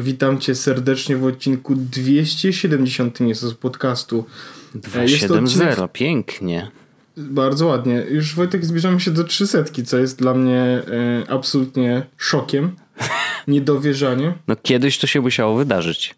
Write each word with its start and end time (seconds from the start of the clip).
Witam 0.00 0.38
cię 0.38 0.54
serdecznie 0.54 1.16
w 1.16 1.24
odcinku 1.24 1.74
270 1.74 3.20
jest 3.20 3.40
z 3.40 3.54
podcastu. 3.54 4.24
270, 4.74 5.70
odcinek... 5.70 5.92
pięknie. 5.92 6.70
Bardzo 7.16 7.66
ładnie. 7.66 8.06
Już 8.10 8.34
Wojtek 8.34 8.64
zbliżamy 8.64 9.00
się 9.00 9.10
do 9.10 9.24
300, 9.24 9.64
co 9.86 9.98
jest 9.98 10.18
dla 10.18 10.34
mnie 10.34 10.60
e, 10.60 10.82
absolutnie 11.28 12.06
szokiem. 12.16 12.76
Niedowierzanie. 13.48 14.34
No 14.48 14.56
kiedyś 14.62 14.98
to 14.98 15.06
się 15.06 15.20
musiało 15.20 15.56
wydarzyć. 15.56 16.14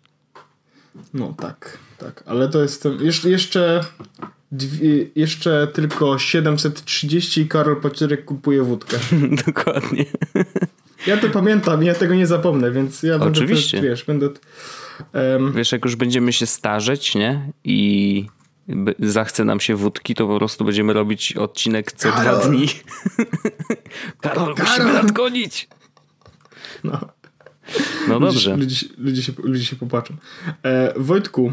No 1.14 1.34
tak, 1.38 1.78
tak. 1.98 2.22
Ale 2.26 2.48
to 2.48 2.62
jest 2.62 2.88
jeszcze, 3.00 3.30
jeszcze, 3.30 3.84
dwie, 4.52 5.06
jeszcze 5.14 5.68
tylko 5.72 6.18
730 6.18 7.40
i 7.40 7.48
Karol 7.48 7.80
Paczyrek 7.80 8.24
kupuje 8.24 8.62
wódkę. 8.62 8.98
Dokładnie. 9.46 10.04
Ja 11.06 11.16
to 11.16 11.28
pamiętam, 11.28 11.82
ja 11.82 11.94
tego 11.94 12.14
nie 12.14 12.26
zapomnę, 12.26 12.70
więc 12.70 13.02
ja 13.02 13.18
będę 13.18 13.40
Oczywiście. 13.40 13.80
Też, 13.80 13.88
wiesz, 13.88 14.04
będę... 14.04 14.28
Um... 15.12 15.52
Wiesz, 15.52 15.72
jak 15.72 15.84
już 15.84 15.96
będziemy 15.96 16.32
się 16.32 16.46
starzeć, 16.46 17.14
nie? 17.14 17.52
I 17.64 18.26
zachce 18.98 19.44
nam 19.44 19.60
się 19.60 19.76
wódki, 19.76 20.14
to 20.14 20.26
po 20.26 20.38
prostu 20.38 20.64
będziemy 20.64 20.92
robić 20.92 21.32
odcinek 21.32 21.92
co 21.92 22.12
Karol. 22.12 22.40
dwa 22.40 22.48
dni. 22.48 22.66
Karol, 24.20 24.54
Karol, 24.54 24.70
musimy 24.70 24.92
nadgonić! 24.92 25.68
No. 26.84 27.00
No 28.08 28.20
dobrze. 28.20 28.56
Ludzie, 28.56 28.62
ludzie, 28.64 28.86
ludzie, 28.98 29.22
się, 29.22 29.32
ludzie 29.42 29.64
się 29.64 29.76
popatrzą. 29.76 30.16
E, 30.64 30.92
Wojtku, 30.96 31.52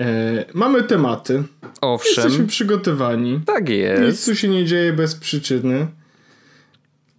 e, 0.00 0.44
mamy 0.54 0.82
tematy. 0.82 1.42
Owszem. 1.80 2.24
Jesteśmy 2.24 2.46
przygotowani. 2.46 3.40
Tak 3.46 3.68
jest. 3.68 4.02
Nic 4.02 4.24
tu 4.24 4.36
się 4.36 4.48
nie 4.48 4.64
dzieje 4.64 4.92
bez 4.92 5.14
przyczyny. 5.14 5.86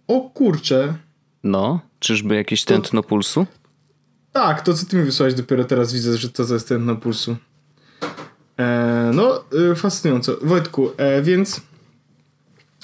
O 0.06 0.20
kurczę. 0.20 0.94
No, 1.44 1.80
czyżby 1.98 2.34
jakieś 2.34 2.64
to... 2.64 2.74
tętno 2.74 3.02
pulsu? 3.02 3.46
Tak, 4.32 4.62
to 4.62 4.74
co 4.74 4.86
ty 4.86 4.96
mi 4.96 5.02
wysłałeś 5.02 5.34
dopiero 5.34 5.64
teraz 5.64 5.92
widzę, 5.92 6.16
że 6.16 6.28
to, 6.28 6.54
jest 6.54 6.68
tętno 6.68 6.96
pulsu. 6.96 7.36
E, 8.58 9.10
no, 9.14 9.44
e, 9.72 9.74
fascynująco. 9.74 10.36
Wojtku, 10.42 10.90
e, 10.96 11.22
więc 11.22 11.60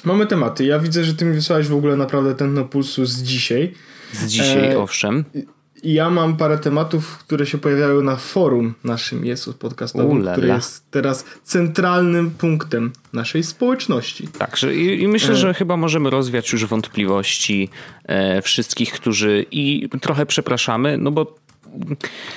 mamy 0.05 0.27
tematy. 0.27 0.65
Ja 0.65 0.79
widzę, 0.79 1.05
że 1.05 1.15
ty 1.15 1.25
mi 1.25 1.35
wysłałeś 1.35 1.69
w 1.69 1.75
ogóle 1.75 1.97
naprawdę 1.97 2.35
tętno 2.35 2.65
pulsu 2.65 3.07
z 3.07 3.23
dzisiaj. 3.23 3.75
Z 4.13 4.27
dzisiaj, 4.27 4.73
e, 4.73 4.79
owszem. 4.79 5.25
Ja 5.85 6.11
mam 6.11 6.37
parę 6.37 6.59
tematów, 6.59 7.19
które 7.19 7.47
się 7.47 7.59
pojawiają 7.59 8.03
na 8.03 8.17
forum 8.17 8.75
naszym 8.85 9.25
Jezus 9.25 9.55
podcastowym, 9.55 10.11
Ulala. 10.11 10.33
które 10.33 10.55
jest 10.55 10.91
teraz 10.91 11.25
centralnym 11.43 12.31
punktem 12.31 12.93
naszej 13.13 13.43
społeczności. 13.43 14.29
Także 14.29 14.75
i, 14.75 15.03
i 15.03 15.09
myślę, 15.09 15.33
e... 15.33 15.37
że 15.37 15.55
chyba 15.55 15.77
możemy 15.77 16.11
rozwiać 16.11 16.53
już 16.53 16.67
wątpliwości 16.67 17.69
e, 18.05 18.43
wszystkich, 18.43 18.93
którzy 18.93 19.47
i 19.51 19.89
trochę 20.01 20.27
przepraszamy, 20.27 20.99
no 20.99 21.11
bo 21.11 21.37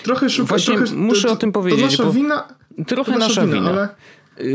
trochę 0.04 0.30
szukam. 0.30 0.48
Właśnie 0.48 0.76
trochę, 0.78 0.96
muszę 0.96 1.28
to, 1.28 1.34
o 1.34 1.38
tym 1.38 1.52
powiedzieć. 1.52 1.82
To 1.82 1.86
nasza 1.86 2.04
bo 2.04 2.12
wina. 2.12 2.48
Trochę 2.88 3.12
nasza, 3.12 3.28
nasza 3.28 3.42
wina, 3.46 3.56
wina. 3.56 3.70
ale 3.70 3.90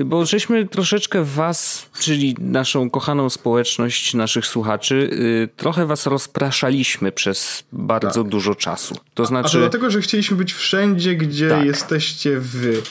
bo 0.05 0.27
żeśmy 0.27 0.69
troszeczkę 0.69 1.25
was, 1.25 1.87
czyli 1.99 2.37
naszą 2.39 2.91
kochaną 2.91 3.31
społeczność 3.31 4.15
naszych 4.15 4.47
słuchaczy, 4.47 5.11
y, 5.13 5.49
trochę 5.57 5.87
was 5.87 6.07
rozpraszaliśmy 6.07 7.13
przez 7.13 7.65
bardzo 7.73 8.23
tak. 8.23 8.31
dużo 8.31 8.55
czasu. 8.55 8.95
To 9.15 9.27
znaczy... 9.27 9.49
A 9.49 9.51
to 9.51 9.59
dlatego, 9.59 9.91
że 9.91 10.01
chcieliśmy 10.01 10.37
być 10.37 10.53
wszędzie, 10.53 11.17
gdzie 11.17 11.49
tak. 11.49 11.65
jesteście 11.65 12.41
wy. 12.41 12.83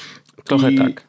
Trochę 0.43 0.71
I... 0.71 0.77
tak 0.77 1.03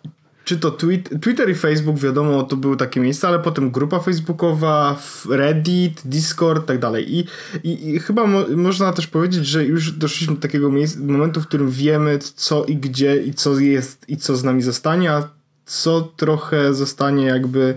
czy 0.44 0.56
to 0.56 0.76
Twitter 1.20 1.50
i 1.50 1.54
Facebook, 1.54 1.98
wiadomo, 1.98 2.42
to 2.42 2.56
były 2.56 2.76
takie 2.76 3.00
miejsca, 3.00 3.28
ale 3.28 3.38
potem 3.38 3.70
grupa 3.70 4.00
facebookowa, 4.00 4.98
Reddit, 5.28 6.02
Discord, 6.04 6.66
tak 6.66 6.78
dalej. 6.78 7.14
I, 7.14 7.26
i, 7.62 7.94
i 7.94 7.98
chyba 7.98 8.26
mo 8.26 8.44
można 8.56 8.92
też 8.92 9.06
powiedzieć, 9.06 9.46
że 9.46 9.64
już 9.64 9.92
doszliśmy 9.92 10.34
do 10.34 10.40
takiego 10.40 10.70
momentu, 10.98 11.40
w 11.40 11.46
którym 11.46 11.70
wiemy, 11.70 12.18
co 12.18 12.64
i 12.64 12.76
gdzie 12.76 13.22
i 13.22 13.34
co 13.34 13.58
jest 13.58 14.08
i 14.08 14.16
co 14.16 14.36
z 14.36 14.44
nami 14.44 14.62
zostanie, 14.62 15.12
a 15.12 15.28
co 15.66 16.00
trochę 16.00 16.74
zostanie 16.74 17.24
jakby 17.26 17.76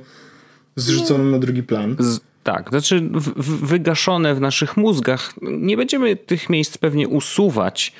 zrzucone 0.75 1.23
na 1.23 1.39
drugi 1.39 1.63
plan. 1.63 1.95
Z, 1.99 2.19
tak, 2.45 2.69
znaczy 2.69 3.01
w, 3.01 3.43
w, 3.43 3.67
wygaszone 3.67 4.35
w 4.35 4.41
naszych 4.41 4.77
mózgach. 4.77 5.33
Nie 5.41 5.77
będziemy 5.77 6.15
tych 6.15 6.49
miejsc 6.49 6.77
pewnie 6.77 7.07
usuwać, 7.07 7.93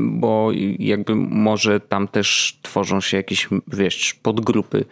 bo 0.00 0.50
jakby 0.78 1.14
może 1.16 1.80
tam 1.80 2.08
też 2.08 2.58
tworzą 2.62 3.00
się 3.00 3.16
jakieś, 3.16 3.48
wiesz, 3.68 4.14
podgrupy. 4.22 4.84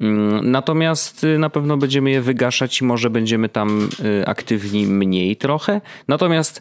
Ym, 0.00 0.50
natomiast 0.50 1.24
y, 1.24 1.38
na 1.38 1.50
pewno 1.50 1.76
będziemy 1.76 2.10
je 2.10 2.20
wygaszać 2.20 2.80
i 2.80 2.84
może 2.84 3.10
będziemy 3.10 3.48
tam 3.48 3.88
y, 4.20 4.26
aktywni 4.26 4.86
mniej 4.86 5.36
trochę. 5.36 5.80
Natomiast 6.08 6.60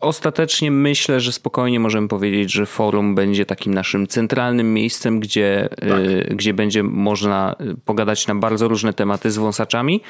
Ostatecznie 0.00 0.70
myślę, 0.70 1.20
że 1.20 1.32
spokojnie 1.32 1.80
możemy 1.80 2.08
powiedzieć, 2.08 2.52
że 2.52 2.66
forum 2.66 3.14
będzie 3.14 3.46
takim 3.46 3.74
naszym 3.74 4.06
centralnym 4.06 4.74
miejscem, 4.74 5.20
gdzie, 5.20 5.68
tak. 5.80 6.00
y, 6.00 6.34
gdzie 6.34 6.54
będzie 6.54 6.82
można 6.82 7.56
pogadać 7.84 8.26
na 8.26 8.34
bardzo 8.34 8.68
różne 8.68 8.92
tematy 8.92 9.30
z 9.30 9.36
wąsaczami, 9.36 10.02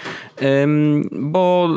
bo 1.13 1.69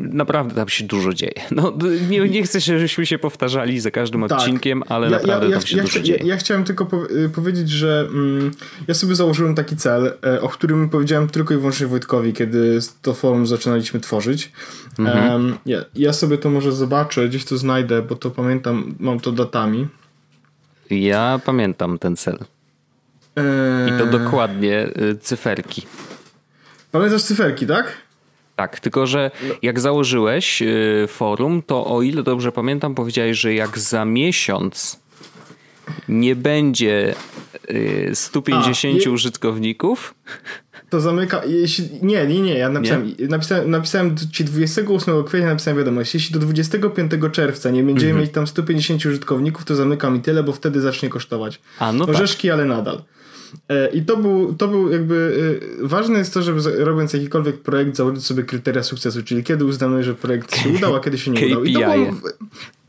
naprawdę 0.00 0.54
tam 0.54 0.68
się 0.68 0.84
dużo 0.84 1.14
dzieje. 1.14 1.34
No, 1.50 1.72
nie, 2.10 2.20
nie 2.20 2.42
chcę, 2.42 2.60
żebyśmy 2.60 3.06
się 3.06 3.18
powtarzali 3.18 3.80
za 3.80 3.90
każdym 3.90 4.28
tak. 4.28 4.38
odcinkiem, 4.38 4.82
ale 4.88 5.06
ja, 5.06 5.12
naprawdę 5.12 5.46
ja, 5.46 5.52
ja, 5.52 5.58
tam 5.58 5.66
się 5.66 5.76
dużo 5.76 6.00
dzieje. 6.00 6.20
Ja, 6.24 6.36
chciałem 6.36 6.64
tylko 6.64 6.88
y, 7.24 7.28
powiedzieć, 7.28 7.70
że 7.70 8.08
mm, 8.10 8.50
ja 8.88 8.94
sobie 8.94 9.14
założyłem 9.14 9.54
taki 9.54 9.76
cel, 9.76 10.12
e, 10.26 10.40
o 10.40 10.48
którym 10.48 10.88
powiedziałem 10.88 11.28
tylko 11.28 11.54
i 11.54 11.56
wyłącznie 11.56 11.86
Wojtkowi, 11.86 12.32
kiedy 12.32 12.78
to 13.02 13.14
forum 13.14 13.46
zaczynaliśmy 13.46 14.00
tworzyć. 14.00 14.52
Mhm. 14.98 15.32
Um, 15.32 15.58
ja, 15.66 15.84
ja 15.94 16.12
sobie 16.12 16.38
to 16.38 16.50
może 16.50 16.72
zobaczę, 16.72 17.23
gdzieś 17.28 17.44
to 17.44 17.58
znajdę, 17.58 18.02
bo 18.02 18.16
to 18.16 18.30
pamiętam, 18.30 18.94
mam 19.00 19.20
to 19.20 19.32
datami. 19.32 19.88
Ja 20.90 21.40
pamiętam 21.44 21.98
ten 21.98 22.16
cel. 22.16 22.38
Eee... 23.36 23.44
I 23.88 23.98
to 23.98 24.06
dokładnie 24.06 24.86
y, 25.12 25.18
cyferki. 25.20 25.82
Pamiętasz 26.92 27.22
cyferki, 27.22 27.66
tak? 27.66 28.04
Tak, 28.56 28.80
tylko 28.80 29.06
że 29.06 29.30
jak 29.62 29.80
założyłeś 29.80 30.62
y, 30.62 31.06
forum, 31.08 31.62
to 31.66 31.86
o 31.86 32.02
ile 32.02 32.22
dobrze 32.22 32.52
pamiętam, 32.52 32.94
powiedziałeś, 32.94 33.38
że 33.38 33.54
jak 33.54 33.78
za 33.78 34.04
miesiąc 34.04 35.00
nie 36.08 36.36
będzie 36.36 37.14
150 38.14 39.02
y, 39.06 39.08
A, 39.08 39.10
użytkowników, 39.10 40.14
to 40.94 41.00
zamyka. 41.00 41.44
Jeśli, 41.44 41.88
nie, 42.02 42.26
nie, 42.26 42.40
nie. 42.40 42.58
Ja 42.58 42.68
napisałem, 42.68 43.14
nie? 43.18 43.28
napisałem, 43.28 43.70
napisałem 43.70 44.16
ci 44.32 44.44
28 44.44 45.24
kwietnia 45.24 45.48
napisałem 45.48 45.78
wiadomość. 45.78 46.14
Jeśli 46.14 46.32
do 46.32 46.38
25 46.38 47.12
czerwca 47.32 47.70
nie 47.70 47.82
będziemy 47.82 48.10
mhm. 48.10 48.24
mieć 48.24 48.34
tam 48.34 48.46
150 48.46 49.06
użytkowników, 49.06 49.64
to 49.64 49.74
zamykam 49.74 50.16
i 50.16 50.20
tyle, 50.20 50.42
bo 50.42 50.52
wtedy 50.52 50.80
zacznie 50.80 51.08
kosztować. 51.08 51.60
A, 51.78 51.92
no 51.92 52.06
Orzeszki, 52.06 52.48
tak. 52.48 52.54
ale 52.54 52.64
nadal. 52.64 53.02
E, 53.68 53.88
I 53.88 54.02
to 54.02 54.16
był, 54.16 54.54
to 54.54 54.68
był 54.68 54.92
jakby. 54.92 55.36
E, 55.82 55.86
ważne 55.86 56.18
jest 56.18 56.34
to, 56.34 56.42
żeby 56.42 56.84
robiąc 56.84 57.12
jakikolwiek 57.12 57.62
projekt, 57.62 57.96
założyć 57.96 58.26
sobie 58.26 58.42
kryteria 58.42 58.82
sukcesu, 58.82 59.22
czyli 59.22 59.44
kiedy 59.44 59.64
uznamy, 59.64 60.04
że 60.04 60.14
projekt 60.14 60.56
się 60.56 60.68
udał, 60.68 60.96
a 60.96 61.00
kiedy 61.00 61.18
się 61.18 61.30
nie 61.30 61.46
udał. 61.46 61.64
I 61.64 61.72
to 61.72 61.80
było, 61.80 61.96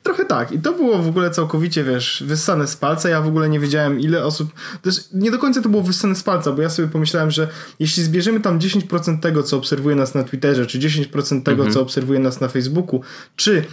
Trochę 0.06 0.26
tak. 0.26 0.52
I 0.52 0.60
to 0.60 0.74
było 0.74 1.00
w 1.00 1.08
ogóle 1.08 1.32
całkowicie, 1.32 1.84
wiesz, 1.84 2.24
wyssane 2.28 2.68
z 2.68 2.76
palca. 2.76 3.10
Ja 3.10 3.22
w 3.22 3.28
ogóle 3.28 3.50
nie 3.50 3.60
wiedziałem, 3.60 4.00
ile 4.00 4.26
osób. 4.26 4.54
Też 4.82 5.04
nie 5.14 5.32
do 5.32 5.38
końca 5.38 5.62
to 5.62 5.70
było 5.70 5.84
wyssane 5.84 6.16
z 6.16 6.24
palca, 6.24 6.52
bo 6.52 6.62
ja 6.62 6.70
sobie 6.70 6.88
pomyślałem, 6.88 7.32
że 7.32 7.48
jeśli 7.80 8.04
zbierzemy 8.04 8.40
tam 8.40 8.60
10% 8.60 9.20
tego, 9.20 9.44
co 9.44 9.58
obserwuje 9.58 9.96
nas 9.96 10.16
na 10.16 10.24
Twitterze, 10.24 10.66
czy 10.66 10.80
10% 10.80 11.44
tego, 11.44 11.64
mhm. 11.64 11.74
co 11.74 11.82
obserwuje 11.82 12.20
nas 12.20 12.42
na 12.42 12.48
Facebooku, 12.48 13.02
czy 13.36 13.66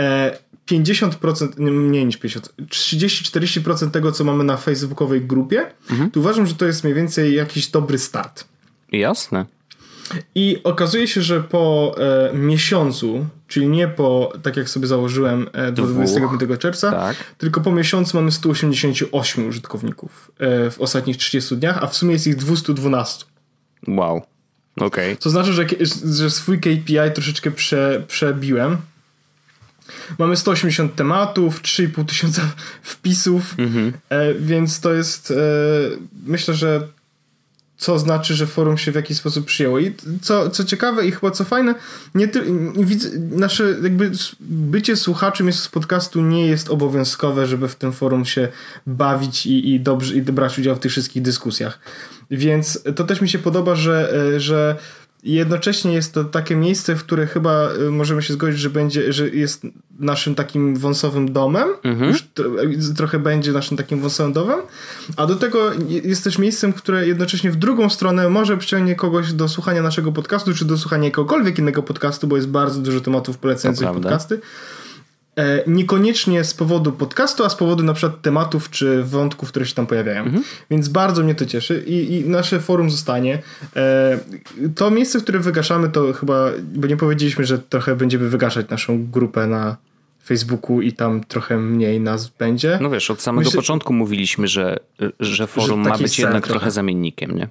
e, 0.00 0.38
50%, 0.70 1.58
nie, 1.58 1.70
mniej 1.70 2.06
niż 2.06 2.18
50%, 2.18 2.40
30-40% 2.70 3.90
tego, 3.90 4.12
co 4.12 4.24
mamy 4.24 4.44
na 4.44 4.56
facebookowej 4.56 5.20
grupie, 5.20 5.66
mhm. 5.90 6.10
to 6.10 6.20
uważam, 6.20 6.46
że 6.46 6.54
to 6.54 6.66
jest 6.66 6.84
mniej 6.84 6.94
więcej 6.94 7.34
jakiś 7.34 7.68
dobry 7.68 7.98
start. 7.98 8.44
Jasne. 8.92 9.46
I 10.34 10.60
okazuje 10.64 11.08
się, 11.08 11.22
że 11.22 11.40
po 11.40 11.94
e, 11.98 12.34
miesiącu, 12.34 13.26
czyli 13.48 13.68
nie 13.68 13.88
po, 13.88 14.32
tak 14.42 14.56
jak 14.56 14.68
sobie 14.68 14.86
założyłem, 14.86 15.46
e, 15.52 15.72
do 15.72 15.86
25 15.86 16.60
czerwca, 16.60 16.90
tak. 16.90 17.16
tylko 17.38 17.60
po 17.60 17.72
miesiącu 17.72 18.16
mamy 18.16 18.32
188 18.32 19.48
użytkowników 19.48 20.30
e, 20.38 20.70
w 20.70 20.80
ostatnich 20.80 21.16
30 21.16 21.56
dniach, 21.56 21.78
a 21.82 21.86
w 21.86 21.96
sumie 21.96 22.12
jest 22.12 22.26
ich 22.26 22.36
212. 22.36 23.24
Wow. 23.88 24.22
Okay. 24.76 25.16
To 25.16 25.30
znaczy, 25.30 25.52
że, 25.52 25.66
że 26.12 26.30
swój 26.30 26.58
KPI 26.58 27.12
troszeczkę 27.14 27.50
prze, 27.50 28.04
przebiłem. 28.08 28.76
Mamy 30.18 30.36
180 30.36 30.94
tematów, 30.94 31.62
3,5 31.62 32.04
tysiąca 32.04 32.42
wpisów, 32.82 33.54
mhm. 33.58 33.92
e, 34.08 34.34
więc 34.34 34.80
to 34.80 34.92
jest, 34.92 35.30
e, 35.30 35.34
myślę, 36.26 36.54
że 36.54 36.88
co 37.84 37.98
znaczy, 37.98 38.34
że 38.34 38.46
forum 38.46 38.78
się 38.78 38.92
w 38.92 38.94
jakiś 38.94 39.16
sposób 39.16 39.46
przyjęło. 39.46 39.78
I 39.78 39.94
co, 40.22 40.50
co 40.50 40.64
ciekawe 40.64 41.06
i 41.06 41.12
chyba 41.12 41.30
co 41.30 41.44
fajne, 41.44 41.74
nie 42.14 42.28
ty, 42.28 42.42
widzę, 42.76 43.08
nasze 43.18 43.64
jakby 43.82 44.10
bycie 44.40 44.96
słuchaczem 44.96 45.46
jest 45.46 45.58
z 45.58 45.68
podcastu 45.68 46.20
nie 46.20 46.46
jest 46.46 46.70
obowiązkowe, 46.70 47.46
żeby 47.46 47.68
w 47.68 47.74
tym 47.74 47.92
forum 47.92 48.24
się 48.24 48.48
bawić 48.86 49.46
i, 49.46 49.74
i 49.74 49.80
dobrze 49.80 50.14
i 50.14 50.22
brać 50.22 50.58
udział 50.58 50.76
w 50.76 50.78
tych 50.78 50.92
wszystkich 50.92 51.22
dyskusjach. 51.22 51.78
Więc 52.30 52.82
to 52.96 53.04
też 53.04 53.20
mi 53.20 53.28
się 53.28 53.38
podoba, 53.38 53.74
że, 53.74 54.12
że 54.40 54.76
jednocześnie 55.24 55.92
jest 55.92 56.14
to 56.14 56.24
takie 56.24 56.56
miejsce, 56.56 56.96
w 56.96 57.04
które 57.04 57.26
chyba 57.26 57.68
y, 57.72 57.90
możemy 57.90 58.22
się 58.22 58.32
zgodzić, 58.32 58.60
że 58.60 58.70
będzie, 58.70 59.12
że 59.12 59.28
jest 59.28 59.62
naszym 59.98 60.34
takim 60.34 60.76
wąsowym 60.76 61.32
domem. 61.32 61.68
Mhm. 61.84 62.10
Już 62.10 62.24
trochę 62.96 63.18
będzie 63.18 63.52
naszym 63.52 63.76
takim 63.76 64.00
wąsowym 64.00 64.32
domem. 64.32 64.60
A 65.16 65.26
do 65.26 65.36
tego 65.36 65.70
jest 65.88 66.24
też 66.24 66.38
miejscem, 66.38 66.72
które 66.72 67.06
jednocześnie 67.06 67.50
w 67.50 67.56
drugą 67.56 67.90
stronę 67.90 68.28
może 68.28 68.56
przyciągnie 68.56 68.94
kogoś 68.94 69.32
do 69.32 69.48
słuchania 69.48 69.82
naszego 69.82 70.12
podcastu, 70.12 70.54
czy 70.54 70.64
do 70.64 70.78
słuchania 70.78 71.04
jakiegokolwiek 71.04 71.58
innego 71.58 71.82
podcastu, 71.82 72.26
bo 72.26 72.36
jest 72.36 72.48
bardzo 72.48 72.80
dużo 72.80 73.00
tematów 73.00 73.38
polecających 73.38 73.88
podcasty. 73.88 74.34
E, 74.34 74.83
niekoniecznie 75.66 76.44
z 76.44 76.54
powodu 76.54 76.92
podcastu, 76.92 77.44
a 77.44 77.48
z 77.48 77.54
powodu 77.54 77.82
na 77.82 77.94
przykład 77.94 78.22
tematów 78.22 78.70
czy 78.70 79.04
wątków, 79.04 79.48
które 79.48 79.66
się 79.66 79.74
tam 79.74 79.86
pojawiają. 79.86 80.22
Mhm. 80.22 80.44
Więc 80.70 80.88
bardzo 80.88 81.22
mnie 81.22 81.34
to 81.34 81.46
cieszy 81.46 81.84
i, 81.86 82.14
i 82.14 82.28
nasze 82.28 82.60
forum 82.60 82.90
zostanie. 82.90 83.42
E, 83.76 84.18
to 84.74 84.90
miejsce, 84.90 85.18
w 85.18 85.22
którym 85.22 85.42
wygaszamy, 85.42 85.88
to 85.88 86.12
chyba, 86.12 86.50
bo 86.74 86.86
nie 86.86 86.96
powiedzieliśmy, 86.96 87.44
że 87.44 87.58
trochę 87.58 87.96
będziemy 87.96 88.28
wygaszać 88.28 88.68
naszą 88.68 89.06
grupę 89.10 89.46
na 89.46 89.76
Facebooku 90.24 90.80
i 90.80 90.92
tam 90.92 91.24
trochę 91.24 91.58
mniej 91.58 92.00
nas 92.00 92.28
będzie. 92.28 92.78
No 92.80 92.90
wiesz, 92.90 93.10
od 93.10 93.22
samego 93.22 93.44
Myślę, 93.44 93.56
początku 93.56 93.92
mówiliśmy, 93.92 94.48
że, 94.48 94.76
że 95.20 95.46
forum 95.46 95.84
że 95.84 95.90
ma 95.90 95.98
być 95.98 96.18
jednak 96.18 96.46
trochę 96.48 96.70
zamiennikiem, 96.70 97.36
nie? 97.36 97.48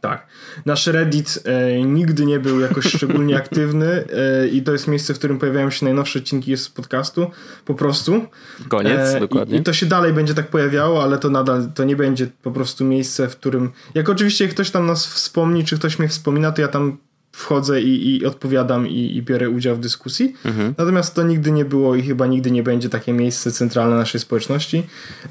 Tak. 0.00 0.26
Nasz 0.66 0.86
Reddit 0.86 1.42
e, 1.44 1.82
nigdy 1.82 2.26
nie 2.26 2.40
był 2.40 2.60
jakoś 2.60 2.86
szczególnie 2.96 3.36
aktywny 3.36 4.04
e, 4.12 4.48
i 4.48 4.62
to 4.62 4.72
jest 4.72 4.88
miejsce, 4.88 5.14
w 5.14 5.18
którym 5.18 5.38
pojawiają 5.38 5.70
się 5.70 5.84
najnowsze 5.84 6.18
odcinki 6.18 6.56
z 6.56 6.68
podcastu. 6.68 7.30
Po 7.64 7.74
prostu. 7.74 8.26
Koniec, 8.68 9.14
e, 9.14 9.20
dokładnie. 9.20 9.56
I, 9.56 9.60
I, 9.60 9.62
to 9.62 9.72
się 9.72 9.86
dalej 9.86 10.12
będzie 10.12 10.34
tak 10.34 10.48
pojawiało, 10.48 11.02
ale 11.02 11.18
to 11.18 11.30
nadal 11.30 11.68
to 11.74 11.84
nie 11.84 11.96
będzie 11.96 12.26
po 12.42 12.50
prostu 12.50 12.84
miejsce, 12.84 13.28
w 13.28 13.36
którym. 13.36 13.70
Jak 13.94 14.08
oczywiście 14.08 14.48
ktoś 14.48 14.70
tam 14.70 14.86
nas 14.86 15.06
wspomni, 15.06 15.64
czy 15.64 15.78
ktoś 15.78 15.98
mnie 15.98 16.08
wspomina, 16.08 16.52
to 16.52 16.62
ja 16.62 16.68
tam 16.68 16.96
wchodzę 17.36 17.82
i, 17.82 18.16
i 18.16 18.26
odpowiadam 18.26 18.88
i, 18.88 19.16
i, 19.16 19.22
biorę 19.22 19.50
udział 19.50 19.76
w 19.76 19.80
dyskusji. 19.80 20.34
Mhm. 20.44 20.74
Natomiast 20.78 21.14
to 21.14 21.22
nigdy 21.22 21.52
nie 21.52 21.64
było 21.64 21.96
i 21.96 22.02
chyba 22.02 22.26
nigdy 22.26 22.50
nie 22.50 22.62
będzie 22.62 22.88
takie 22.88 23.12
miejsce 23.12 23.52
centralne 23.52 23.96
naszej 23.96 24.20
społeczności. 24.20 24.86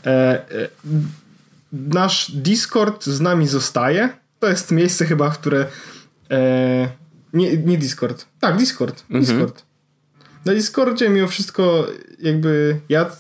E, 0.05 0.09
e, 0.09 0.67
nasz 1.73 2.31
Discord 2.31 3.05
z 3.05 3.21
nami 3.21 3.47
zostaje 3.47 4.09
to 4.45 4.49
jest 4.49 4.71
miejsce 4.71 5.05
chyba, 5.05 5.29
w 5.29 5.39
które. 5.39 5.65
E, 6.31 6.89
nie, 7.33 7.57
nie 7.57 7.77
Discord. 7.77 8.25
Tak, 8.39 8.57
Discord. 8.57 9.03
Mhm. 9.09 9.25
Discord. 9.25 9.63
Na 10.45 10.53
Discordzie 10.53 11.09
mimo 11.09 11.27
wszystko, 11.27 11.87
jakby 12.19 12.79
ja 12.89 13.11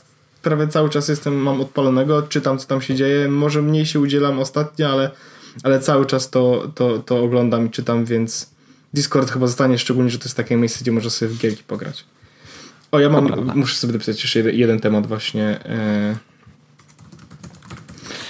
prawie 0.41 0.67
cały 0.67 0.89
czas 0.89 1.07
jestem, 1.07 1.35
mam 1.35 1.61
odpalonego, 1.61 2.21
czytam 2.21 2.57
co 2.57 2.67
tam 2.67 2.81
się 2.81 2.95
dzieje. 2.95 3.29
Może 3.29 3.61
mniej 3.61 3.85
się 3.85 3.99
udzielam 3.99 4.39
ostatnio, 4.39 4.89
ale, 4.89 5.11
ale 5.63 5.79
cały 5.79 6.05
czas 6.05 6.29
to, 6.29 6.71
to, 6.75 6.99
to 6.99 7.23
oglądam 7.23 7.67
i 7.67 7.69
czytam, 7.69 8.05
więc 8.05 8.49
Discord 8.93 9.31
chyba 9.31 9.47
zostanie, 9.47 9.77
szczególnie, 9.77 10.09
że 10.09 10.17
to 10.17 10.25
jest 10.25 10.37
takie 10.37 10.55
miejsce, 10.55 10.79
gdzie 10.81 10.91
można 10.91 11.09
sobie 11.09 11.31
w 11.31 11.37
gierki 11.37 11.63
pograć. 11.63 12.05
O, 12.91 12.99
ja 12.99 13.09
mam, 13.09 13.51
muszę 13.55 13.75
sobie 13.75 13.93
dopisać 13.93 14.23
jeszcze 14.23 14.39
jeden, 14.39 14.55
jeden 14.55 14.79
temat 14.79 15.07
właśnie. 15.07 15.65
E... 15.65 16.15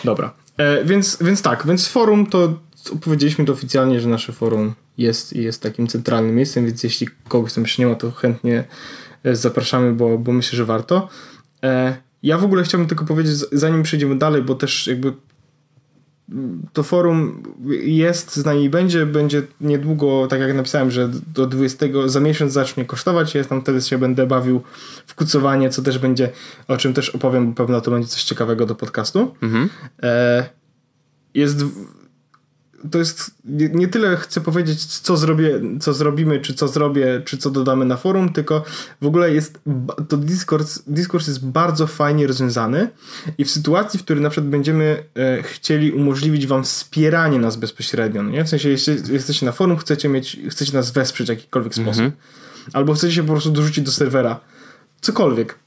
Dobra. 0.03 0.33
E, 0.57 0.85
więc, 0.85 1.17
więc 1.21 1.41
tak, 1.41 1.67
więc 1.67 1.87
forum 1.87 2.25
to 2.25 2.65
powiedzieliśmy 3.01 3.45
to 3.45 3.53
oficjalnie, 3.53 3.99
że 3.99 4.09
nasze 4.09 4.33
forum 4.33 4.73
jest 4.97 5.33
i 5.33 5.43
jest 5.43 5.61
takim 5.61 5.87
centralnym 5.87 6.35
miejscem, 6.35 6.65
więc 6.65 6.83
jeśli 6.83 7.07
kogoś 7.27 7.53
tam 7.53 7.63
jeszcze 7.63 7.81
nie 7.81 7.87
ma, 7.87 7.95
to 7.95 8.11
chętnie 8.11 8.63
e, 9.23 9.35
zapraszamy, 9.35 9.93
bo, 9.93 10.17
bo 10.17 10.31
myślę, 10.31 10.57
że 10.57 10.65
warto. 10.65 11.09
E, 11.63 11.97
ja 12.23 12.37
w 12.37 12.43
ogóle 12.43 12.63
chciałbym 12.63 12.87
tylko 12.87 13.05
powiedzieć, 13.05 13.37
zanim 13.51 13.83
przejdziemy 13.83 14.17
dalej, 14.17 14.41
bo 14.41 14.55
też 14.55 14.87
jakby 14.87 15.13
to 16.73 16.83
forum 16.83 17.43
jest 17.81 18.35
z 18.35 18.45
nami 18.45 18.69
będzie, 18.69 19.05
będzie 19.05 19.43
niedługo, 19.61 20.27
tak 20.27 20.39
jak 20.39 20.53
napisałem, 20.53 20.91
że 20.91 21.09
do 21.33 21.47
20, 21.47 21.85
za 22.05 22.19
miesiąc 22.19 22.53
zacznie 22.53 22.85
kosztować, 22.85 23.35
ja 23.35 23.43
tam 23.43 23.61
wtedy 23.61 23.81
się 23.81 23.97
będę 23.97 24.27
bawił 24.27 24.61
w 25.07 25.15
kucowanie, 25.15 25.69
co 25.69 25.81
też 25.81 25.99
będzie, 25.99 26.29
o 26.67 26.77
czym 26.77 26.93
też 26.93 27.09
opowiem, 27.09 27.47
bo 27.47 27.55
pewno 27.55 27.81
to 27.81 27.91
będzie 27.91 28.07
coś 28.07 28.23
ciekawego 28.23 28.65
do 28.65 28.75
podcastu. 28.75 29.35
Mhm. 29.41 29.69
E, 30.03 30.49
jest 31.33 31.65
to 32.91 32.97
jest 32.97 33.31
nie, 33.45 33.69
nie, 33.69 33.87
tyle 33.87 34.17
chcę 34.17 34.41
powiedzieć, 34.41 34.85
co 34.85 35.17
zrobię, 35.17 35.61
co 35.79 35.93
zrobimy, 35.93 36.39
czy 36.39 36.53
co 36.53 36.67
zrobię, 36.67 37.21
czy 37.25 37.37
co 37.37 37.49
dodamy 37.49 37.85
na 37.85 37.97
forum, 37.97 38.33
tylko 38.33 38.63
w 39.01 39.05
ogóle 39.05 39.33
jest 39.33 39.59
to 40.09 40.17
Discord, 40.17 40.79
Discord 40.87 41.27
jest 41.27 41.45
bardzo 41.45 41.87
fajnie 41.87 42.27
rozwiązany 42.27 42.89
i 43.37 43.45
w 43.45 43.51
sytuacji, 43.51 43.99
w 43.99 44.03
której 44.03 44.23
na 44.23 44.29
przykład 44.29 44.49
będziemy 44.49 45.03
e, 45.15 45.43
chcieli 45.43 45.91
umożliwić 45.91 46.47
wam 46.47 46.63
wspieranie 46.63 47.39
nas 47.39 47.55
bezpośrednio, 47.55 48.23
no 48.23 48.29
nie? 48.29 48.43
W 48.43 48.49
sensie, 48.49 48.69
jeśli 48.69 48.93
jesteście 49.09 49.45
na 49.45 49.51
forum, 49.51 49.77
chcecie 49.77 50.09
mieć, 50.09 50.39
chcecie 50.49 50.73
nas 50.73 50.91
wesprzeć 50.91 51.27
w 51.27 51.29
jakikolwiek 51.29 51.77
mhm. 51.77 51.95
sposób, 51.95 52.13
albo 52.73 52.93
chcecie 52.93 53.13
się 53.13 53.23
po 53.23 53.31
prostu 53.31 53.51
dorzucić 53.51 53.85
do 53.85 53.91
serwera, 53.91 54.39
cokolwiek, 55.01 55.59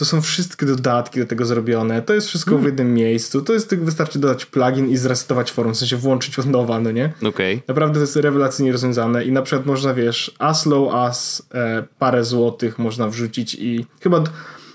to 0.00 0.04
są 0.04 0.20
wszystkie 0.20 0.66
dodatki 0.66 1.20
do 1.20 1.26
tego 1.26 1.44
zrobione. 1.44 2.02
To 2.02 2.14
jest 2.14 2.26
wszystko 2.28 2.50
hmm. 2.50 2.62
w 2.62 2.66
jednym 2.66 2.94
miejscu. 2.94 3.42
To 3.42 3.52
jest 3.52 3.74
wystarczy 3.74 4.18
dodać 4.18 4.46
plugin 4.46 4.88
i 4.88 4.96
zresetować 4.96 5.52
forum, 5.52 5.74
w 5.74 5.76
sensie 5.76 5.96
włączyć 5.96 6.38
od 6.38 6.46
nowa, 6.46 6.80
no 6.80 6.90
nie? 6.90 7.12
Okay. 7.28 7.62
Naprawdę 7.68 7.94
to 7.94 8.00
jest 8.00 8.16
rewelacyjnie 8.16 8.72
rozwiązane 8.72 9.24
i 9.24 9.32
na 9.32 9.42
przykład 9.42 9.66
można, 9.66 9.94
wiesz, 9.94 10.34
as 10.38 10.66
low 10.66 10.94
as 10.94 11.48
e, 11.54 11.84
parę 11.98 12.24
złotych 12.24 12.78
można 12.78 13.08
wrzucić 13.08 13.54
i 13.54 13.86
chyba 14.00 14.22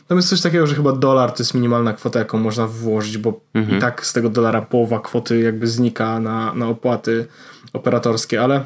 tam 0.08 0.18
jest 0.18 0.30
coś 0.30 0.42
takiego, 0.42 0.68
że 0.68 0.76
chyba 0.76 0.92
dolar 0.92 1.32
to 1.32 1.44
jest 1.44 1.54
minimalna 1.54 1.94
kwota, 1.94 2.20
jaką 2.20 2.38
można 2.38 2.68
włożyć, 2.68 3.18
bo 3.18 3.42
mhm. 3.54 3.78
i 3.78 3.82
tak 3.82 4.06
z 4.06 4.14
tego 4.14 4.30
dolara 4.30 4.62
połowa 4.62 5.00
kwoty 5.00 5.40
jakby 5.40 5.68
znika 5.68 6.20
na, 6.20 6.54
na 6.54 6.68
opłaty 6.68 7.26
operatorskie, 7.74 8.42
ale 8.42 8.64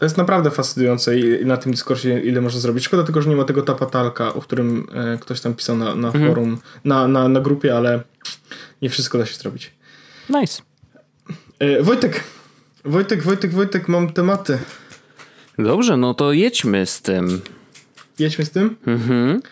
to 0.00 0.04
jest 0.04 0.16
naprawdę 0.16 0.50
fascynujące 0.50 1.18
i 1.18 1.46
na 1.46 1.56
tym 1.56 1.72
Discordzie 1.72 2.20
ile 2.20 2.40
można 2.40 2.60
zrobić. 2.60 2.84
Szkoda 2.84 3.02
tylko, 3.02 3.22
że 3.22 3.30
nie 3.30 3.36
ma 3.36 3.44
tego 3.44 3.62
tapatalka, 3.62 4.34
o 4.34 4.40
którym 4.40 4.86
e, 4.94 5.18
ktoś 5.18 5.40
tam 5.40 5.54
pisał 5.54 5.76
na, 5.76 5.94
na 5.94 6.08
mhm. 6.08 6.28
forum, 6.28 6.58
na, 6.84 7.08
na, 7.08 7.28
na 7.28 7.40
grupie, 7.40 7.76
ale 7.76 8.02
nie 8.82 8.90
wszystko 8.90 9.18
da 9.18 9.26
się 9.26 9.34
zrobić. 9.34 9.72
Nice. 10.28 10.62
E, 11.58 11.82
Wojtek, 11.82 12.24
Wojtek, 12.84 13.22
Wojtek, 13.22 13.52
Wojtek, 13.52 13.88
mam 13.88 14.12
tematy. 14.12 14.58
Dobrze, 15.58 15.96
no 15.96 16.14
to 16.14 16.32
jedźmy 16.32 16.86
z 16.86 17.02
tym. 17.02 17.40
Jedźmy 18.18 18.44
z 18.44 18.50
tym? 18.50 18.76
Mhm. 18.86 19.42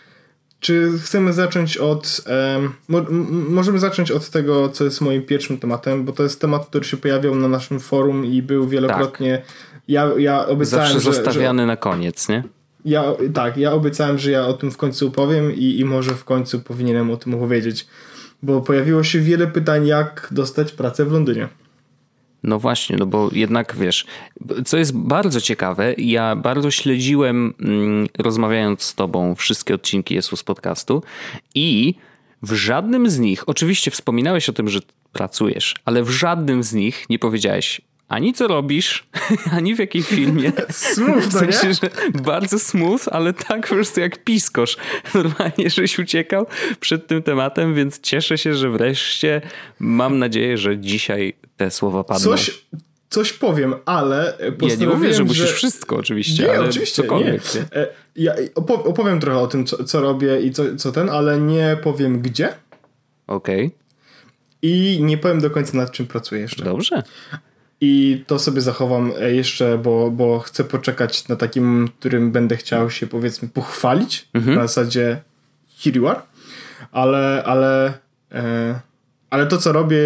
Czy 0.59 0.91
chcemy 1.03 1.33
zacząć 1.33 1.77
od. 1.77 2.21
Um, 2.55 2.73
mo 2.87 3.05
możemy 3.49 3.79
zacząć 3.79 4.11
od 4.11 4.29
tego, 4.29 4.69
co 4.69 4.83
jest 4.83 5.01
moim 5.01 5.23
pierwszym 5.23 5.57
tematem, 5.57 6.05
bo 6.05 6.11
to 6.13 6.23
jest 6.23 6.41
temat, 6.41 6.65
który 6.65 6.85
się 6.85 6.97
pojawiał 6.97 7.35
na 7.35 7.47
naszym 7.47 7.79
forum 7.79 8.25
i 8.25 8.41
był 8.41 8.67
wielokrotnie 8.67 9.37
tak 9.37 9.78
ja, 9.89 10.11
ja 10.17 10.47
obiecałem, 10.47 10.85
Zawsze 10.85 10.99
że, 10.99 11.13
zostawiany 11.13 11.63
że, 11.63 11.67
na 11.67 11.77
koniec, 11.77 12.29
nie? 12.29 12.43
Ja, 12.85 13.03
tak, 13.33 13.57
ja 13.57 13.73
obiecałem, 13.73 14.17
że 14.17 14.31
ja 14.31 14.47
o 14.47 14.53
tym 14.53 14.71
w 14.71 14.77
końcu 14.77 15.07
opowiem 15.07 15.55
i, 15.55 15.79
i 15.79 15.85
może 15.85 16.11
w 16.11 16.23
końcu 16.23 16.59
powinienem 16.59 17.11
o 17.11 17.17
tym 17.17 17.33
opowiedzieć. 17.33 17.87
Bo 18.43 18.61
pojawiło 18.61 19.03
się 19.03 19.19
wiele 19.19 19.47
pytań, 19.47 19.87
jak 19.87 20.27
dostać 20.31 20.71
pracę 20.71 21.05
w 21.05 21.11
Londynie. 21.11 21.47
No 22.43 22.59
właśnie, 22.59 22.97
no 22.99 23.05
bo 23.05 23.29
jednak 23.31 23.75
wiesz, 23.75 24.05
co 24.65 24.77
jest 24.77 24.97
bardzo 24.97 25.41
ciekawe, 25.41 25.93
ja 25.97 26.35
bardzo 26.35 26.71
śledziłem, 26.71 27.53
mm, 27.59 28.07
rozmawiając 28.17 28.83
z 28.83 28.95
tobą, 28.95 29.35
wszystkie 29.35 29.75
odcinki 29.75 30.15
Jesus 30.15 30.43
Podcastu 30.43 31.03
i 31.55 31.95
w 32.41 32.53
żadnym 32.53 33.09
z 33.09 33.19
nich, 33.19 33.49
oczywiście 33.49 33.91
wspominałeś 33.91 34.49
o 34.49 34.53
tym, 34.53 34.69
że 34.69 34.79
pracujesz, 35.11 35.75
ale 35.85 36.03
w 36.03 36.09
żadnym 36.09 36.63
z 36.63 36.73
nich 36.73 37.05
nie 37.09 37.19
powiedziałeś, 37.19 37.81
ani 38.09 38.33
co 38.33 38.47
robisz, 38.47 39.03
ani 39.57 39.75
w 39.75 39.79
jakiej 39.79 40.03
filmie. 40.03 40.51
smooth, 40.69 41.23
w 41.23 41.33
sensie, 41.33 41.67
no 41.67 41.73
że 41.73 42.21
bardzo 42.23 42.59
smooth, 42.59 43.01
ale 43.11 43.33
tak 43.33 43.67
po 43.67 43.75
prostu 43.75 43.99
jak 43.99 44.23
piskosz. 44.23 44.77
Normalnie, 45.13 45.69
żeś 45.69 45.99
uciekał 45.99 46.45
przed 46.79 47.07
tym 47.07 47.23
tematem, 47.23 47.75
więc 47.75 47.99
cieszę 47.99 48.37
się, 48.37 48.53
że 48.53 48.69
wreszcie 48.69 49.41
mam 49.79 50.19
nadzieję, 50.19 50.57
że 50.57 50.77
dzisiaj 50.77 51.33
te 51.57 51.71
słowa 51.71 52.03
padną. 52.03 52.31
Coś, 52.31 52.65
coś 53.09 53.33
powiem, 53.33 53.75
ale 53.85 54.37
Ja 54.61 54.75
nie 54.75 54.87
mówię, 54.87 55.13
że 55.13 55.23
musisz 55.23 55.47
że... 55.47 55.53
wszystko 55.53 55.95
oczywiście, 55.95 56.43
nie, 56.43 56.57
ale 56.57 56.69
oczywiście, 56.69 57.03
cokolwiek. 57.03 57.41
Nie. 57.55 57.61
E, 57.81 57.87
ja 58.15 58.35
opowiem 58.55 59.19
trochę 59.19 59.39
o 59.39 59.47
tym, 59.47 59.65
co, 59.65 59.83
co 59.83 60.01
robię 60.01 60.41
i 60.41 60.51
co, 60.51 60.75
co 60.75 60.91
ten, 60.91 61.09
ale 61.09 61.39
nie 61.39 61.77
powiem 61.83 62.21
gdzie. 62.21 62.53
Okej. 63.27 63.65
Okay. 63.65 63.79
I 64.61 64.99
nie 65.01 65.17
powiem 65.17 65.41
do 65.41 65.49
końca 65.49 65.77
nad 65.77 65.91
czym 65.91 66.07
pracuję 66.07 66.41
jeszcze. 66.41 66.63
Dobrze. 66.63 67.03
I 67.81 68.23
to 68.27 68.39
sobie 68.39 68.61
zachowam 68.61 69.11
e, 69.19 69.33
jeszcze, 69.33 69.77
bo, 69.77 70.11
bo 70.11 70.39
chcę 70.39 70.63
poczekać 70.63 71.27
na 71.27 71.35
takim, 71.35 71.89
którym 71.99 72.31
będę 72.31 72.57
chciał 72.57 72.89
się 72.89 73.07
powiedzmy 73.07 73.47
pochwalić. 73.47 74.27
Mhm. 74.33 74.55
Na 74.55 74.61
zasadzie 74.61 75.21
here 75.79 75.97
you 75.97 76.07
are. 76.07 76.21
Ale, 76.91 77.43
ale, 77.45 77.93
e, 78.31 78.79
ale 79.29 79.47
to 79.47 79.57
co 79.57 79.71
robię 79.71 79.97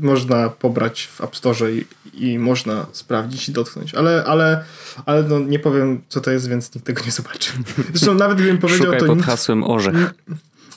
można 0.00 0.48
pobrać 0.48 1.06
w 1.06 1.20
App 1.20 1.36
Store 1.36 1.72
i, 1.72 1.86
i 2.14 2.38
można 2.38 2.86
sprawdzić 2.92 3.48
i 3.48 3.52
dotknąć. 3.52 3.94
Ale, 3.94 4.24
ale, 4.24 4.64
ale 5.06 5.22
no 5.22 5.38
nie 5.38 5.58
powiem 5.58 6.02
co 6.08 6.20
to 6.20 6.30
jest, 6.30 6.48
więc 6.48 6.74
nikt 6.74 6.86
tego 6.86 7.02
nie 7.04 7.12
zobaczy. 7.12 7.52
Zresztą 7.94 8.14
nawet 8.14 8.38
gdybym 8.38 8.58
powiedział 8.58 8.84
Szukaj 8.84 9.00
to 9.00 9.06
pod 9.06 9.16
nikt, 9.16 9.28
hasłem 9.28 9.64
orzech. 9.64 10.14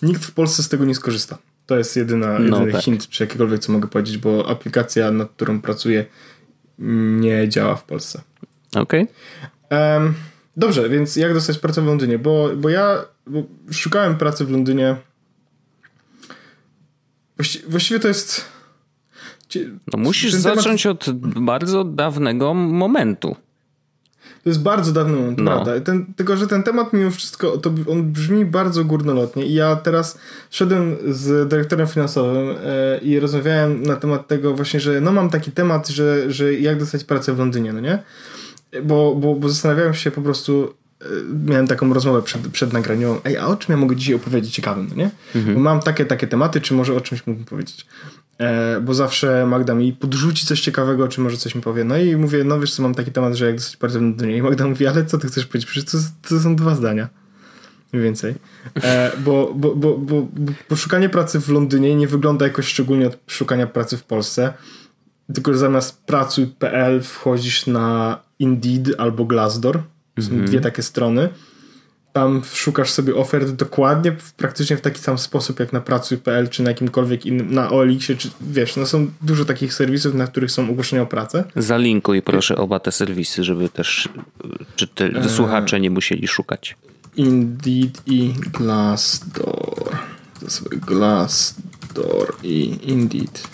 Nikt 0.01 0.25
w 0.25 0.31
Polsce 0.31 0.63
z 0.63 0.69
tego 0.69 0.85
nie 0.85 0.95
skorzysta. 0.95 1.38
To 1.65 1.77
jest 1.77 1.96
jedyna, 1.96 2.27
no 2.27 2.39
jedyny 2.39 2.65
no 2.65 2.72
tak. 2.72 2.82
hint, 2.82 3.10
czy 3.10 3.24
jakikolwiek, 3.24 3.60
co 3.60 3.72
mogę 3.72 3.88
powiedzieć, 3.88 4.17
bo 4.17 4.50
aplikacja, 4.50 5.12
nad 5.12 5.29
którą 5.29 5.62
pracuję, 5.62 6.05
nie 7.20 7.50
działa 7.50 7.75
w 7.75 7.84
Polsce. 7.84 8.22
Okej. 8.75 9.08
Okay. 9.65 9.93
Um, 9.93 10.13
dobrze, 10.58 10.89
więc 10.89 11.15
jak 11.15 11.34
dostać 11.34 11.58
pracę 11.58 11.82
w 11.82 11.86
Londynie? 11.86 12.20
Bo, 12.20 12.50
bo 12.55 12.70
ja 12.70 13.05
bo 13.27 13.43
szukałem 13.72 14.17
pracy 14.17 14.46
w 14.46 14.51
Londynie. 14.51 14.96
Właści 17.38 17.60
właściwie 17.67 18.00
to 18.00 18.08
jest. 18.08 18.46
No 19.93 20.00
musisz 20.00 20.34
zacząć 20.34 20.84
temat... 20.84 21.08
od 21.08 21.20
bardzo 21.43 21.84
dawnego 21.84 22.53
momentu. 22.53 23.36
To 24.43 24.50
jest 24.50 24.62
bardzo 24.62 24.91
dawny 24.91 25.17
moment, 25.17 25.38
no. 25.38 25.51
prawda? 25.51 25.79
Ten, 25.79 26.05
tylko, 26.15 26.38
że 26.38 26.47
ten 26.47 26.63
temat 26.63 26.93
mimo 26.93 27.12
wszystko, 27.12 27.57
to 27.57 27.71
on 27.89 28.03
brzmi 28.12 28.45
bardzo 28.45 28.85
górnolotnie 28.85 29.45
i 29.45 29.53
ja 29.53 29.75
teraz 29.75 30.19
szedłem 30.50 30.95
z 31.07 31.50
dyrektorem 31.50 31.88
finansowym 31.88 32.55
e, 32.65 32.97
i 32.97 33.19
rozmawiałem 33.19 33.83
na 33.83 33.95
temat 33.95 34.27
tego 34.27 34.53
właśnie, 34.53 34.79
że 34.79 35.01
no 35.01 35.12
mam 35.12 35.29
taki 35.29 35.51
temat, 35.51 35.88
że, 35.88 36.31
że 36.31 36.53
jak 36.53 36.79
dostać 36.79 37.03
pracę 37.03 37.33
w 37.33 37.39
Londynie, 37.39 37.73
no 37.73 37.79
nie? 37.79 38.00
Bo, 38.83 39.15
bo, 39.15 39.35
bo 39.35 39.50
zastanawiałem 39.50 39.93
się 39.93 40.12
po 40.12 40.21
prostu, 40.21 40.73
e, 41.01 41.05
miałem 41.50 41.67
taką 41.67 41.93
rozmowę 41.93 42.21
przed, 42.21 42.47
przed 42.47 42.73
nagraniem, 42.73 43.15
ej, 43.25 43.38
a 43.38 43.47
o 43.47 43.55
czym 43.55 43.71
ja 43.71 43.77
mogę 43.77 43.95
dzisiaj 43.95 44.15
opowiedzieć 44.15 44.53
ciekawym, 44.53 44.88
no 44.89 44.95
nie? 44.95 45.09
Mhm. 45.35 45.55
Bo 45.55 45.62
mam 45.62 45.79
takie, 45.79 46.05
takie 46.05 46.27
tematy, 46.27 46.62
czy 46.62 46.73
może 46.73 46.93
o 46.93 47.01
czymś 47.01 47.27
mógłbym 47.27 47.45
powiedzieć? 47.45 47.85
E, 48.43 48.81
bo 48.81 48.93
zawsze 48.93 49.45
Magda 49.45 49.73
mi 49.73 49.93
podrzuci 49.93 50.45
coś 50.45 50.62
ciekawego, 50.62 51.07
czy 51.07 51.21
może 51.21 51.38
coś 51.38 51.55
mi 51.55 51.62
powie. 51.62 51.83
No 51.83 51.97
i 51.97 52.15
mówię, 52.15 52.43
no 52.43 52.59
wiesz 52.59 52.73
co, 52.73 52.83
mam 52.83 52.95
taki 52.95 53.12
temat, 53.12 53.33
że 53.33 53.45
jak 53.45 53.55
pracę 53.79 54.00
w 54.00 54.01
Londynie. 54.01 54.38
I 54.38 54.41
Magda 54.41 54.67
mówi, 54.67 54.88
ale 54.88 55.05
co 55.05 55.17
ty 55.17 55.27
chcesz 55.27 55.45
powiedzieć? 55.45 55.69
Przecież 55.69 55.91
to, 55.91 55.97
to 56.29 56.39
są 56.39 56.55
dwa 56.55 56.75
zdania. 56.75 57.09
Mniej 57.93 58.03
więcej. 58.03 58.35
E, 58.83 59.12
bo, 59.25 59.53
bo, 59.55 59.75
bo, 59.75 59.97
bo, 59.97 60.27
bo 60.69 60.75
szukanie 60.75 61.09
pracy 61.09 61.39
w 61.39 61.50
Londynie 61.50 61.95
nie 61.95 62.07
wygląda 62.07 62.45
jakoś 62.45 62.67
szczególnie 62.67 63.07
od 63.07 63.17
szukania 63.27 63.67
pracy 63.67 63.97
w 63.97 64.03
Polsce. 64.03 64.53
Tylko 65.33 65.53
że 65.53 65.59
zamiast 65.59 66.03
pracuj.pl 66.05 67.01
wchodzisz 67.01 67.67
na 67.67 68.19
Indeed 68.39 69.00
albo 69.00 69.25
Glassdoor. 69.25 69.81
Są 70.19 70.31
mm 70.31 70.41
-hmm. 70.41 70.47
dwie 70.47 70.62
takie 70.62 70.81
strony 70.81 71.29
tam 72.13 72.41
szukasz 72.53 72.89
sobie 72.91 73.15
ofert 73.15 73.50
dokładnie, 73.50 74.15
praktycznie 74.38 74.77
w 74.77 74.82
taki 74.82 75.00
sam 75.00 75.17
sposób 75.17 75.60
jak 75.60 75.74
na 75.74 75.82
pracuj.pl 75.82 76.50
czy 76.50 76.63
na 76.63 76.70
jakimkolwiek 76.70 77.25
innym, 77.25 77.53
na 77.53 77.70
OLX-ie, 77.70 78.17
czy 78.17 78.29
wiesz, 78.41 78.75
no 78.75 78.86
są 78.86 79.08
dużo 79.22 79.46
takich 79.46 79.74
serwisów, 79.74 80.13
na 80.13 80.27
których 80.27 80.51
są 80.51 80.70
ogłoszenia 80.70 81.01
o 81.01 81.05
pracę. 81.05 81.43
Zalinkuj 81.55 82.22
proszę 82.22 82.55
oba 82.55 82.79
te 82.79 82.91
serwisy, 82.91 83.43
żeby 83.43 83.70
też 83.70 84.10
czy 84.75 84.88
te 84.88 85.05
eee. 85.05 85.29
słuchacze 85.29 85.79
nie 85.79 85.89
musieli 85.89 86.27
szukać. 86.27 86.75
Indeed 87.15 88.01
i 88.05 88.34
Glassdoor. 88.53 89.98
To 90.39 90.50
sobie 90.50 90.77
Glassdoor 90.77 92.36
i 92.43 92.77
Indeed. 92.84 93.48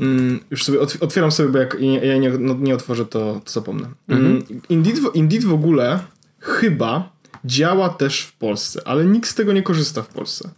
Mm, 0.00 0.40
już 0.50 0.64
sobie 0.64 0.78
otwieram 0.80 1.32
sobie, 1.32 1.48
bo 1.48 1.58
jak 1.58 1.76
ja 2.02 2.18
nie, 2.18 2.30
no, 2.30 2.54
nie 2.60 2.74
otworzę, 2.74 3.06
to, 3.06 3.40
to 3.44 3.50
zapomnę. 3.50 3.88
Mhm. 4.08 4.30
Mm, 4.30 4.44
Indeed, 4.68 4.98
Indeed 5.14 5.44
w 5.44 5.52
ogóle 5.52 5.98
chyba 6.40 7.17
działa 7.44 7.88
też 7.88 8.20
w 8.20 8.32
Polsce, 8.32 8.80
ale 8.84 9.04
nikt 9.06 9.30
z 9.30 9.34
tego 9.34 9.52
nie 9.52 9.62
korzysta 9.62 10.02
w 10.02 10.08
Polsce. 10.08 10.50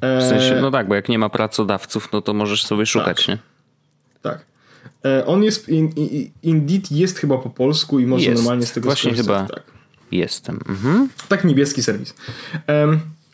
E... 0.00 0.20
W 0.20 0.22
sensie, 0.22 0.58
no 0.60 0.70
tak, 0.70 0.88
bo 0.88 0.94
jak 0.94 1.08
nie 1.08 1.18
ma 1.18 1.28
pracodawców, 1.28 2.08
no 2.12 2.22
to 2.22 2.34
możesz 2.34 2.64
sobie 2.64 2.86
szukać, 2.86 3.16
tak. 3.16 3.28
nie? 3.28 3.38
Tak. 4.22 4.46
E, 5.04 5.26
on 5.26 5.42
jest, 5.42 5.68
in, 5.68 5.88
in, 5.88 6.30
Indeed 6.42 6.92
jest 6.92 7.18
chyba 7.18 7.38
po 7.38 7.50
polsku 7.50 8.00
i 8.00 8.06
można 8.06 8.30
jest. 8.30 8.42
normalnie 8.42 8.66
z 8.66 8.72
tego 8.72 8.84
Właśnie 8.84 9.10
skorzystać. 9.10 9.36
chyba 9.36 9.54
tak. 9.54 9.62
jestem. 10.12 10.60
Mhm. 10.68 11.08
Tak, 11.28 11.44
niebieski 11.44 11.82
serwis. 11.82 12.14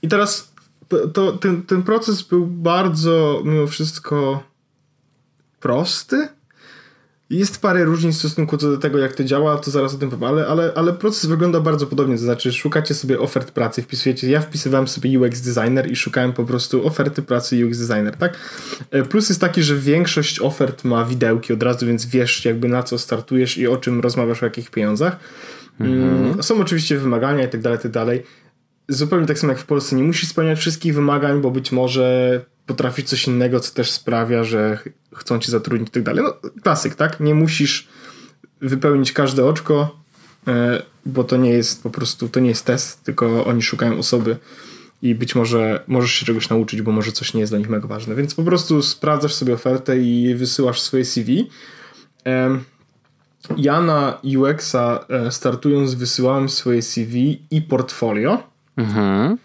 I 0.03 0.09
teraz 0.09 0.53
to, 0.89 1.09
to, 1.09 1.33
ten, 1.33 1.63
ten 1.63 1.83
proces 1.83 2.23
był 2.23 2.47
bardzo 2.47 3.43
mimo 3.45 3.67
wszystko 3.67 4.43
prosty 5.61 6.29
jest 7.33 7.61
parę 7.61 7.85
różnic 7.85 8.17
w 8.17 8.19
stosunku 8.19 8.57
co 8.57 8.71
do 8.71 8.79
tego, 8.79 8.99
jak 8.99 9.13
to 9.13 9.25
działa, 9.25 9.59
to 9.59 9.71
zaraz 9.71 9.95
o 9.95 9.99
tym 9.99 10.11
powiem, 10.11 10.25
ale, 10.25 10.47
ale, 10.47 10.73
ale 10.75 10.93
proces 10.93 11.27
wygląda 11.27 11.61
bardzo 11.61 11.87
podobnie. 11.87 12.17
To 12.17 12.23
znaczy, 12.23 12.53
szukacie 12.53 12.95
sobie 12.95 13.21
ofert 13.21 13.51
pracy, 13.51 13.83
wpisujecie. 13.83 14.31
Ja 14.31 14.41
wpisywałem 14.41 14.89
sobie 14.89 15.21
UX 15.21 15.41
designer 15.41 15.91
i 15.91 15.97
szukałem 15.97 16.33
po 16.33 16.45
prostu 16.45 16.87
oferty 16.87 17.23
pracy 17.23 17.67
UX 17.67 17.79
designer, 17.79 18.17
tak? 18.17 18.39
E, 18.91 19.03
plus 19.03 19.29
jest 19.29 19.41
taki, 19.41 19.63
że 19.63 19.77
większość 19.77 20.41
ofert 20.41 20.85
ma 20.85 21.05
widełki 21.05 21.53
od 21.53 21.63
razu, 21.63 21.87
więc 21.87 22.07
wiesz, 22.07 22.45
jakby 22.45 22.69
na 22.69 22.83
co 22.83 22.99
startujesz 22.99 23.59
i 23.59 23.67
o 23.67 23.77
czym 23.77 24.01
rozmawiasz, 24.01 24.43
o 24.43 24.47
jakich 24.47 24.71
pieniądzach. 24.71 25.17
Mhm. 25.81 26.25
Mm, 26.25 26.43
są 26.43 26.61
oczywiście 26.61 26.99
wymagania 26.99 27.45
i 27.45 27.49
tak 27.49 27.61
dalej, 27.61 27.79
tak 27.79 27.93
dalej. 27.93 28.23
Zupełnie 28.89 29.27
tak 29.27 29.39
samo 29.39 29.53
jak 29.53 29.63
w 29.63 29.67
Polsce, 29.67 29.97
nie 29.97 30.03
musisz 30.03 30.29
spełniać 30.29 30.59
wszystkich 30.59 30.95
wymagań, 30.95 31.41
bo 31.41 31.51
być 31.51 31.73
może 31.73 32.41
potrafić 32.67 33.09
coś 33.09 33.27
innego, 33.27 33.61
co 33.61 33.75
też 33.75 33.91
sprawia, 33.91 34.45
że 34.45 34.79
chcą 35.15 35.39
cię 35.39 35.53
zatrudnić 35.53 35.89
i 35.89 35.93
tak 35.93 36.03
dalej. 36.03 36.25
No, 36.25 36.51
klasyk, 36.63 36.95
tak? 36.95 37.21
Nie 37.21 37.35
musisz 37.35 37.89
wypełnić 38.61 39.13
każde 39.13 39.47
oczko, 39.47 39.97
e, 40.49 40.83
bo 41.07 41.25
to 41.25 41.37
nie 41.37 41.51
jest 41.51 41.83
po 41.83 41.91
prostu, 41.91 42.29
to 42.29 42.41
nie 42.41 42.49
jest 42.49 42.65
test, 42.65 43.05
tylko 43.05 43.45
oni 43.45 43.63
szukają 43.63 43.99
osoby 43.99 44.37
i 45.03 45.15
być 45.15 45.35
może 45.35 45.85
możesz 45.87 46.13
się 46.13 46.27
czegoś 46.27 46.49
nauczyć, 46.49 46.83
bo 46.83 46.93
może 46.93 47.13
coś 47.13 47.35
nie 47.35 47.41
jest 47.41 47.53
dla 47.53 47.59
nich 47.59 47.69
mega 47.69 47.89
ważne. 47.89 48.15
Więc 48.15 48.35
po 48.35 48.43
prostu 48.43 48.83
sprawdzasz 48.83 49.35
sobie 49.35 49.55
ofertę 49.55 49.99
i 49.99 50.35
wysyłasz 50.35 50.81
swoje 50.81 51.05
CV. 51.05 51.51
Ja 53.57 53.81
na 53.81 54.21
UX-a 54.37 55.05
e, 55.09 55.33
startując 55.33 55.95
wysyłałem 55.95 56.49
swoje 56.49 56.83
CV 56.83 57.43
i 57.51 57.63
portfolio. 57.63 58.43
Mhm 58.77 59.39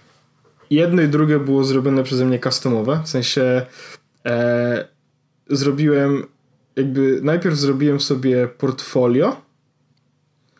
jedno 0.69 1.01
i 1.01 1.07
drugie 1.07 1.39
było 1.39 1.63
zrobione 1.63 2.03
przeze 2.03 2.25
mnie 2.25 2.39
customowe, 2.39 3.01
w 3.03 3.09
sensie 3.09 3.65
e, 4.25 4.87
zrobiłem 5.49 6.23
jakby 6.77 7.19
najpierw 7.23 7.55
zrobiłem 7.55 7.99
sobie 7.99 8.47
portfolio 8.47 9.41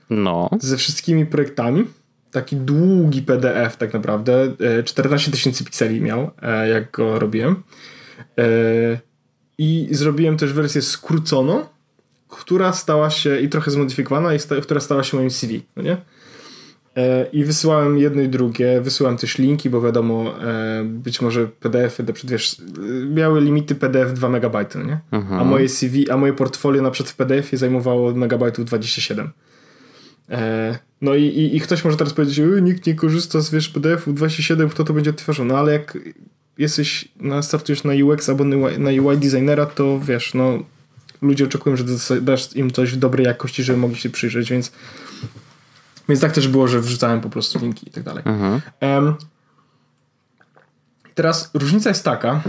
no. 0.09 0.49
ze 0.59 0.77
wszystkimi 0.77 1.25
projektami. 1.25 1.85
Taki 2.31 2.55
długi 2.55 3.21
PDF 3.21 3.77
tak 3.77 3.93
naprawdę. 3.93 4.55
14 4.85 5.29
e, 5.29 5.31
tysięcy 5.31 5.63
pikseli 5.63 6.01
miał, 6.01 6.31
e, 6.41 6.69
jak 6.69 6.91
go 6.91 7.19
robiłem. 7.19 7.63
E, 8.37 8.99
I 9.57 9.87
zrobiłem 9.91 10.37
też 10.37 10.53
wersję 10.53 10.81
skróconą, 10.81 11.65
która 12.27 12.73
stała 12.73 13.09
się 13.09 13.39
i 13.39 13.49
trochę 13.49 13.71
zmodyfikowana, 13.71 14.33
i 14.33 14.39
sta, 14.39 14.55
która 14.61 14.79
stała 14.79 15.03
się 15.03 15.17
moim 15.17 15.31
CV, 15.31 15.63
no 15.75 15.83
nie? 15.83 15.97
E, 16.97 17.25
I 17.33 17.43
wysyłałem 17.43 17.97
jedno 17.97 18.21
i 18.21 18.29
drugie, 18.29 18.81
wysyłałem 18.81 19.17
też 19.17 19.37
linki, 19.37 19.69
bo 19.69 19.81
wiadomo, 19.81 20.43
e, 20.43 20.83
być 20.83 21.21
może 21.21 21.47
PDF-y, 21.47 22.05
wiesz, 22.23 22.55
miały 23.09 23.41
limity 23.41 23.75
PDF 23.75 24.13
2 24.13 24.29
MB, 24.29 24.75
nie? 24.85 24.99
Mhm. 25.11 25.39
A 25.41 25.43
moje 25.43 25.69
CV, 25.69 26.09
a 26.09 26.17
moje 26.17 26.33
portfolio 26.33 26.81
na 26.81 26.91
przykład 26.91 27.13
w 27.13 27.15
PDF-ie 27.15 27.57
zajmowało 27.57 28.13
megabajtów 28.13 28.65
27. 28.65 29.29
E, 30.29 30.79
no 31.01 31.15
i, 31.15 31.23
i, 31.23 31.55
i, 31.55 31.59
ktoś 31.59 31.85
może 31.85 31.97
teraz 31.97 32.13
powiedzieć, 32.13 32.41
nikt 32.61 32.87
nie 32.87 32.95
korzysta 32.95 33.41
z 33.41 33.51
wiesz, 33.51 33.69
PDF-ów 33.69 34.15
27, 34.15 34.69
kto 34.69 34.83
to 34.83 34.93
będzie 34.93 35.09
odtwarzał? 35.09 35.45
No 35.45 35.57
ale 35.57 35.73
jak 35.73 35.97
jesteś, 36.57 37.07
na, 37.19 37.41
startujesz 37.41 37.83
na 37.83 37.93
UX 37.93 38.29
albo 38.29 38.43
na 38.77 38.89
UI 38.89 39.17
designera, 39.17 39.65
to 39.65 39.99
wiesz, 39.99 40.33
no 40.33 40.63
ludzie 41.21 41.45
oczekują, 41.45 41.75
że 41.75 41.83
dasz 42.21 42.55
im 42.55 42.71
coś 42.71 42.93
w 42.93 42.97
dobrej 42.97 43.25
jakości, 43.25 43.63
żeby 43.63 43.79
mogli 43.79 43.97
się 43.97 44.09
przyjrzeć, 44.09 44.49
więc 44.49 44.71
więc 46.09 46.21
tak 46.21 46.31
też 46.31 46.47
było, 46.47 46.67
że 46.67 46.81
wrzucałem 46.81 47.21
po 47.21 47.29
prostu 47.29 47.59
linki 47.59 47.89
i 47.89 47.91
tak 47.91 48.03
dalej. 48.03 48.23
Mhm. 48.25 48.61
Um, 48.81 49.15
teraz 51.15 51.51
różnica 51.53 51.89
jest 51.89 52.03
taka, 52.03 52.41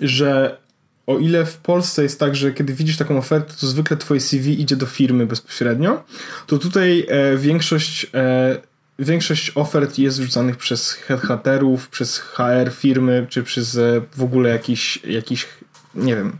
że 0.00 0.64
o 1.06 1.18
ile 1.18 1.46
w 1.46 1.56
Polsce 1.56 2.02
jest 2.02 2.20
tak, 2.20 2.36
że 2.36 2.52
kiedy 2.52 2.74
widzisz 2.74 2.96
taką 2.96 3.18
ofertę, 3.18 3.54
to 3.60 3.66
zwykle 3.66 3.96
twoje 3.96 4.20
CV 4.20 4.60
idzie 4.60 4.76
do 4.76 4.86
firmy 4.86 5.26
bezpośrednio, 5.26 6.04
to 6.46 6.58
tutaj 6.58 7.06
e, 7.08 7.36
większość, 7.36 8.06
e, 8.14 8.56
większość 8.98 9.52
ofert 9.54 9.98
jest 9.98 10.20
wrzucanych 10.20 10.56
przez 10.56 10.92
headhunterów, 10.92 11.88
przez 11.88 12.18
HR 12.18 12.70
firmy, 12.72 13.26
czy 13.28 13.42
przez 13.42 13.76
e, 13.76 14.00
w 14.16 14.22
ogóle 14.22 14.50
jakiś, 14.50 14.98
jakiś 15.04 15.46
nie 15.94 16.16
wiem, 16.16 16.36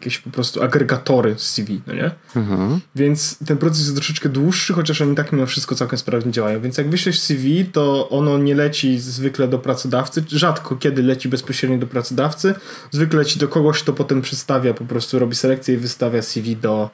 jakieś 0.00 0.18
po 0.18 0.30
prostu 0.30 0.62
agregatory 0.62 1.34
z 1.38 1.50
CV, 1.50 1.80
no 1.86 1.94
nie? 1.94 2.10
Mhm. 2.36 2.80
Więc 2.94 3.38
ten 3.46 3.56
proces 3.58 3.80
jest 3.80 3.94
troszeczkę 3.94 4.28
dłuższy, 4.28 4.72
chociaż 4.72 5.00
oni 5.00 5.16
tak 5.16 5.32
mimo 5.32 5.46
wszystko 5.46 5.74
całkiem 5.74 5.98
sprawnie 5.98 6.32
działają. 6.32 6.60
Więc 6.60 6.78
jak 6.78 6.90
wyślesz 6.90 7.20
CV, 7.20 7.64
to 7.64 8.08
ono 8.08 8.38
nie 8.38 8.54
leci 8.54 8.98
zwykle 8.98 9.48
do 9.48 9.58
pracodawcy, 9.58 10.24
rzadko 10.28 10.76
kiedy 10.76 11.02
leci 11.02 11.28
bezpośrednio 11.28 11.78
do 11.78 11.86
pracodawcy, 11.86 12.54
zwykle 12.90 13.18
leci 13.18 13.38
do 13.38 13.48
kogoś, 13.48 13.82
kto 13.82 13.92
potem 13.92 14.22
przedstawia, 14.22 14.74
po 14.74 14.84
prostu 14.84 15.18
robi 15.18 15.36
selekcję 15.36 15.74
i 15.74 15.78
wystawia 15.78 16.22
CV 16.22 16.56
do 16.56 16.90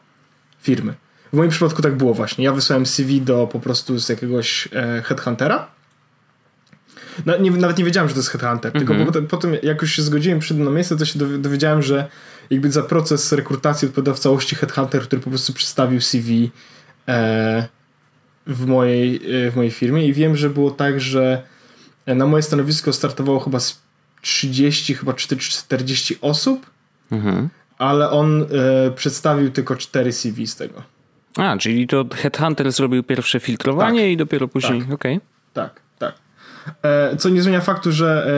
firmy. 0.63 0.95
W 1.33 1.37
moim 1.37 1.51
przypadku 1.51 1.83
tak 1.83 1.97
było 1.97 2.15
właśnie. 2.15 2.45
Ja 2.45 2.53
wysłałem 2.53 2.87
CV 2.87 3.21
do 3.21 3.47
po 3.47 3.61
prostu 3.61 3.99
z 3.99 4.09
jakiegoś 4.09 4.69
e, 4.73 5.03
headhuntera, 5.03 5.69
no, 7.27 7.39
nie, 7.39 7.51
nawet 7.51 7.79
nie 7.79 7.85
wiedziałem, 7.85 8.09
że 8.09 8.15
to 8.15 8.21
jest 8.21 8.31
headhunter, 8.31 8.73
tylko 8.73 8.95
mm 8.95 9.03
-hmm. 9.03 9.07
potem, 9.07 9.27
potem 9.27 9.57
jak 9.63 9.83
już 9.83 9.93
się 9.93 10.03
zgodziłem 10.03 10.39
przyjść 10.39 10.65
na 10.65 10.71
miejsce, 10.71 10.97
to 10.97 11.05
się 11.05 11.19
dowiedziałem, 11.19 11.83
że 11.83 12.09
jakby 12.51 12.73
za 12.73 12.83
proces 12.83 13.33
rekrutacji 13.33 13.89
odpowiadał 13.89 14.15
w 14.15 14.19
całości 14.19 14.57
headhunter, 14.57 15.03
który 15.03 15.23
po 15.23 15.31
prostu 15.31 15.53
przedstawił 15.53 16.01
CV 16.01 16.51
e, 17.09 17.69
w, 18.47 18.67
mojej, 18.67 19.17
e, 19.47 19.51
w 19.51 19.57
mojej 19.57 19.71
firmie 19.71 20.07
i 20.07 20.13
wiem, 20.13 20.37
że 20.37 20.51
było 20.51 20.71
tak, 20.71 21.01
że 21.01 21.43
na 22.07 22.27
moje 22.27 22.43
stanowisko 22.43 22.93
startowało 22.93 23.41
chyba 23.41 23.61
z 23.61 23.83
30, 24.21 24.95
chyba 24.95 25.13
40 25.15 26.19
osób, 26.21 26.71
mhm. 27.13 27.49
ale 27.79 28.11
on 28.11 28.47
przedstawił 28.97 29.51
tylko 29.51 29.77
cztery 29.77 30.13
CV 30.13 30.47
z 30.47 30.57
tego. 30.57 30.83
A, 31.37 31.57
czyli 31.57 31.87
to 31.87 32.05
Headhunter 32.15 32.73
zrobił 32.73 33.03
pierwsze 33.03 33.41
filtrowanie 33.41 34.01
tak. 34.01 34.11
i 34.11 34.17
dopiero 34.17 34.49
później, 34.49 34.81
tak. 34.81 34.93
okej. 34.93 35.17
Okay. 35.17 35.27
Tak. 35.53 35.81
E, 35.92 35.92
co 37.19 37.29
nie 37.29 37.43
zmienia 37.43 37.61
faktu, 37.61 37.93
że 37.93 38.33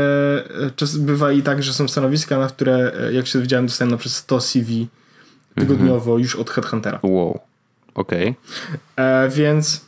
e, 0.67 0.71
czas 0.71 0.97
bywa 0.97 1.33
i 1.33 1.43
tak, 1.43 1.63
że 1.63 1.73
są 1.73 1.89
stanowiska, 1.89 2.39
na 2.39 2.49
które, 2.49 2.93
e, 3.01 3.13
jak 3.13 3.27
się 3.27 3.39
dowiedziałem, 3.39 3.67
dostaję 3.67 3.91
na 3.91 3.97
przez 3.97 4.17
100 4.17 4.41
CV 4.41 4.89
tygodniowo 5.55 6.11
mhm. 6.11 6.21
już 6.21 6.37
od 6.37 6.51
Headhuntera. 6.51 6.99
Wow, 7.03 7.41
okej. 7.95 8.35
Okay. 8.97 9.29
Więc 9.31 9.85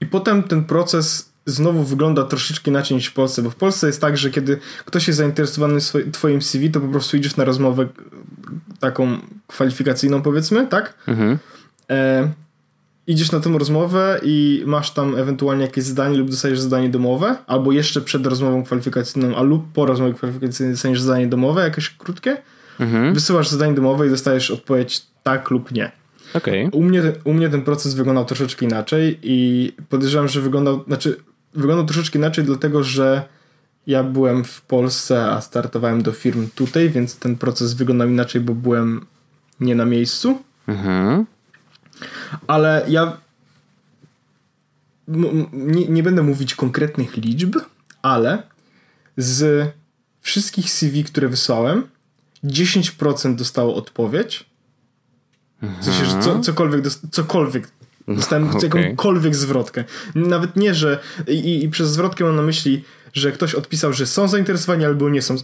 i 0.00 0.06
potem 0.06 0.42
ten 0.42 0.64
proces 0.64 1.30
znowu 1.46 1.84
wygląda 1.84 2.24
troszeczkę 2.24 2.70
inaczej 2.70 2.96
niż 2.96 3.06
w 3.06 3.12
Polsce, 3.12 3.42
bo 3.42 3.50
w 3.50 3.56
Polsce 3.56 3.86
jest 3.86 4.00
tak, 4.00 4.16
że 4.16 4.30
kiedy 4.30 4.58
ktoś 4.84 5.06
jest 5.06 5.16
zainteresowany 5.16 5.80
twoim 6.12 6.42
CV, 6.42 6.70
to 6.70 6.80
po 6.80 6.88
prostu 6.88 7.16
idziesz 7.16 7.36
na 7.36 7.44
rozmowę 7.44 7.88
taką 8.80 9.18
kwalifikacyjną 9.46 10.22
powiedzmy, 10.22 10.66
tak? 10.66 10.94
Mhm. 11.06 11.38
E, 11.90 12.30
idziesz 13.10 13.32
na 13.32 13.40
tę 13.40 13.50
rozmowę 13.58 14.20
i 14.22 14.62
masz 14.66 14.90
tam 14.90 15.16
ewentualnie 15.16 15.62
jakieś 15.62 15.84
zadanie 15.84 16.18
lub 16.18 16.30
dostajesz 16.30 16.60
zadanie 16.60 16.88
domowe, 16.88 17.36
albo 17.46 17.72
jeszcze 17.72 18.00
przed 18.00 18.26
rozmową 18.26 18.64
kwalifikacyjną, 18.64 19.36
a 19.36 19.42
lub 19.42 19.72
po 19.72 19.86
rozmowie 19.86 20.14
kwalifikacyjnej 20.14 20.74
dostajesz 20.74 21.00
zadanie 21.00 21.26
domowe, 21.26 21.62
jakieś 21.62 21.90
krótkie. 21.90 22.36
Mhm. 22.80 23.14
Wysyłasz 23.14 23.48
zadanie 23.48 23.74
domowe 23.74 24.06
i 24.06 24.10
dostajesz 24.10 24.50
odpowiedź 24.50 25.02
tak 25.22 25.50
lub 25.50 25.72
nie. 25.72 25.92
Okay. 26.34 26.68
U, 26.72 26.82
mnie, 26.82 27.02
u 27.24 27.32
mnie 27.32 27.48
ten 27.48 27.62
proces 27.62 27.94
wyglądał 27.94 28.24
troszeczkę 28.24 28.66
inaczej 28.66 29.18
i 29.22 29.72
podejrzewam, 29.88 30.28
że 30.28 30.40
wyglądał, 30.40 30.84
znaczy 30.86 31.16
wyglądał 31.54 31.86
troszeczkę 31.86 32.18
inaczej, 32.18 32.44
dlatego 32.44 32.82
że 32.82 33.22
ja 33.86 34.04
byłem 34.04 34.44
w 34.44 34.62
Polsce, 34.62 35.30
a 35.30 35.40
startowałem 35.40 36.02
do 36.02 36.12
firm 36.12 36.48
tutaj, 36.54 36.90
więc 36.90 37.16
ten 37.16 37.36
proces 37.36 37.74
wyglądał 37.74 38.08
inaczej, 38.08 38.40
bo 38.40 38.54
byłem 38.54 39.06
nie 39.60 39.74
na 39.74 39.84
miejscu. 39.84 40.38
Mhm. 40.68 41.26
Ale 42.46 42.84
ja 42.88 43.16
nie, 45.52 45.88
nie 45.88 46.02
będę 46.02 46.22
mówić 46.22 46.54
konkretnych 46.54 47.16
liczb, 47.16 47.56
ale 48.02 48.42
z 49.16 49.70
wszystkich 50.20 50.70
CV, 50.70 51.04
które 51.04 51.28
wysłałem, 51.28 51.88
10% 52.44 53.34
dostało 53.34 53.74
odpowiedź. 53.74 54.50
W 55.62 55.84
sensie, 55.84 56.04
że 56.04 56.20
co, 56.20 56.40
cokolwiek, 56.40 56.84
cokolwiek 57.10 57.68
Dostałem 58.08 58.50
okay. 58.50 58.60
jakąkolwiek 58.64 59.36
zwrotkę. 59.36 59.84
Nawet 60.14 60.56
nie, 60.56 60.74
że. 60.74 60.98
I, 61.28 61.64
I, 61.64 61.68
przez 61.68 61.90
zwrotkę 61.90 62.24
mam 62.24 62.36
na 62.36 62.42
myśli, 62.42 62.84
że 63.12 63.32
ktoś 63.32 63.54
odpisał, 63.54 63.92
że 63.92 64.06
są 64.06 64.28
zainteresowani 64.28 64.84
albo 64.84 65.08
nie 65.08 65.22
są, 65.22 65.36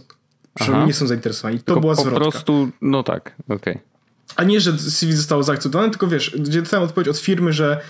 że 0.59 0.85
nie 0.85 0.93
są 0.93 1.07
zainteresowani. 1.07 1.59
To 1.59 1.65
tylko 1.65 1.81
była 1.81 1.95
zwrotka. 1.95 2.19
Po 2.19 2.31
prostu, 2.31 2.69
no 2.81 3.03
tak, 3.03 3.35
okej. 3.45 3.57
Okay. 3.57 3.79
A 4.37 4.43
nie, 4.43 4.61
że 4.61 4.77
CV 4.77 5.13
zostało 5.13 5.43
zaakceptowane, 5.43 5.89
tylko 5.89 6.07
wiesz, 6.07 6.35
gdzie 6.39 6.61
dostałem 6.61 6.85
odpowiedź 6.85 7.07
od 7.07 7.17
firmy, 7.17 7.53
że 7.53 7.81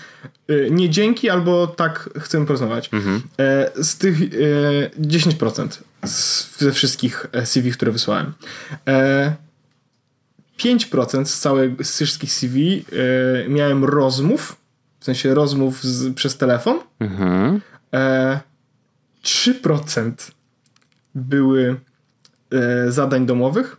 y, 0.50 0.68
nie 0.70 0.90
dzięki, 0.90 1.30
albo 1.30 1.66
tak 1.66 2.10
chcemy 2.18 2.46
porozmawiać. 2.46 2.90
Mhm. 2.92 3.22
E, 3.38 3.70
z 3.84 3.98
tych 3.98 4.22
y, 4.22 4.90
10% 5.00 5.68
z, 6.04 6.58
ze 6.58 6.72
wszystkich 6.72 7.26
e, 7.32 7.46
CV, 7.46 7.72
które 7.72 7.92
wysłałem. 7.92 8.32
E, 8.88 9.36
5% 10.58 11.24
z 11.24 11.40
całych 11.40 11.86
z 11.86 11.94
wszystkich 12.02 12.32
CV 12.32 12.84
e, 13.44 13.48
miałem 13.48 13.84
rozmów, 13.84 14.56
w 15.00 15.04
sensie 15.04 15.34
rozmów 15.34 15.84
z, 15.84 16.14
przez 16.14 16.36
telefon. 16.36 16.78
Mhm. 17.00 17.60
E, 17.94 18.40
3% 19.24 20.12
były 21.14 21.80
e, 22.52 22.92
zadań 22.92 23.26
domowych. 23.26 23.76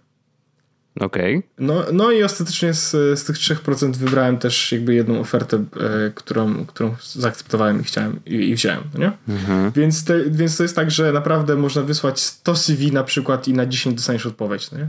Okej. 1.00 1.38
Okay. 1.38 1.50
No, 1.60 1.86
no 1.94 2.12
i 2.12 2.24
ostatecznie 2.24 2.74
z, 2.74 2.92
z 2.92 3.24
tych 3.24 3.36
3% 3.36 3.96
wybrałem 3.96 4.38
też 4.38 4.72
jakby 4.72 4.96
jedną 4.96 5.20
ofertę, 5.20 5.58
e, 5.58 6.12
którą, 6.16 6.66
którą 6.66 6.96
zaakceptowałem 7.14 7.82
i 7.82 7.84
chciałem 7.84 8.20
i, 8.26 8.36
i 8.36 8.56
wziąłem, 8.56 8.84
no 8.94 9.00
nie? 9.00 9.12
Mhm. 9.30 9.72
Więc, 9.72 10.06
te, 10.06 10.30
więc 10.30 10.58
to 10.58 10.64
jest 10.64 10.76
tak, 10.76 10.92
że 10.92 11.12
naprawdę 11.12 11.56
można 11.56 11.82
wysłać 11.82 12.20
100 12.20 12.56
CV 12.56 12.92
na 12.92 13.04
przykład 13.04 13.48
i 13.48 13.54
na 13.54 13.66
10 13.66 13.96
dostaniesz 13.96 14.26
odpowiedź, 14.26 14.72
no 14.72 14.78
nie? 14.78 14.88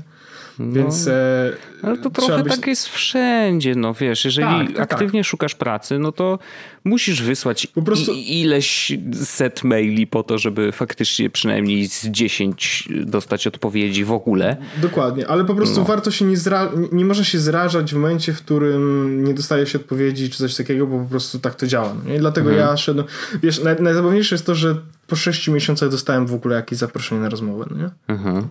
No, 0.60 0.72
Więc. 0.72 1.06
E, 1.06 1.52
ale 1.82 1.98
to 1.98 2.10
trochę 2.10 2.42
być... 2.42 2.56
tak 2.56 2.66
jest 2.66 2.88
wszędzie, 2.88 3.74
no 3.74 3.94
wiesz, 3.94 4.24
jeżeli 4.24 4.66
tak, 4.66 4.76
tak, 4.76 4.92
aktywnie 4.92 5.20
tak. 5.20 5.26
szukasz 5.26 5.54
pracy, 5.54 5.98
no 5.98 6.12
to 6.12 6.38
musisz 6.84 7.22
wysłać 7.22 7.66
prostu... 7.84 8.12
ileś 8.12 8.92
set 9.14 9.64
maili 9.64 10.06
po 10.06 10.22
to, 10.22 10.38
żeby 10.38 10.72
faktycznie 10.72 11.30
przynajmniej 11.30 11.88
z 11.88 12.06
10 12.06 12.88
dostać 13.06 13.46
odpowiedzi 13.46 14.04
w 14.04 14.12
ogóle. 14.12 14.56
Dokładnie, 14.82 15.28
ale 15.28 15.44
po 15.44 15.54
prostu 15.54 15.80
no. 15.80 15.86
warto 15.86 16.10
się 16.10 16.24
nie 16.24 16.36
zra... 16.36 16.70
nie 16.92 17.04
można 17.04 17.24
się 17.24 17.38
zrażać 17.38 17.92
w 17.92 17.96
momencie, 17.96 18.32
w 18.32 18.38
którym 18.38 19.24
nie 19.24 19.34
dostaje 19.34 19.66
się 19.66 19.78
odpowiedzi 19.78 20.30
czy 20.30 20.38
coś 20.38 20.56
takiego, 20.56 20.86
bo 20.86 20.98
po 20.98 21.10
prostu 21.10 21.38
tak 21.38 21.54
to 21.54 21.66
działa. 21.66 21.94
No. 21.94 22.18
Dlatego 22.18 22.50
mhm. 22.50 22.68
ja 22.68 22.76
szedłem. 22.76 23.06
Wiesz, 23.42 23.62
naj... 23.62 23.82
najzabawniejsze 23.82 24.34
jest 24.34 24.46
to, 24.46 24.54
że 24.54 24.76
po 25.06 25.16
6 25.16 25.48
miesiącach 25.48 25.90
dostałem 25.90 26.26
w 26.26 26.34
ogóle 26.34 26.56
jakieś 26.56 26.78
zaproszenie 26.78 27.20
na 27.20 27.28
rozmowę, 27.28 27.66
no 27.70 27.76
nie? 27.76 27.90
Mhm. 28.08 28.48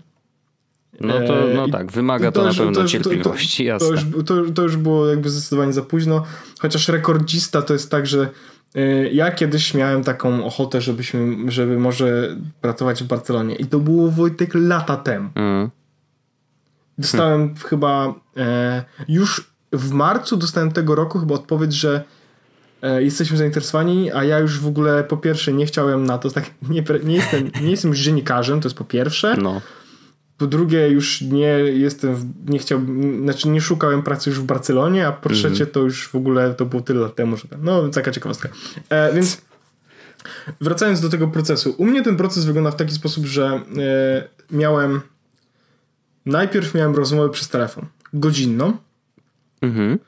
No 1.01 1.13
to 1.27 1.47
no 1.55 1.67
tak, 1.67 1.91
wymaga 1.91 2.31
to, 2.31 2.41
to, 2.41 2.47
na 2.47 2.53
pewno 2.53 2.81
to, 2.81 2.87
cierpliwości, 2.87 3.65
jasne. 3.65 3.87
To 3.87 3.93
już, 3.93 4.25
to, 4.25 4.51
to 4.55 4.61
już 4.61 4.77
było 4.77 5.07
jakby 5.07 5.29
zdecydowanie 5.29 5.73
za 5.73 5.81
późno, 5.81 6.23
chociaż 6.59 6.87
rekordzista 6.87 7.61
to 7.61 7.73
jest 7.73 7.91
tak, 7.91 8.07
że 8.07 8.29
y, 8.75 9.09
ja 9.13 9.31
kiedyś 9.31 9.73
miałem 9.73 10.03
taką 10.03 10.45
ochotę, 10.45 10.81
żebyśmy, 10.81 11.51
żeby 11.51 11.79
może 11.79 12.35
pracować 12.61 13.03
w 13.03 13.07
Barcelonie 13.07 13.55
i 13.55 13.65
to 13.65 13.79
było 13.79 14.11
Wojtek 14.11 14.51
lata 14.53 14.97
temu. 14.97 15.29
Mm. 15.35 15.69
Dostałem 16.97 17.39
hmm. 17.39 17.55
chyba 17.55 18.13
e, 18.37 18.83
już 19.07 19.51
w 19.73 19.91
marcu 19.91 20.37
dostałem 20.37 20.71
tego 20.71 20.95
roku 20.95 21.19
chyba 21.19 21.35
odpowiedź, 21.35 21.73
że 21.73 22.03
e, 22.81 23.03
jesteśmy 23.03 23.37
zainteresowani, 23.37 24.11
a 24.11 24.23
ja 24.23 24.39
już 24.39 24.59
w 24.59 24.67
ogóle 24.67 25.03
po 25.03 25.17
pierwsze 25.17 25.53
nie 25.53 25.65
chciałem 25.65 26.05
na 26.05 26.17
to, 26.17 26.29
tak 26.29 26.51
nie, 26.69 26.83
nie, 27.03 27.15
jestem, 27.15 27.51
nie 27.61 27.71
jestem 27.71 27.91
już 27.91 27.99
dziennikarzem, 27.99 28.61
to 28.61 28.67
jest 28.67 28.77
po 28.77 28.83
pierwsze. 28.83 29.35
No. 29.37 29.61
Po 30.39 30.47
drugie, 30.47 30.89
już 30.89 31.21
nie 31.21 31.47
jestem, 31.57 32.15
w, 32.15 32.49
nie 32.49 32.59
chciałbym, 32.59 33.23
znaczy 33.23 33.49
nie 33.49 33.61
szukałem 33.61 34.03
pracy 34.03 34.29
już 34.29 34.39
w 34.39 34.43
Barcelonie, 34.43 35.07
a 35.07 35.11
po 35.11 35.29
trzecie 35.29 35.63
mm. 35.63 35.73
to 35.73 35.79
już 35.79 36.07
w 36.07 36.15
ogóle 36.15 36.53
to 36.53 36.65
było 36.65 36.81
tyle 36.81 36.99
lat 36.99 37.15
temu, 37.15 37.37
że 37.37 37.43
no, 37.61 37.87
taka 37.89 38.11
ciekawostka. 38.11 38.49
E, 38.89 39.13
więc 39.13 39.41
wracając 40.61 41.01
do 41.01 41.09
tego 41.09 41.27
procesu. 41.27 41.75
U 41.77 41.85
mnie 41.85 42.03
ten 42.03 42.17
proces 42.17 42.45
wygląda 42.45 42.71
w 42.71 42.75
taki 42.75 42.93
sposób, 42.93 43.25
że 43.25 43.61
e, 43.77 44.27
miałem 44.51 45.01
najpierw 46.25 46.73
miałem 46.73 46.95
rozmowę 46.95 47.29
przez 47.29 47.49
telefon, 47.49 47.85
godzinną. 48.13 48.77
Mhm. 49.61 49.99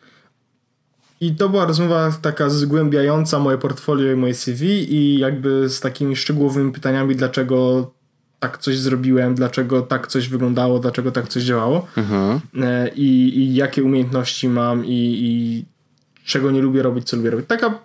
I 1.22 1.36
to 1.36 1.50
była 1.50 1.65
rozmowa 1.65 2.12
taka 2.22 2.50
zgłębiająca 2.50 3.39
moje 3.39 3.58
portfolio 3.58 4.12
i 4.12 4.15
moje 4.15 4.34
CV 4.34 4.94
i 4.94 5.20
jakby 5.20 5.70
z 5.70 5.80
takimi 5.80 6.15
szczegółowymi 6.15 6.72
pytaniami, 6.72 7.15
dlaczego 7.15 7.91
tak 8.41 8.58
coś 8.58 8.77
zrobiłem, 8.77 9.36
dlaczego 9.36 9.82
tak 9.82 10.08
coś 10.08 10.30
wyglądało, 10.30 10.80
dlaczego 10.80 11.12
tak 11.12 11.27
coś 11.27 11.43
działało 11.43 11.88
mhm. 11.97 12.39
E, 12.62 12.89
i, 12.95 13.39
i, 13.39 13.56
jakie 13.56 13.84
umiejętności 13.84 14.49
mam 14.49 14.86
i, 14.86 15.17
i, 15.21 15.65
czego 16.25 16.51
nie 16.51 16.62
lubię 16.62 16.82
robić, 16.82 17.10
co 17.10 17.17
lubię 17.17 17.30
robić. 17.30 17.47
Taka 17.47 17.80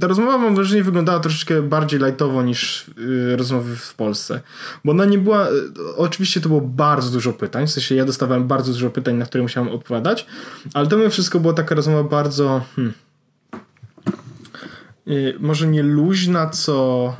ta 0.00 0.06
rozmowa 0.06 0.38
mam 0.38 0.54
wrażenie 0.54 0.82
wyglądała 0.82 1.20
troszeczkę 1.20 1.62
bardziej 1.62 2.00
lightowo 2.00 2.42
niż 2.42 2.88
y, 2.98 3.36
rozmowy 3.36 3.76
w 3.76 3.94
Polsce, 3.94 4.40
bo 4.84 4.92
ona 4.92 5.04
nie 5.04 5.18
była, 5.18 5.48
y, 5.48 5.52
oczywiście 5.96 6.40
to 6.40 6.48
było 6.48 6.60
bardzo 6.60 7.10
dużo 7.10 7.32
pytań, 7.32 7.66
w 7.66 7.70
sensie 7.70 7.94
ja 7.94 8.04
dostawałem 8.04 8.46
bardzo 8.46 8.72
dużo 8.72 8.90
pytań, 8.90 9.16
na 9.16 9.26
które 9.26 9.42
musiałem 9.42 9.68
odpowiadać, 9.68 10.26
ale 10.74 10.86
to 10.86 10.96
mimo 10.96 11.10
wszystko 11.10 11.40
była 11.40 11.54
taka 11.54 11.74
rozmowa 11.74 12.08
bardzo 12.08 12.62
hmm, 12.76 12.94
y, 15.08 15.34
może 15.40 15.66
nie 15.66 15.82
luźna, 15.82 16.50
co 16.50 17.16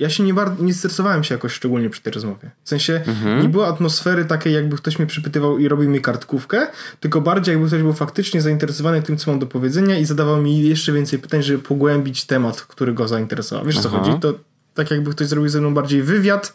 ja 0.00 0.10
się 0.10 0.22
nie, 0.22 0.34
nie 0.58 0.74
stresowałem 0.74 1.24
się 1.24 1.34
jakoś 1.34 1.52
szczególnie 1.52 1.90
przy 1.90 2.02
tej 2.02 2.12
rozmowie. 2.12 2.50
W 2.64 2.68
sensie 2.68 3.02
mhm. 3.06 3.42
nie 3.42 3.48
było 3.48 3.66
atmosfery 3.66 4.24
takiej, 4.24 4.52
jakby 4.54 4.76
ktoś 4.76 4.98
mnie 4.98 5.06
przypytywał 5.06 5.58
i 5.58 5.68
robił 5.68 5.90
mi 5.90 6.00
kartkówkę, 6.00 6.66
tylko 7.00 7.20
bardziej 7.20 7.52
jakby 7.52 7.68
ktoś 7.68 7.82
był 7.82 7.92
faktycznie 7.92 8.40
zainteresowany 8.40 9.02
tym, 9.02 9.16
co 9.16 9.30
mam 9.30 9.40
do 9.40 9.46
powiedzenia 9.46 9.98
i 9.98 10.04
zadawał 10.04 10.42
mi 10.42 10.68
jeszcze 10.68 10.92
więcej 10.92 11.18
pytań, 11.18 11.42
żeby 11.42 11.58
pogłębić 11.58 12.24
temat, 12.24 12.60
który 12.60 12.92
go 12.92 13.08
zainteresował. 13.08 13.66
Wiesz, 13.66 13.76
Aha. 13.78 13.82
co 13.82 13.88
chodzi? 13.88 14.20
To 14.20 14.34
tak 14.74 14.90
jakby 14.90 15.10
ktoś 15.10 15.26
zrobił 15.26 15.48
ze 15.48 15.60
mną 15.60 15.74
bardziej 15.74 16.02
wywiad, 16.02 16.54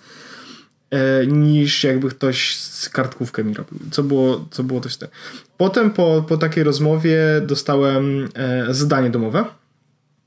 e, 0.92 1.28
niż 1.28 1.84
jakby 1.84 2.10
ktoś 2.10 2.58
z 2.58 2.90
kartkówkę 2.90 3.44
mi 3.44 3.54
robił. 3.54 3.80
Co 3.92 4.04
było, 4.04 4.46
co 4.52 4.64
było 4.64 4.82
coś 4.82 4.98
tak. 4.98 5.10
Potem 5.58 5.92
po, 5.92 6.26
po 6.28 6.38
takiej 6.38 6.64
rozmowie 6.64 7.20
dostałem 7.48 8.30
e, 8.36 8.74
zadanie 8.74 9.10
domowe 9.10 9.46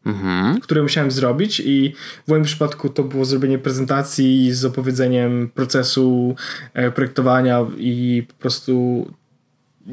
mhm. 0.07 0.61
które 0.61 0.83
musiałem 0.83 1.11
zrobić 1.11 1.61
i 1.61 1.95
w 2.27 2.31
moim 2.31 2.43
przypadku 2.43 2.89
to 2.89 3.05
było 3.05 3.25
zrobienie 3.25 3.59
prezentacji 3.59 4.53
z 4.53 4.65
opowiedzeniem 4.65 5.51
procesu 5.55 6.37
e, 6.75 6.91
projektowania 6.91 7.67
i 7.77 8.25
po 8.29 8.35
prostu 8.35 9.07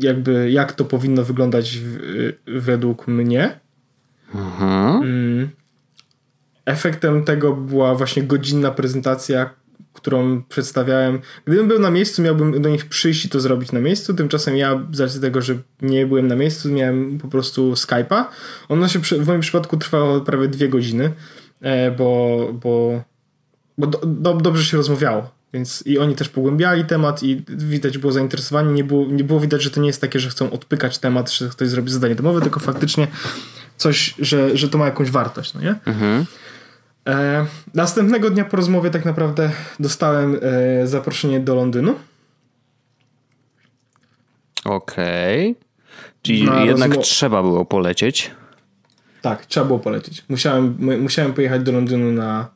jakby 0.01 0.51
jak 0.51 0.73
to 0.73 0.85
powinno 0.85 1.23
wyglądać 1.23 1.77
w, 1.77 1.97
według 2.45 3.07
mnie. 3.07 3.59
Mhm. 4.35 5.03
Mm. 5.03 5.49
Efektem 6.65 7.23
tego 7.23 7.53
była 7.53 7.95
właśnie 7.95 8.23
godzinna 8.23 8.71
prezentacja, 8.71 9.49
którą 9.93 10.43
przedstawiałem. 10.43 11.19
Gdybym 11.45 11.67
był 11.67 11.79
na 11.79 11.91
miejscu, 11.91 12.21
miałbym 12.21 12.61
do 12.61 12.69
nich 12.69 12.85
przyjść 12.85 13.25
i 13.25 13.29
to 13.29 13.39
zrobić 13.39 13.71
na 13.71 13.79
miejscu. 13.79 14.13
Tymczasem 14.13 14.57
ja, 14.57 14.85
z 14.91 14.99
racji 14.99 15.21
tego, 15.21 15.41
że 15.41 15.57
nie 15.81 16.05
byłem 16.05 16.27
na 16.27 16.35
miejscu, 16.35 16.71
miałem 16.71 17.17
po 17.17 17.27
prostu 17.27 17.73
Skype'a. 17.73 18.25
Ono 18.69 18.87
się 18.87 18.99
w 18.99 19.27
moim 19.27 19.41
przypadku 19.41 19.77
trwało 19.77 20.21
prawie 20.21 20.47
dwie 20.47 20.69
godziny, 20.69 21.11
e, 21.61 21.91
bo, 21.91 22.39
bo, 22.63 23.03
bo 23.77 23.87
do, 23.87 24.01
do, 24.05 24.33
dobrze 24.33 24.65
się 24.65 24.77
rozmawiało. 24.77 25.35
Więc 25.53 25.83
i 25.85 25.97
oni 25.97 26.15
też 26.15 26.29
pogłębiali 26.29 26.85
temat 26.85 27.23
i 27.23 27.43
widać 27.47 27.97
było 27.97 28.13
zainteresowanie. 28.13 28.73
Nie 28.73 28.83
było, 28.83 29.05
nie 29.05 29.23
było 29.23 29.39
widać, 29.39 29.63
że 29.63 29.71
to 29.71 29.81
nie 29.81 29.87
jest 29.87 30.01
takie, 30.01 30.19
że 30.19 30.29
chcą 30.29 30.51
odpykać 30.51 30.97
temat, 30.97 31.31
że 31.31 31.49
ktoś 31.49 31.69
zrobi 31.69 31.91
zadanie 31.91 32.15
domowe, 32.15 32.41
tylko 32.41 32.59
faktycznie 32.59 33.07
coś, 33.77 34.15
że, 34.19 34.57
że 34.57 34.69
to 34.69 34.77
ma 34.77 34.85
jakąś 34.85 35.11
wartość, 35.11 35.53
no 35.53 35.61
nie? 35.61 35.75
Mhm. 35.85 36.25
E, 37.07 37.45
następnego 37.73 38.29
dnia 38.29 38.45
po 38.45 38.57
rozmowie 38.57 38.89
tak 38.89 39.05
naprawdę 39.05 39.51
dostałem 39.79 40.39
e, 40.41 40.87
zaproszenie 40.87 41.39
do 41.39 41.55
Londynu. 41.55 41.95
Okej. 44.65 45.51
Okay. 45.51 45.65
Czyli 46.21 46.43
Na 46.43 46.63
jednak 46.63 46.91
rozmo- 46.91 47.01
trzeba 47.01 47.41
było 47.41 47.65
polecieć. 47.65 48.31
Tak, 49.21 49.45
trzeba 49.45 49.65
było 49.65 49.79
polecieć. 49.79 50.25
Musiałem, 50.29 50.77
musiałem 51.01 51.33
pojechać 51.33 51.63
do 51.63 51.71
Londynu 51.71 52.11
na, 52.11 52.47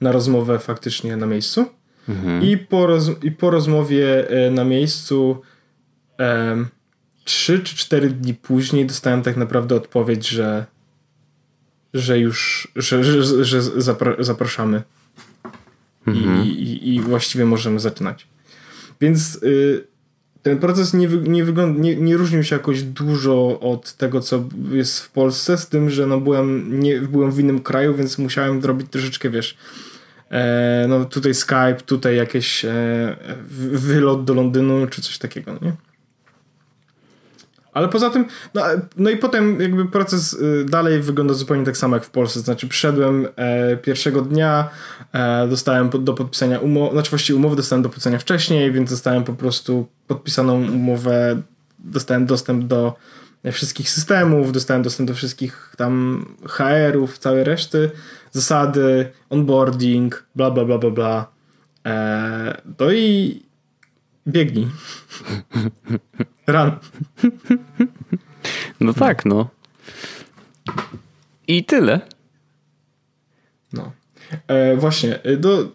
na 0.00 0.12
rozmowę 0.12 0.58
faktycznie 0.58 1.16
na 1.16 1.26
miejscu. 1.26 1.66
Mhm. 2.08 2.42
I, 2.42 2.58
po 2.58 2.86
roz, 2.86 3.10
I 3.22 3.30
po 3.30 3.50
rozmowie 3.50 4.30
e, 4.30 4.50
na 4.50 4.64
miejscu 4.64 5.42
trzy 7.24 7.60
czy 7.60 7.76
cztery 7.76 8.10
dni 8.10 8.34
później 8.34 8.86
dostałem 8.86 9.22
tak 9.22 9.36
naprawdę 9.36 9.74
odpowiedź, 9.74 10.28
że 10.28 10.66
że 11.94 12.18
już, 12.18 12.68
że, 12.76 13.04
że, 13.04 13.44
że 13.44 13.62
zapra 13.62 14.14
zapraszamy 14.18 14.82
mhm. 16.06 16.44
I, 16.44 16.48
i, 16.48 16.94
i, 16.94 17.00
właściwie 17.00 17.44
możemy 17.44 17.80
zaczynać. 17.80 18.26
Więc 19.00 19.42
y, 19.42 19.84
ten 20.42 20.58
proces 20.58 20.94
nie, 20.94 21.08
nie, 21.08 21.44
wygląda, 21.44 21.80
nie, 21.80 21.96
nie 21.96 22.16
różnił 22.16 22.44
się 22.44 22.56
jakoś 22.56 22.82
dużo 22.82 23.60
od 23.60 23.92
tego, 23.92 24.20
co 24.20 24.44
jest 24.70 25.00
w 25.00 25.10
Polsce, 25.10 25.58
z 25.58 25.68
tym, 25.68 25.90
że 25.90 26.06
no 26.06 26.20
byłem, 26.20 26.80
nie, 26.80 27.00
byłem 27.00 27.32
w 27.32 27.40
innym 27.40 27.60
kraju, 27.60 27.94
więc 27.94 28.18
musiałem 28.18 28.62
zrobić 28.62 28.90
troszeczkę, 28.90 29.30
wiesz, 29.30 29.56
e, 30.30 30.86
no 30.88 31.04
tutaj 31.04 31.34
Skype, 31.34 31.76
tutaj 31.86 32.16
jakieś 32.16 32.64
e, 32.64 33.16
wylot 33.72 34.24
do 34.24 34.34
Londynu, 34.34 34.86
czy 34.86 35.02
coś 35.02 35.18
takiego, 35.18 35.58
nie? 35.62 35.72
Ale 37.72 37.88
poza 37.88 38.10
tym, 38.10 38.24
no, 38.54 38.62
no 38.96 39.10
i 39.10 39.16
potem 39.16 39.60
jakby 39.60 39.84
proces 39.86 40.32
y, 40.32 40.64
dalej 40.68 41.00
wygląda 41.00 41.34
zupełnie 41.34 41.64
tak 41.64 41.76
samo 41.76 41.96
jak 41.96 42.04
w 42.04 42.10
Polsce. 42.10 42.40
Znaczy 42.40 42.68
przyszedłem 42.68 43.28
e, 43.36 43.76
pierwszego 43.76 44.22
dnia, 44.22 44.70
e, 45.12 45.48
dostałem 45.48 45.90
do 46.04 46.14
podpisania 46.14 46.58
umowy, 46.58 46.92
znaczy 46.92 47.10
właściwie 47.10 47.36
umowy 47.36 47.56
dostałem 47.56 47.82
do 47.82 47.88
podpisania 47.88 48.18
wcześniej, 48.18 48.72
więc 48.72 48.90
dostałem 48.90 49.24
po 49.24 49.32
prostu 49.32 49.86
podpisaną 50.06 50.54
umowę, 50.54 51.42
dostałem 51.78 52.26
dostęp 52.26 52.64
do 52.64 52.96
wszystkich 53.52 53.90
systemów, 53.90 54.52
dostałem 54.52 54.82
dostęp 54.82 55.08
do 55.08 55.14
wszystkich 55.14 55.74
tam 55.76 56.24
HR-ów, 56.46 57.18
całej 57.18 57.44
reszty, 57.44 57.90
zasady, 58.32 59.12
onboarding, 59.30 60.26
bla 60.34 60.50
bla 60.50 60.64
bla 60.64 60.78
bla 60.78 60.90
bla. 60.90 61.26
E, 61.86 62.60
no 62.80 62.92
i 62.92 63.42
biegnij. 64.28 64.68
Run. 66.46 66.70
No 68.80 68.94
tak, 68.94 69.24
no. 69.24 69.48
I 71.48 71.64
tyle. 71.64 72.00
No. 73.72 73.92
E, 74.46 74.76
właśnie, 74.76 75.22
e, 75.22 75.36
do, 75.36 75.68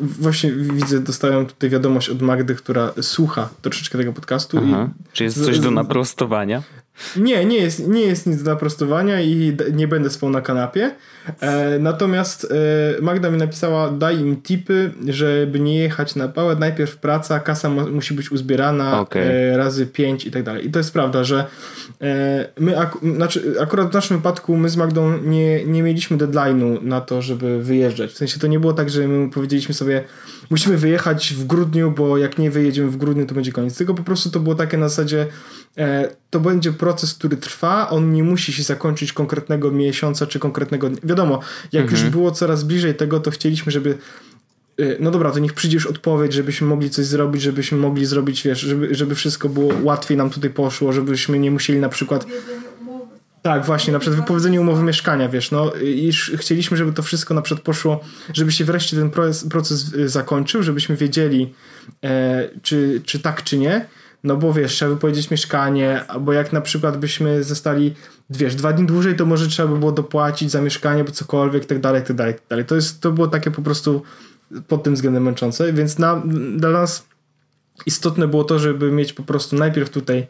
właśnie 0.00 0.52
widzę, 0.52 1.00
dostałem 1.00 1.46
tutaj 1.46 1.70
wiadomość 1.70 2.08
od 2.08 2.22
Magdy, 2.22 2.54
która 2.54 2.92
słucha 3.00 3.48
troszeczkę 3.62 3.98
tego 3.98 4.12
podcastu. 4.12 4.60
Aha. 4.64 4.90
I 5.00 5.12
Czy 5.12 5.24
jest 5.24 5.44
coś 5.44 5.60
do 5.60 5.70
naprostowania? 5.70 6.62
Nie, 7.16 7.44
nie 7.44 7.56
jest, 7.56 7.88
nie 7.88 8.00
jest 8.00 8.26
nic 8.26 8.42
do 8.42 8.50
naprostowania 8.50 9.20
i 9.20 9.56
nie 9.72 9.88
będę 9.88 10.10
spał 10.10 10.30
na 10.30 10.40
kanapie. 10.40 10.94
E, 11.40 11.78
natomiast 11.78 12.52
e, 12.98 13.02
Magda 13.02 13.30
mi 13.30 13.38
napisała, 13.38 13.90
daj 13.90 14.20
im 14.20 14.42
tipy, 14.42 14.90
żeby 15.08 15.60
nie 15.60 15.78
jechać 15.78 16.16
na 16.16 16.28
pałę. 16.28 16.56
Najpierw 16.56 16.96
praca, 16.96 17.40
kasa 17.40 17.68
musi 17.68 18.14
być 18.14 18.32
uzbierana 18.32 19.00
okay. 19.00 19.22
e, 19.22 19.56
razy 19.56 19.86
pięć 19.86 20.26
i 20.26 20.30
tak 20.30 20.42
dalej. 20.42 20.66
I 20.66 20.70
to 20.70 20.78
jest 20.78 20.92
prawda, 20.92 21.24
że 21.24 21.46
e, 22.00 22.48
my, 22.60 22.78
ak 22.78 22.98
znaczy, 23.14 23.54
akurat 23.60 23.90
w 23.90 23.94
naszym 23.94 24.16
wypadku 24.16 24.56
my 24.56 24.68
z 24.68 24.76
Magdą 24.76 25.18
nie, 25.18 25.64
nie 25.64 25.82
mieliśmy 25.82 26.16
deadline'u 26.16 26.82
na 26.82 27.00
to, 27.00 27.22
żeby 27.22 27.62
wyjeżdżać. 27.62 28.10
W 28.10 28.16
sensie 28.16 28.40
to 28.40 28.46
nie 28.46 28.60
było 28.60 28.72
tak, 28.72 28.90
że 28.90 29.08
my 29.08 29.30
powiedzieliśmy 29.30 29.74
sobie, 29.74 30.04
musimy 30.50 30.76
wyjechać 30.76 31.34
w 31.34 31.46
grudniu, 31.46 31.90
bo 31.90 32.18
jak 32.18 32.38
nie 32.38 32.50
wyjedziemy 32.50 32.90
w 32.90 32.96
grudniu, 32.96 33.26
to 33.26 33.34
będzie 33.34 33.52
koniec. 33.52 33.76
Tylko 33.76 33.94
po 33.94 34.02
prostu 34.02 34.30
to 34.30 34.40
było 34.40 34.54
takie 34.54 34.78
na 34.78 34.88
zasadzie, 34.88 35.26
e, 35.78 36.08
to 36.30 36.40
będzie 36.40 36.72
proces, 36.72 37.14
który 37.14 37.36
trwa, 37.36 37.90
on 37.90 38.12
nie 38.12 38.24
musi 38.24 38.52
się 38.52 38.62
zakończyć 38.62 39.12
konkretnego 39.12 39.70
miesiąca 39.70 40.26
czy 40.26 40.38
konkretnego 40.38 40.90
dnia. 40.90 40.98
Wiadomo, 41.18 41.40
jak 41.72 41.82
mhm. 41.82 42.02
już 42.02 42.10
było 42.10 42.30
coraz 42.30 42.64
bliżej 42.64 42.94
tego, 42.94 43.20
to 43.20 43.30
chcieliśmy, 43.30 43.72
żeby 43.72 43.98
e, 44.78 44.96
no 45.00 45.10
dobra, 45.10 45.30
to 45.30 45.38
niech 45.38 45.52
przyjdzie 45.52 45.76
już 45.76 45.86
odpowiedź, 45.86 46.32
żebyśmy 46.32 46.66
mogli 46.66 46.90
coś 46.90 47.06
zrobić, 47.06 47.42
żebyśmy 47.42 47.78
mogli 47.78 48.06
zrobić, 48.06 48.42
wiesz, 48.42 48.60
żeby, 48.60 48.94
żeby 48.94 49.14
wszystko 49.14 49.48
było 49.48 49.72
łatwiej 49.82 50.16
nam 50.16 50.30
tutaj 50.30 50.50
poszło, 50.50 50.92
żebyśmy 50.92 51.38
nie 51.38 51.50
musieli 51.50 51.78
na 51.78 51.88
przykład 51.88 52.26
tak, 53.42 53.64
właśnie, 53.64 53.92
na 53.92 53.98
przykład 53.98 54.20
wypowiedzenie 54.20 54.60
umowy 54.60 54.82
mieszkania, 54.82 55.28
wiesz, 55.28 55.50
no 55.50 55.72
i 55.74 56.12
chcieliśmy, 56.36 56.76
żeby 56.76 56.92
to 56.92 57.02
wszystko 57.02 57.34
na 57.34 57.42
przykład 57.42 57.64
poszło, 57.64 58.00
żeby 58.32 58.52
się 58.52 58.64
wreszcie 58.64 58.96
ten 58.96 59.10
proces, 59.10 59.48
proces 59.48 59.94
y, 59.94 60.08
zakończył, 60.08 60.62
żebyśmy 60.62 60.96
wiedzieli, 60.96 61.54
e, 62.04 62.48
czy, 62.62 63.02
czy 63.04 63.20
tak, 63.20 63.42
czy 63.42 63.58
nie, 63.58 63.86
no 64.24 64.36
bo 64.36 64.52
wiesz, 64.52 64.72
trzeba 64.72 64.90
wypowiedzieć 64.94 65.30
mieszkanie, 65.30 66.04
albo 66.08 66.32
jak 66.32 66.52
na 66.52 66.60
przykład 66.60 66.96
byśmy 66.96 67.44
zostali, 67.44 67.94
wiesz, 68.30 68.54
dwa 68.54 68.72
dni 68.72 68.86
dłużej, 68.86 69.16
to 69.16 69.26
może 69.26 69.46
trzeba 69.46 69.72
by 69.72 69.78
było 69.78 69.92
dopłacić 69.92 70.50
za 70.50 70.60
mieszkanie, 70.60 71.04
bo 71.04 71.10
cokolwiek, 71.10 71.66
tak 71.66 71.80
dalej, 71.80 72.02
tak 72.02 72.16
dalej, 72.16 72.34
tak 72.34 72.42
dalej. 72.48 72.64
To, 72.64 72.74
jest, 72.74 73.00
to 73.00 73.12
było 73.12 73.28
takie 73.28 73.50
po 73.50 73.62
prostu 73.62 74.02
pod 74.68 74.82
tym 74.82 74.94
względem 74.94 75.22
męczące, 75.22 75.72
więc 75.72 75.98
na, 75.98 76.22
dla 76.56 76.70
nas 76.70 77.06
istotne 77.86 78.28
było 78.28 78.44
to, 78.44 78.58
żeby 78.58 78.92
mieć 78.92 79.12
po 79.12 79.22
prostu 79.22 79.56
najpierw 79.56 79.90
tutaj, 79.90 80.26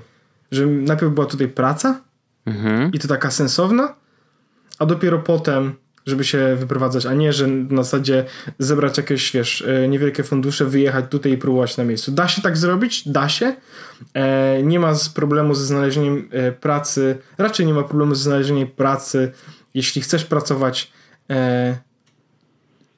żeby 0.52 0.72
najpierw 0.72 1.12
była 1.12 1.26
tutaj 1.26 1.48
praca, 1.48 2.08
Mhm. 2.48 2.92
I 2.92 2.98
to 2.98 3.08
taka 3.08 3.30
sensowna, 3.30 3.94
a 4.78 4.86
dopiero 4.86 5.18
potem, 5.18 5.74
żeby 6.08 6.24
się 6.24 6.56
wyprowadzać, 6.56 7.06
a 7.06 7.14
nie, 7.14 7.32
że 7.32 7.46
na 7.46 7.82
zasadzie 7.82 8.24
zebrać 8.58 8.96
jakieś, 8.96 9.32
wiesz, 9.32 9.62
e, 9.62 9.88
niewielkie 9.88 10.22
fundusze, 10.22 10.64
wyjechać 10.64 11.04
tutaj 11.08 11.32
i 11.32 11.38
próbować 11.38 11.76
na 11.76 11.84
miejscu. 11.84 12.12
Da 12.12 12.28
się 12.28 12.42
tak 12.42 12.56
zrobić? 12.56 13.08
Da 13.08 13.28
się. 13.28 13.56
E, 14.14 14.62
nie 14.62 14.80
ma 14.80 14.92
problemu 15.14 15.54
ze 15.54 15.64
znalezieniem 15.64 16.28
e, 16.32 16.52
pracy, 16.52 17.18
raczej 17.38 17.66
nie 17.66 17.74
ma 17.74 17.82
problemu 17.82 18.14
ze 18.14 18.22
znalezieniem 18.22 18.68
pracy, 18.68 19.32
jeśli 19.74 20.02
chcesz 20.02 20.24
pracować 20.24 20.92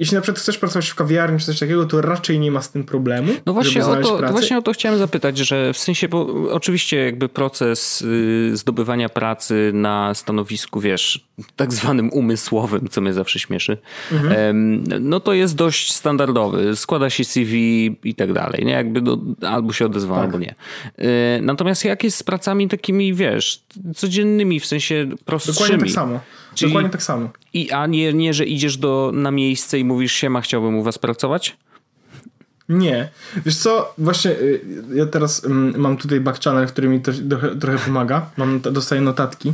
jeśli 0.01 0.15
na 0.15 0.21
przykład 0.21 0.43
chcesz 0.43 0.59
pracować 0.59 0.89
w 0.89 0.95
kawiarni 0.95 1.39
czy 1.39 1.47
coś 1.47 1.59
takiego, 1.59 1.87
to 1.87 2.01
raczej 2.01 2.39
nie 2.39 2.51
ma 2.51 2.63
z 2.63 2.71
tym 2.71 2.85
problemu. 2.85 3.33
No 3.47 3.53
właśnie, 3.53 3.85
o 3.85 3.97
to, 3.97 4.19
właśnie 4.31 4.59
o 4.59 4.63
to 4.63 4.73
chciałem 4.73 4.99
zapytać, 4.99 5.39
że 5.39 5.73
w 5.73 5.79
sensie, 5.79 6.09
bo 6.09 6.27
oczywiście 6.53 7.05
jakby 7.05 7.29
proces 7.29 8.03
y, 8.03 8.51
zdobywania 8.55 9.09
pracy 9.09 9.71
na 9.75 10.15
stanowisku, 10.15 10.81
wiesz, 10.81 11.27
tak 11.57 11.73
zwanym 11.73 12.11
umysłowym, 12.13 12.89
co 12.91 13.01
mnie 13.01 13.13
zawsze 13.13 13.39
śmieszy, 13.39 13.79
mhm. 14.13 14.85
no 15.01 15.21
to 15.21 15.33
jest 15.33 15.57
dość 15.57 15.93
standardowy. 15.93 16.77
Składa 16.77 17.11
się 17.11 17.25
CV 17.25 17.87
i 18.05 18.15
tak 18.15 18.33
dalej, 18.33 18.65
nie? 18.65 18.73
Jakby 18.73 19.01
do, 19.01 19.19
albo 19.49 19.73
się 19.73 19.87
odezwa, 19.87 20.15
tak. 20.15 20.25
albo 20.25 20.39
nie. 20.39 20.55
Y, 20.99 21.43
natomiast 21.43 21.85
jak 21.85 22.05
jest 22.05 22.17
z 22.17 22.23
pracami 22.23 22.69
takimi, 22.69 23.15
wiesz, 23.15 23.63
codziennymi, 23.97 24.61
w 24.61 24.67
sensie 24.67 25.09
prostszymi? 25.25 25.55
Dokładnie 25.55 25.79
tak 25.79 25.91
samo. 25.91 26.21
Czyli, 26.61 26.73
Dokładnie 26.73 26.91
tak 26.91 27.03
samo. 27.03 27.31
I, 27.53 27.71
a 27.71 27.87
nie, 27.87 28.13
nie, 28.13 28.35
że 28.35 28.45
idziesz 28.45 28.77
do, 28.77 29.11
na 29.15 29.31
miejsce 29.31 29.79
i 29.79 29.85
mówisz 29.85 30.13
siema, 30.13 30.41
chciałbym 30.41 30.77
u 30.77 30.83
was 30.83 30.99
pracować? 30.99 31.57
Nie. 32.69 33.09
Wiesz 33.47 33.57
co, 33.57 33.95
właśnie 33.99 34.31
y, 34.31 34.61
ja 34.95 35.07
teraz 35.07 35.47
mam 35.77 35.97
tutaj 35.97 36.21
back 36.21 36.45
channel, 36.45 36.67
który 36.67 36.89
mi 36.89 37.01
to, 37.01 37.13
trochę, 37.31 37.57
trochę 37.57 37.79
pomaga. 37.79 38.31
Mam, 38.37 38.61
dostaję 38.61 39.01
notatki, 39.01 39.53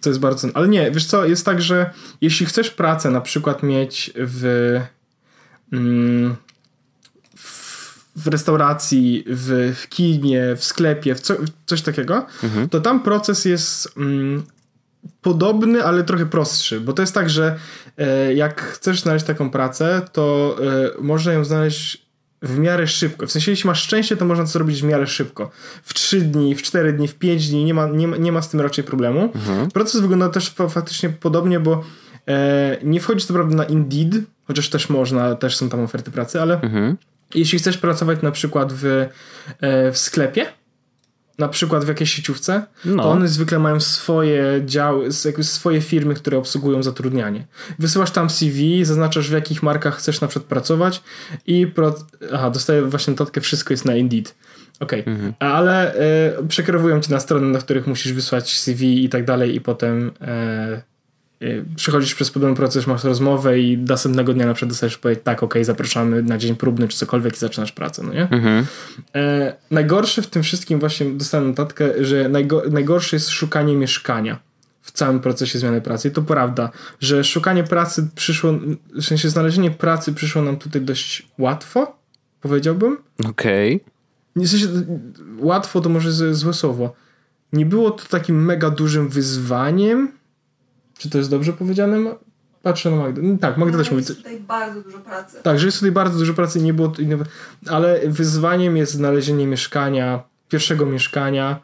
co 0.00 0.10
jest 0.10 0.20
bardzo... 0.20 0.48
Ale 0.54 0.68
nie, 0.68 0.90
wiesz 0.90 1.06
co, 1.06 1.26
jest 1.26 1.44
tak, 1.44 1.62
że 1.62 1.90
jeśli 2.20 2.46
chcesz 2.46 2.70
pracę 2.70 3.10
na 3.10 3.20
przykład 3.20 3.62
mieć 3.62 4.12
w... 4.16 4.80
Mm, 5.72 6.36
w 8.16 8.26
restauracji, 8.26 9.24
w, 9.26 9.74
w 9.76 9.88
kinie, 9.88 10.56
w 10.56 10.64
sklepie, 10.64 11.14
w, 11.14 11.20
co, 11.20 11.34
w 11.34 11.48
coś 11.66 11.82
takiego, 11.82 12.26
mhm. 12.42 12.68
to 12.68 12.80
tam 12.80 13.02
proces 13.02 13.44
jest 13.44 13.92
mm, 13.96 14.42
podobny, 15.22 15.84
ale 15.84 16.04
trochę 16.04 16.26
prostszy, 16.26 16.80
bo 16.80 16.92
to 16.92 17.02
jest 17.02 17.14
tak, 17.14 17.30
że 17.30 17.56
e, 17.98 18.34
jak 18.34 18.60
chcesz 18.60 19.00
znaleźć 19.00 19.26
taką 19.26 19.50
pracę, 19.50 20.02
to 20.12 20.56
e, 20.98 21.02
można 21.02 21.32
ją 21.32 21.44
znaleźć 21.44 22.08
w 22.42 22.58
miarę 22.58 22.86
szybko. 22.86 23.26
W 23.26 23.32
sensie, 23.32 23.50
jeśli 23.50 23.66
masz 23.66 23.82
szczęście, 23.82 24.16
to 24.16 24.24
można 24.24 24.44
to 24.44 24.50
zrobić 24.50 24.82
w 24.82 24.84
miarę 24.84 25.06
szybko. 25.06 25.50
W 25.82 25.94
3 25.94 26.20
dni, 26.20 26.54
w 26.54 26.62
4 26.62 26.92
dni, 26.92 27.08
w 27.08 27.14
5 27.14 27.48
dni, 27.48 27.64
nie 27.64 27.74
ma, 27.74 27.86
nie 27.86 28.08
ma, 28.08 28.16
nie 28.16 28.32
ma 28.32 28.42
z 28.42 28.50
tym 28.50 28.60
raczej 28.60 28.84
problemu. 28.84 29.32
Mhm. 29.34 29.70
Proces 29.70 30.00
wygląda 30.00 30.28
też 30.28 30.54
faktycznie 30.68 31.08
podobnie, 31.08 31.60
bo 31.60 31.84
e, 32.28 32.78
nie 32.82 33.00
wchodzi 33.00 33.26
to 33.26 33.34
prawda 33.34 33.56
na 33.56 33.64
Indeed, 33.64 34.24
chociaż 34.44 34.70
też 34.70 34.88
można, 34.88 35.34
też 35.34 35.56
są 35.56 35.68
tam 35.68 35.80
oferty 35.80 36.10
pracy, 36.10 36.40
ale 36.40 36.60
mhm. 36.60 36.96
Jeśli 37.34 37.58
chcesz 37.58 37.78
pracować 37.78 38.22
na 38.22 38.30
przykład 38.30 38.72
w, 38.72 39.08
w 39.92 39.98
sklepie, 39.98 40.46
na 41.38 41.48
przykład 41.48 41.84
w 41.84 41.88
jakiejś 41.88 42.14
sieciówce, 42.14 42.66
no. 42.84 43.02
to 43.02 43.10
one 43.10 43.28
zwykle 43.28 43.58
mają 43.58 43.80
swoje 43.80 44.62
działy, 44.64 45.08
swoje 45.42 45.80
firmy, 45.80 46.14
które 46.14 46.38
obsługują 46.38 46.82
zatrudnianie. 46.82 47.46
Wysyłasz 47.78 48.10
tam 48.10 48.30
CV, 48.30 48.84
zaznaczasz 48.84 49.28
w 49.28 49.32
jakich 49.32 49.62
markach 49.62 49.96
chcesz 49.96 50.20
na 50.20 50.28
przykład 50.28 50.48
pracować 50.48 51.02
i 51.46 51.66
pro... 51.66 51.94
aha, 52.32 52.50
dostaję 52.50 52.82
właśnie 52.82 53.10
notatkę, 53.10 53.40
wszystko 53.40 53.72
jest 53.72 53.84
na 53.84 53.96
Indeed. 53.96 54.34
Okej, 54.80 55.00
okay. 55.00 55.14
mhm. 55.14 55.34
ale 55.38 55.94
y, 56.40 56.48
przekierowują 56.48 57.00
cię 57.00 57.12
na 57.12 57.20
strony, 57.20 57.46
na 57.46 57.58
których 57.58 57.86
musisz 57.86 58.12
wysłać 58.12 58.58
CV 58.58 59.04
i 59.04 59.08
tak 59.08 59.24
dalej 59.24 59.54
i 59.54 59.60
potem 59.60 60.08
y, 60.08 60.82
przechodzisz 61.76 62.14
przez 62.14 62.30
podobny 62.30 62.56
proces, 62.56 62.86
masz 62.86 63.04
rozmowę 63.04 63.60
i 63.60 63.78
następnego 63.78 64.34
dnia 64.34 64.46
na 64.46 64.54
przykład 64.54 64.70
dostajesz 64.70 64.98
powiedzieć 64.98 65.24
tak, 65.24 65.42
ok, 65.42 65.54
zapraszamy 65.62 66.22
na 66.22 66.38
dzień 66.38 66.56
próbny 66.56 66.88
czy 66.88 66.98
cokolwiek 66.98 67.36
i 67.36 67.38
zaczynasz 67.38 67.72
pracę, 67.72 68.02
no 68.02 68.12
nie? 68.12 68.28
Mhm. 68.30 68.66
E, 69.14 69.54
najgorsze 69.70 70.22
w 70.22 70.26
tym 70.26 70.42
wszystkim 70.42 70.80
właśnie 70.80 71.10
dostałem 71.10 71.48
notatkę, 71.48 72.04
że 72.04 72.28
najgo, 72.28 72.62
najgorsze 72.70 73.16
jest 73.16 73.28
szukanie 73.28 73.76
mieszkania 73.76 74.38
w 74.82 74.92
całym 74.92 75.20
procesie 75.20 75.58
zmiany 75.58 75.80
pracy. 75.80 76.08
I 76.08 76.10
to 76.10 76.22
prawda, 76.22 76.70
że 77.00 77.24
szukanie 77.24 77.64
pracy 77.64 78.08
przyszło, 78.14 78.52
w 78.94 79.04
sensie 79.04 79.28
znalezienie 79.28 79.70
pracy 79.70 80.12
przyszło 80.12 80.42
nam 80.42 80.56
tutaj 80.56 80.82
dość 80.82 81.28
łatwo, 81.38 81.96
powiedziałbym. 82.40 82.96
Okej. 83.30 83.76
Okay. 83.76 84.46
W 84.46 84.48
sensie, 84.48 84.66
łatwo 85.38 85.80
to 85.80 85.88
może 85.88 86.34
złe 86.34 86.54
słowo. 86.54 86.94
Nie 87.52 87.66
było 87.66 87.90
to 87.90 88.04
takim 88.08 88.44
mega 88.44 88.70
dużym 88.70 89.08
wyzwaniem, 89.08 90.17
czy 90.98 91.10
to 91.10 91.18
jest 91.18 91.30
dobrze 91.30 91.52
powiedziane? 91.52 92.14
Patrzę 92.62 92.90
na 92.90 92.96
Magdę. 92.96 93.22
No 93.22 93.38
tak, 93.38 93.56
Magda 93.56 93.78
no, 93.78 93.84
też 93.84 93.90
mówi. 93.90 94.02
Jest 94.02 94.16
tutaj 94.16 94.40
bardzo 94.40 94.80
dużo 94.80 94.98
pracy. 94.98 95.36
Tak, 95.42 95.58
że 95.58 95.66
jest 95.66 95.78
tutaj 95.78 95.92
bardzo 95.92 96.18
dużo 96.18 96.34
pracy, 96.34 96.60
nie 96.60 96.74
było. 96.74 96.92
Ale 97.66 98.00
wyzwaniem 98.06 98.76
jest 98.76 98.92
znalezienie 98.92 99.46
mieszkania, 99.46 100.22
pierwszego 100.48 100.86
mieszkania, 100.86 101.60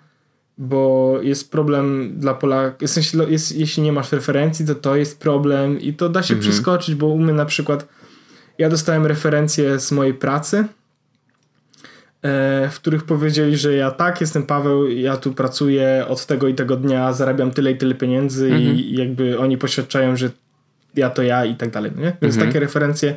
bo 0.59 1.15
jest 1.23 1.51
problem 1.51 2.15
dla 2.17 2.35
Polaków. 2.35 2.89
W 2.89 2.93
sensie, 2.93 3.25
jest, 3.25 3.57
jeśli 3.57 3.83
nie 3.83 3.93
masz 3.93 4.13
referencji, 4.13 4.67
to 4.67 4.75
to 4.75 4.97
jest 4.97 5.21
problem 5.21 5.81
i 5.81 5.95
to 5.95 6.09
da 6.09 6.23
się 6.23 6.35
mhm. 6.35 6.51
przeskoczyć, 6.51 6.95
bo 6.95 7.07
u 7.07 7.19
mnie 7.19 7.33
na 7.33 7.45
przykład 7.45 7.89
ja 8.59 8.69
dostałem 8.69 9.07
referencje 9.07 9.81
z 9.81 9.93
mojej 9.93 10.15
pracy 10.15 10.65
w 12.71 12.75
których 12.75 13.05
powiedzieli, 13.05 13.57
że 13.57 13.75
ja 13.75 13.91
tak, 13.91 14.21
jestem 14.21 14.43
Paweł, 14.43 14.89
ja 14.89 15.17
tu 15.17 15.33
pracuję 15.33 16.05
od 16.09 16.27
tego 16.27 16.49
i 16.49 16.55
tego 16.55 16.77
dnia, 16.77 17.13
zarabiam 17.13 17.51
tyle 17.51 17.73
i 17.73 17.77
tyle 17.77 17.95
pieniędzy 17.95 18.47
mhm. 18.47 18.63
i 18.63 18.97
jakby 18.97 19.39
oni 19.39 19.59
poświadczają, 19.59 20.17
że 20.17 20.31
ja 20.95 21.11
to 21.11 21.23
ja 21.23 21.45
i 21.45 21.55
tak 21.55 21.71
dalej, 21.71 21.93
no 21.97 22.03
nie? 22.03 22.17
Więc 22.23 22.35
mhm. 22.35 22.47
takie 22.47 22.61
referencje 22.61 23.15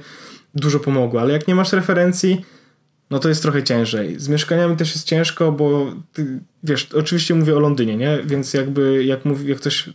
dużo 0.55 0.79
pomogły, 0.79 1.19
ale 1.19 1.33
jak 1.33 1.47
nie 1.47 1.55
masz 1.55 1.73
referencji, 1.73 2.45
no 3.09 3.19
to 3.19 3.29
jest 3.29 3.41
trochę 3.41 3.63
ciężej. 3.63 4.19
Z 4.19 4.27
mieszkaniami 4.29 4.77
też 4.77 4.95
jest 4.95 5.07
ciężko, 5.07 5.51
bo 5.51 5.93
ty, 6.13 6.39
wiesz, 6.63 6.93
oczywiście 6.93 7.35
mówię 7.35 7.55
o 7.55 7.59
Londynie, 7.59 7.97
nie? 7.97 8.19
Więc 8.25 8.53
jakby 8.53 9.03
jak, 9.03 9.25
mówi, 9.25 9.49
jak 9.49 9.57
ktoś 9.57 9.89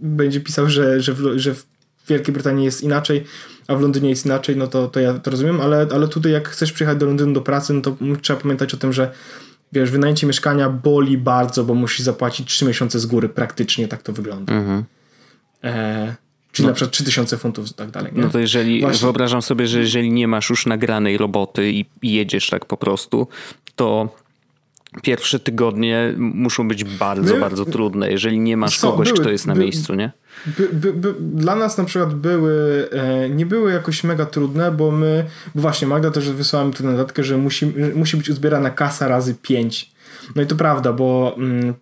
będzie 0.00 0.40
pisał, 0.40 0.68
że, 0.68 1.00
że, 1.00 1.12
w, 1.12 1.38
że 1.38 1.54
w 1.54 1.66
Wielkiej 2.08 2.34
Brytanii 2.34 2.64
jest 2.64 2.82
inaczej, 2.82 3.24
a 3.68 3.74
w 3.74 3.80
Londynie 3.80 4.10
jest 4.10 4.26
inaczej, 4.26 4.56
no 4.56 4.66
to, 4.66 4.88
to 4.88 5.00
ja 5.00 5.14
to 5.14 5.30
rozumiem, 5.30 5.60
ale, 5.60 5.86
ale 5.94 6.08
tutaj 6.08 6.32
jak 6.32 6.48
chcesz 6.48 6.72
przyjechać 6.72 6.98
do 6.98 7.06
Londynu 7.06 7.32
do 7.32 7.40
pracy, 7.40 7.74
no 7.74 7.80
to 7.80 7.96
trzeba 8.22 8.40
pamiętać 8.40 8.74
o 8.74 8.76
tym, 8.76 8.92
że 8.92 9.12
wiesz, 9.72 9.90
wynajęcie 9.90 10.26
mieszkania 10.26 10.70
boli 10.70 11.18
bardzo, 11.18 11.64
bo 11.64 11.74
musisz 11.74 12.00
zapłacić 12.00 12.48
3 12.48 12.64
miesiące 12.64 13.00
z 13.00 13.06
góry, 13.06 13.28
praktycznie 13.28 13.88
tak 13.88 14.02
to 14.02 14.12
wygląda. 14.12 14.52
Mhm. 14.52 14.84
E, 15.64 16.16
czyli 16.52 16.66
no. 16.66 16.70
na 16.70 16.74
przykład 16.74 16.92
3000 16.92 17.36
funtów 17.36 17.70
i 17.70 17.74
tak 17.74 17.90
dalej. 17.90 18.12
Nie? 18.14 18.22
No 18.22 18.28
to 18.28 18.38
jeżeli, 18.38 18.80
Właśnie. 18.80 19.00
wyobrażam 19.00 19.42
sobie, 19.42 19.66
że 19.66 19.78
jeżeli 19.78 20.12
nie 20.12 20.28
masz 20.28 20.50
już 20.50 20.66
nagranej 20.66 21.18
roboty 21.18 21.72
i 21.72 21.86
jedziesz 22.02 22.50
tak 22.50 22.64
po 22.64 22.76
prostu, 22.76 23.28
to 23.76 24.08
pierwsze 25.02 25.38
tygodnie 25.38 26.14
muszą 26.16 26.68
być 26.68 26.84
bardzo, 26.84 27.34
My, 27.34 27.40
bardzo 27.40 27.64
trudne, 27.64 28.10
jeżeli 28.10 28.38
nie 28.40 28.56
masz 28.56 28.78
co, 28.78 28.90
kogoś, 28.90 29.08
były, 29.08 29.20
kto 29.20 29.30
jest 29.30 29.46
na 29.46 29.54
by, 29.54 29.60
miejscu, 29.60 29.94
nie? 29.94 30.12
By, 30.46 30.68
by, 30.72 30.92
by, 30.92 31.14
dla 31.20 31.56
nas 31.56 31.78
na 31.78 31.84
przykład 31.84 32.14
były, 32.14 32.88
e, 32.92 33.30
nie 33.30 33.46
były 33.46 33.72
jakoś 33.72 34.04
mega 34.04 34.26
trudne, 34.26 34.72
bo 34.72 34.90
my, 34.90 35.24
bo 35.54 35.60
właśnie 35.60 35.88
Magda 35.88 36.10
też 36.10 36.30
wysłała 36.30 36.66
mi 36.66 36.72
tę 36.72 36.84
notatkę, 36.84 37.24
że 37.24 37.36
musi, 37.38 37.72
że 37.78 37.94
musi 37.94 38.16
być 38.16 38.30
uzbierana 38.30 38.70
kasa 38.70 39.08
razy 39.08 39.34
5. 39.42 39.90
No 40.36 40.42
i 40.42 40.46
to 40.46 40.56
prawda, 40.56 40.92
bo 40.92 41.34
mm, 41.38 41.74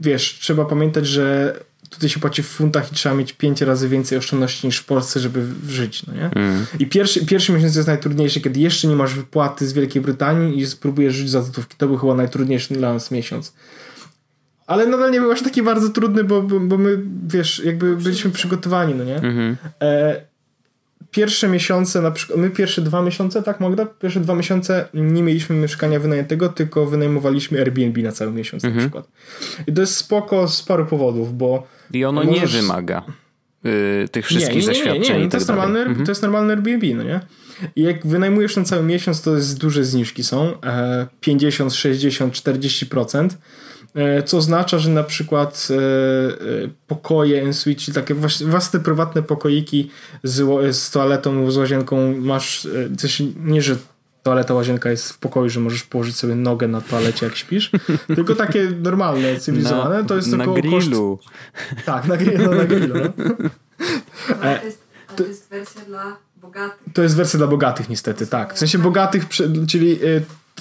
wiesz, 0.00 0.38
trzeba 0.40 0.64
pamiętać, 0.64 1.06
że 1.06 1.56
tutaj 1.90 2.08
się 2.08 2.20
płaci 2.20 2.42
w 2.42 2.46
funtach 2.46 2.92
i 2.92 2.94
trzeba 2.94 3.14
mieć 3.14 3.32
pięć 3.32 3.60
razy 3.60 3.88
więcej 3.88 4.18
oszczędności 4.18 4.66
niż 4.66 4.78
w 4.78 4.84
Polsce, 4.84 5.20
żeby 5.20 5.46
żyć, 5.68 6.06
no 6.06 6.14
nie? 6.14 6.30
Mm. 6.34 6.66
I 6.78 6.86
pierwszy, 6.86 7.26
pierwszy 7.26 7.52
miesiąc 7.52 7.76
jest 7.76 7.88
najtrudniejszy, 7.88 8.40
kiedy 8.40 8.60
jeszcze 8.60 8.88
nie 8.88 8.96
masz 8.96 9.14
wypłaty 9.14 9.68
z 9.68 9.72
Wielkiej 9.72 10.02
Brytanii 10.02 10.58
i 10.58 10.66
spróbujesz 10.66 11.14
żyć 11.14 11.30
za 11.30 11.42
złotówki. 11.42 11.76
To 11.78 11.86
był 11.86 11.96
chyba 11.96 12.14
najtrudniejszy 12.14 12.74
dla 12.74 12.92
nas 12.92 13.10
miesiąc. 13.10 13.52
Ale 14.66 14.86
nadal 14.86 15.10
nie 15.10 15.20
był 15.20 15.32
aż 15.32 15.42
taki 15.42 15.62
bardzo 15.62 15.88
trudny, 15.88 16.24
bo, 16.24 16.42
bo, 16.42 16.60
bo 16.60 16.78
my, 16.78 16.98
wiesz, 17.26 17.62
jakby 17.64 17.96
byliśmy 17.96 18.30
przygotowani, 18.30 18.94
no 18.94 19.04
nie? 19.04 19.16
-hmm. 19.16 19.54
e, 19.82 20.20
pierwsze 21.10 21.48
miesiące, 21.48 22.02
na 22.02 22.10
przykład, 22.10 22.38
my 22.38 22.50
pierwsze 22.50 22.82
dwa 22.82 23.02
miesiące, 23.02 23.42
tak 23.42 23.60
Magda? 23.60 23.86
Pierwsze 23.86 24.20
dwa 24.20 24.34
miesiące 24.34 24.88
nie 24.94 25.22
mieliśmy 25.22 25.56
mieszkania 25.56 26.00
wynajętego, 26.00 26.48
tylko 26.48 26.86
wynajmowaliśmy 26.86 27.58
Airbnb 27.58 28.02
na 28.02 28.12
cały 28.12 28.32
miesiąc 28.32 28.62
-hmm. 28.62 28.66
na 28.66 28.68
mhm. 28.68 28.86
przykład. 28.86 29.08
I 29.66 29.72
to 29.72 29.80
jest 29.80 29.96
spoko 29.96 30.48
z 30.48 30.62
paru 30.62 30.86
powodów, 30.86 31.36
bo... 31.36 31.66
I 31.92 32.04
ono 32.04 32.24
możesz... 32.24 32.54
nie 32.54 32.60
wymaga 32.60 33.02
yy, 33.64 34.08
tych 34.08 34.26
wszystkich 34.26 34.54
nie, 34.54 34.60
nie, 34.60 34.66
zaświadczeń 34.66 35.02
nie, 35.02 35.18
nie, 35.18 35.24
nie. 35.24 35.30
To, 35.30 35.36
jest 35.36 35.46
tak 35.46 35.56
normalny, 35.56 35.80
mm 35.80 35.94
-hmm. 35.94 36.04
to 36.04 36.10
jest 36.10 36.22
normalny 36.22 36.52
Airbnb, 36.52 36.94
no 36.94 37.02
nie? 37.02 37.20
I 37.76 37.82
jak 37.82 38.06
wynajmujesz 38.06 38.56
na 38.56 38.64
cały 38.64 38.82
miesiąc, 38.82 39.22
to 39.22 39.36
jest 39.36 39.58
duże 39.58 39.84
zniżki 39.84 40.24
są, 40.24 40.60
e, 40.60 41.06
50, 41.20 41.74
60, 41.74 42.34
40%. 42.34 43.28
E, 43.94 44.22
co 44.22 44.36
oznacza, 44.36 44.78
że 44.78 44.90
na 44.90 45.02
przykład 45.02 45.68
e, 45.70 45.74
e, 45.74 46.68
pokoje 46.86 47.42
en-suite, 47.42 47.80
czyli 47.80 47.94
takie 47.94 48.14
własne 48.44 48.80
prywatne 48.80 49.22
pokoiki 49.22 49.90
z, 50.22 50.76
z 50.76 50.90
toaletą, 50.90 51.50
z 51.50 51.56
łazienką 51.56 52.16
masz, 52.20 52.68
coś 52.98 53.22
nie, 53.36 53.62
że 53.62 53.76
toaleta, 54.22 54.54
łazienka 54.54 54.90
jest 54.90 55.12
w 55.12 55.18
pokoju, 55.18 55.48
że 55.48 55.60
możesz 55.60 55.82
położyć 55.82 56.16
sobie 56.16 56.34
nogę 56.34 56.68
na 56.68 56.80
toalecie 56.80 57.26
jak 57.26 57.36
śpisz, 57.36 57.70
tylko 58.16 58.34
takie 58.34 58.70
normalne, 58.82 59.36
cywilizowane, 59.36 60.02
na, 60.02 60.08
to 60.08 60.16
jest 60.16 60.32
na 60.32 60.46
grillu. 60.46 61.18
Koszt... 61.18 61.86
Tak, 61.86 62.06
na 62.06 62.16
grillu, 62.16 62.54
na 62.54 62.64
grillu. 62.64 62.94
No. 62.94 63.04
To, 64.26 64.64
jest, 64.64 64.82
to 65.16 65.24
jest 65.24 65.50
wersja 65.50 65.80
dla 65.84 66.16
bogatych. 66.36 66.92
To 66.94 67.02
jest 67.02 67.16
wersja 67.16 67.38
dla 67.38 67.46
bogatych 67.46 67.88
niestety, 67.88 68.26
tak. 68.26 68.54
W 68.54 68.58
sensie 68.58 68.78
bogatych, 68.78 69.28
czyli 69.68 69.98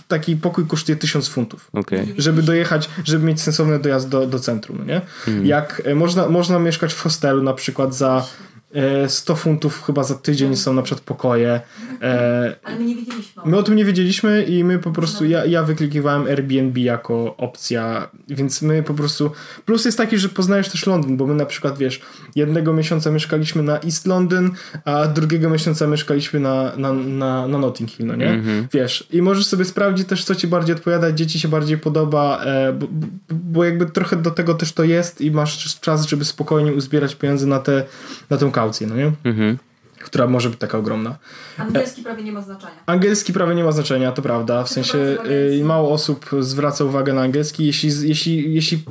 taki 0.08 0.36
pokój 0.36 0.68
kosztuje 0.68 0.96
1000 0.96 1.28
funtów. 1.28 1.70
Okay. 1.74 2.08
Żeby 2.18 2.44
dojechać, 2.44 2.90
żeby 3.04 3.26
mieć 3.26 3.42
sensowny 3.42 3.80
dojazd 3.80 4.10
do, 4.10 4.28
do 4.28 4.40
centrum, 4.40 4.88
nie? 4.88 5.02
Hmm. 5.26 5.46
Jak 5.46 5.82
e, 5.86 5.96
można, 5.96 6.30
można 6.30 6.60
mieszkać 6.60 6.94
w 6.94 7.02
hostelu 7.02 7.44
na 7.44 7.54
przykład 7.54 7.96
za 7.96 8.26
100 9.08 9.34
e, 9.34 9.36
funtów 9.36 9.84
chyba 9.84 10.04
za 10.04 10.16
tydzień 10.16 10.56
są 10.56 10.74
na 10.74 10.82
przykład 10.82 11.06
pokoje. 11.06 11.62
E, 12.02 12.56
Ale 12.64 12.80
my 12.80 12.86
nie 12.86 12.96
wiedzieliśmy. 12.96 13.44
My 13.46 13.58
o 13.58 13.64
tym 13.64 13.76
nie 13.76 13.86
wiedzieliśmy 13.86 14.44
i 14.44 14.64
my 14.64 14.80
po 14.80 14.92
prostu, 14.92 15.26
ja, 15.26 15.46
ja 15.46 15.64
wyklikiwałem 15.64 16.28
Airbnb 16.28 16.80
jako 16.80 17.38
opcja, 17.38 18.10
więc 18.28 18.62
my 18.62 18.84
po 18.84 18.94
prostu, 18.94 19.32
plus 19.66 19.86
jest 19.86 19.98
taki, 19.98 20.18
że 20.18 20.30
poznajesz 20.30 20.70
też 20.70 20.86
Londyn, 20.88 21.18
bo 21.18 21.28
my 21.28 21.36
na 21.36 21.46
przykład, 21.46 21.78
wiesz, 21.78 22.02
jednego 22.36 22.74
miesiąca 22.74 23.12
mieszkaliśmy 23.12 23.64
na 23.64 23.80
East 23.80 24.08
London, 24.08 24.52
a 24.86 25.08
drugiego 25.08 25.50
miesiąca 25.50 25.88
mieszkaliśmy 25.88 26.40
na, 26.40 26.72
na, 26.78 26.94
na, 26.94 27.48
na 27.48 27.58
Notting 27.58 27.90
Hill, 27.90 28.06
no 28.06 28.16
nie? 28.16 28.30
Mhm. 28.30 28.68
Wiesz, 28.74 29.08
i 29.12 29.22
możesz 29.22 29.46
sobie 29.46 29.66
sprawdzić 29.66 30.08
też, 30.08 30.24
co 30.24 30.36
ci 30.36 30.48
bardziej 30.48 30.76
odpowiada, 30.76 31.12
gdzie 31.12 31.28
ci 31.28 31.40
się 31.40 31.48
bardziej 31.48 31.78
podoba, 31.78 32.42
bo, 32.80 32.88
bo 33.30 33.64
jakby 33.64 33.86
trochę 33.86 34.16
do 34.16 34.32
tego 34.32 34.54
też 34.54 34.74
to 34.74 34.84
jest 34.84 35.22
i 35.22 35.32
masz 35.32 35.80
czas, 35.80 36.06
żeby 36.06 36.26
spokojnie 36.26 36.74
uzbierać 36.74 37.16
pieniądze 37.16 37.48
na, 37.48 37.60
te, 37.60 37.84
na 38.30 38.38
tę 38.38 38.52
kaucję, 38.64 38.88
no 38.88 38.96
nie? 38.96 39.12
Mhm. 39.24 39.58
Która 40.00 40.28
może 40.28 40.50
być 40.50 40.60
taka 40.60 40.78
ogromna. 40.78 41.18
Angielski 41.58 42.04
prawie 42.04 42.24
nie 42.24 42.32
ma 42.32 42.42
znaczenia. 42.42 42.84
Angielski 42.86 43.34
prawie 43.34 43.56
nie 43.56 43.64
ma 43.64 43.72
znaczenia, 43.72 44.12
to 44.12 44.22
prawda. 44.22 44.64
W 44.64 44.70
sensie 44.70 45.18
y, 45.60 45.64
mało 45.64 45.92
osób 45.92 46.30
zwraca 46.40 46.84
uwagę 46.84 47.14
na 47.14 47.22
angielski. 47.22 47.66
Jeśli, 47.66 48.10
jeśli, 48.10 48.54
jeśli 48.54 48.84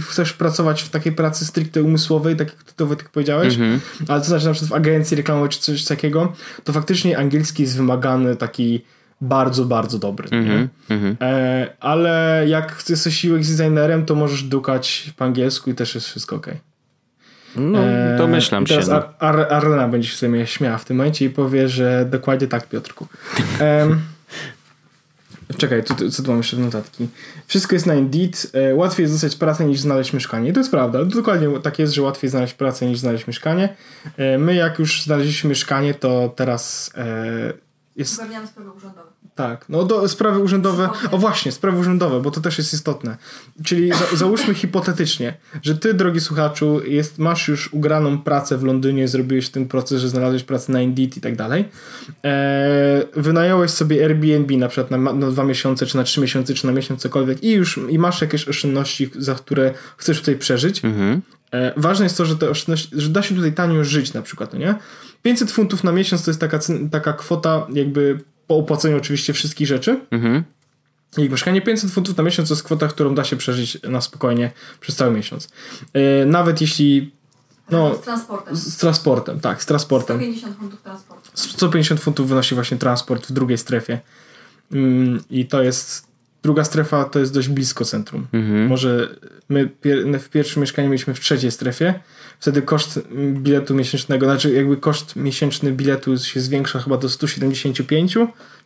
chcesz 0.00 0.32
pracować 0.32 0.82
w 0.82 0.90
takiej 0.90 1.12
pracy 1.12 1.46
stricte 1.46 1.82
umysłowej, 1.82 2.36
tak 2.36 2.48
jak 2.48 2.72
ty 2.72 2.96
tak 2.96 3.10
powiedziałeś, 3.10 3.56
mm 3.56 3.78
-hmm. 3.78 3.80
ale 4.08 4.20
to 4.20 4.26
znaczy 4.26 4.46
na 4.46 4.52
przykład 4.52 4.70
w 4.70 4.74
agencji 4.74 5.16
reklamowej 5.16 5.48
czy 5.48 5.60
coś 5.60 5.84
takiego, 5.84 6.32
to 6.64 6.72
faktycznie 6.72 7.18
angielski 7.18 7.62
jest 7.62 7.76
wymagany 7.76 8.36
taki 8.36 8.84
bardzo, 9.20 9.64
bardzo 9.64 9.98
dobry. 9.98 10.28
Mm 10.30 10.44
-hmm. 10.44 10.68
Mm 10.90 11.02
-hmm. 11.02 11.16
E, 11.20 11.76
ale 11.80 12.44
jak 12.48 12.84
jesteś 12.88 13.24
UX 13.24 13.56
designerem, 13.56 14.06
to 14.06 14.14
możesz 14.14 14.42
dukać 14.42 15.12
po 15.16 15.24
angielsku 15.24 15.70
i 15.70 15.74
też 15.74 15.94
jest 15.94 16.06
wszystko 16.06 16.36
ok. 16.36 16.46
No, 17.56 17.78
domyślam 18.18 18.66
teraz 18.66 18.84
się. 18.84 18.90
No. 18.90 19.02
Ar 19.18 19.46
Arlena 19.50 19.88
będzie 19.88 20.08
się 20.08 20.16
sobie 20.16 20.46
śmiała 20.46 20.78
w 20.78 20.84
tym 20.84 20.96
momencie 20.96 21.24
i 21.24 21.30
powie, 21.30 21.68
że 21.68 22.06
dokładnie 22.10 22.46
tak, 22.48 22.68
Piotrku. 22.68 23.06
Um, 23.60 24.00
czekaj, 25.56 25.84
tu, 25.84 26.10
co 26.10 26.22
tu 26.22 26.28
mam 26.28 26.38
jeszcze 26.38 26.56
notatki? 26.56 27.08
Wszystko 27.46 27.74
jest 27.74 27.86
na 27.86 27.94
Indeed. 27.94 28.50
E, 28.52 28.74
łatwiej 28.74 29.04
jest 29.04 29.14
dostać 29.14 29.36
pracę 29.36 29.64
niż 29.64 29.80
znaleźć 29.80 30.12
mieszkanie. 30.12 30.52
to 30.52 30.60
jest 30.60 30.70
prawda. 30.70 31.04
Dokładnie 31.04 31.48
tak 31.62 31.78
jest, 31.78 31.92
że 31.94 32.02
łatwiej 32.02 32.30
znaleźć 32.30 32.54
pracę 32.54 32.86
niż 32.86 32.98
znaleźć 32.98 33.26
mieszkanie. 33.26 33.76
E, 34.16 34.38
my 34.38 34.54
jak 34.54 34.78
już 34.78 35.02
znaleźliśmy 35.02 35.50
mieszkanie, 35.50 35.94
to 35.94 36.32
teraz 36.36 36.92
e, 36.96 37.52
jest... 37.96 38.16
Zapewniamy 38.16 38.46
sprawy 38.46 38.70
urzędowe. 38.70 39.11
Tak, 39.34 39.68
no 39.68 39.84
do, 39.84 40.08
sprawy 40.08 40.38
urzędowe, 40.38 40.88
o 41.10 41.18
właśnie, 41.18 41.52
sprawy 41.52 41.78
urzędowe, 41.78 42.20
bo 42.20 42.30
to 42.30 42.40
też 42.40 42.58
jest 42.58 42.74
istotne. 42.74 43.16
Czyli 43.64 43.88
za, 43.88 44.16
załóżmy 44.16 44.54
hipotetycznie, 44.54 45.34
że 45.62 45.76
ty, 45.76 45.94
drogi 45.94 46.20
słuchaczu, 46.20 46.80
jest, 46.84 47.18
masz 47.18 47.48
już 47.48 47.72
ugraną 47.72 48.18
pracę 48.18 48.58
w 48.58 48.64
Londynie, 48.64 49.08
zrobiłeś 49.08 49.48
ten 49.48 49.68
proces, 49.68 50.00
że 50.00 50.08
znalazłeś 50.08 50.42
pracę 50.42 50.72
na 50.72 50.82
Indeed 50.82 51.16
i 51.16 51.20
tak 51.20 51.36
dalej. 51.36 51.64
Eee, 52.22 53.02
wynająłeś 53.16 53.70
sobie 53.70 54.04
Airbnb 54.04 54.56
na 54.56 54.68
przykład 54.68 54.90
na, 54.90 55.12
na 55.12 55.30
dwa 55.30 55.44
miesiące, 55.44 55.86
czy 55.86 55.96
na 55.96 56.04
trzy 56.04 56.20
miesiące, 56.20 56.54
czy 56.54 56.66
na 56.66 56.72
miesiąc, 56.72 57.00
cokolwiek 57.00 57.44
i 57.44 57.50
już 57.50 57.80
i 57.88 57.98
masz 57.98 58.20
jakieś 58.20 58.48
oszczędności, 58.48 59.10
za 59.18 59.34
które 59.34 59.74
chcesz 59.96 60.18
tutaj 60.18 60.36
przeżyć. 60.36 60.84
Mhm. 60.84 61.22
Eee, 61.52 61.72
ważne 61.76 62.04
jest 62.04 62.16
to, 62.16 62.24
że 62.24 62.36
te 62.36 62.50
oszczędności, 62.50 62.88
że 62.92 63.08
da 63.08 63.22
się 63.22 63.34
tutaj 63.34 63.52
tanio 63.52 63.84
żyć 63.84 64.12
na 64.12 64.22
przykład, 64.22 64.52
no 64.52 64.58
nie? 64.58 64.74
500 65.22 65.50
funtów 65.50 65.84
na 65.84 65.92
miesiąc 65.92 66.24
to 66.24 66.30
jest 66.30 66.40
taka, 66.40 66.58
taka 66.90 67.12
kwota 67.12 67.66
jakby 67.72 68.18
po 68.52 68.58
opłaceniu 68.58 68.96
oczywiście 68.96 69.32
wszystkich 69.32 69.66
rzeczy. 69.66 70.00
Mhm. 70.10 70.44
I 71.18 71.30
mieszkanie 71.30 71.62
500 71.62 71.90
funtów 71.90 72.16
na 72.16 72.22
miesiąc 72.24 72.48
to 72.48 72.54
jest 72.54 72.64
kwota, 72.64 72.88
którą 72.88 73.14
da 73.14 73.24
się 73.24 73.36
przeżyć 73.36 73.78
na 73.82 74.00
spokojnie 74.00 74.50
przez 74.80 74.96
cały 74.96 75.14
miesiąc. 75.14 75.48
Yy, 75.94 76.26
nawet 76.26 76.60
jeśli 76.60 77.12
no, 77.70 77.94
z 77.94 78.00
transportem. 78.00 78.56
Z, 78.56 78.74
z, 78.74 78.76
transportem, 78.76 79.40
tak, 79.40 79.62
z 79.62 79.66
transportem. 79.66 80.16
150 80.16 80.56
funtów 80.56 80.82
transportu. 80.82 81.30
150 81.34 82.00
funtów 82.00 82.28
wynosi 82.28 82.54
właśnie 82.54 82.76
transport 82.76 83.26
w 83.26 83.32
drugiej 83.32 83.58
strefie. 83.58 84.00
Yy, 84.70 84.80
I 85.30 85.46
to 85.46 85.62
jest. 85.62 86.12
Druga 86.42 86.64
strefa 86.64 87.04
to 87.04 87.18
jest 87.18 87.34
dość 87.34 87.48
blisko 87.48 87.84
centrum. 87.84 88.26
Mhm. 88.32 88.66
Może 88.66 89.16
my 89.48 89.68
pier 89.68 90.20
w 90.20 90.28
pierwszym 90.28 90.60
mieszkaniu 90.60 90.88
mieliśmy 90.88 91.14
w 91.14 91.20
trzeciej 91.20 91.50
strefie, 91.50 91.94
wtedy 92.42 92.62
koszt 92.62 93.00
biletu 93.32 93.74
miesięcznego, 93.74 94.26
znaczy 94.26 94.52
jakby 94.52 94.76
koszt 94.76 95.16
miesięczny 95.16 95.72
biletu 95.72 96.18
się 96.18 96.40
zwiększa 96.40 96.80
chyba 96.80 96.96
do 96.96 97.08
175, 97.08 98.14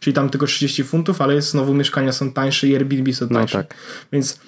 czyli 0.01 0.15
tam 0.15 0.31
tylko 0.31 0.47
30 0.47 0.85
funtów, 0.85 1.21
ale 1.21 1.35
jest 1.35 1.51
znowu 1.51 1.75
mieszkania 1.75 2.13
są 2.13 2.33
tańsze 2.33 2.69
i 2.69 2.75
Airbnb 2.75 3.13
są 3.13 3.27
no 3.31 3.39
tańsze. 3.39 3.59
No 3.59 3.65
tak. 3.65 3.75
Więc 4.13 4.41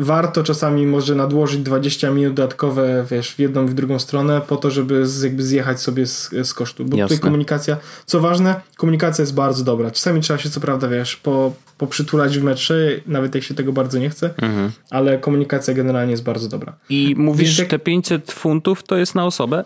warto 0.00 0.42
czasami 0.42 0.86
może 0.86 1.14
nadłożyć 1.14 1.60
20 1.60 2.10
minut 2.10 2.34
dodatkowe, 2.34 3.04
wiesz, 3.10 3.34
w 3.34 3.38
jedną 3.38 3.64
i 3.64 3.68
w 3.68 3.74
drugą 3.74 3.98
stronę 3.98 4.40
po 4.40 4.56
to, 4.56 4.70
żeby 4.70 5.06
z, 5.06 5.22
jakby 5.22 5.42
zjechać 5.42 5.80
sobie 5.80 6.06
z, 6.06 6.30
z 6.42 6.54
kosztu. 6.54 6.84
Bo 6.84 6.96
Jasne. 6.96 7.16
tutaj 7.16 7.30
komunikacja, 7.30 7.76
co 8.06 8.20
ważne, 8.20 8.60
komunikacja 8.76 9.22
jest 9.22 9.34
bardzo 9.34 9.64
dobra. 9.64 9.90
Czasami 9.90 10.20
trzeba 10.20 10.38
się 10.38 10.50
co 10.50 10.60
prawda, 10.60 10.88
wiesz, 10.88 11.16
po, 11.16 11.52
poprzytulać 11.78 12.38
w 12.38 12.42
metrze, 12.42 12.88
nawet 13.06 13.34
jak 13.34 13.44
się 13.44 13.54
tego 13.54 13.72
bardzo 13.72 13.98
nie 13.98 14.10
chce, 14.10 14.34
mhm. 14.42 14.70
ale 14.90 15.18
komunikacja 15.18 15.74
generalnie 15.74 16.10
jest 16.10 16.24
bardzo 16.24 16.48
dobra. 16.48 16.76
I 16.88 17.14
mówisz, 17.18 17.50
że 17.50 17.64
te 17.64 17.78
500 17.78 18.32
funtów 18.32 18.82
to 18.82 18.96
jest 18.96 19.14
na 19.14 19.26
osobę? 19.26 19.64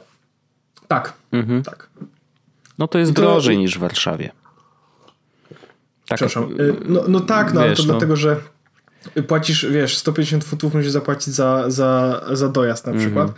Tak, 0.88 1.12
mhm. 1.32 1.62
tak. 1.62 1.88
No 2.78 2.88
to 2.88 2.98
jest 2.98 3.14
to... 3.14 3.22
drożej 3.22 3.58
niż 3.58 3.76
w 3.76 3.80
Warszawie. 3.80 4.30
Tak, 6.06 6.16
Przepraszam. 6.16 6.60
Y, 6.60 6.74
no, 6.84 7.04
no 7.08 7.20
tak, 7.20 7.54
no, 7.54 7.60
wiesz, 7.60 7.66
ale 7.66 7.76
to 7.76 7.82
no. 7.82 7.88
dlatego, 7.88 8.16
że 8.16 8.36
płacisz, 9.26 9.66
wiesz, 9.70 9.98
150 9.98 10.44
funtów 10.44 10.74
musisz 10.74 10.90
zapłacić 10.90 11.34
za, 11.34 11.70
za, 11.70 12.20
za 12.32 12.48
dojazd 12.48 12.86
na 12.86 12.92
mhm. 12.92 13.06
przykład, 13.06 13.32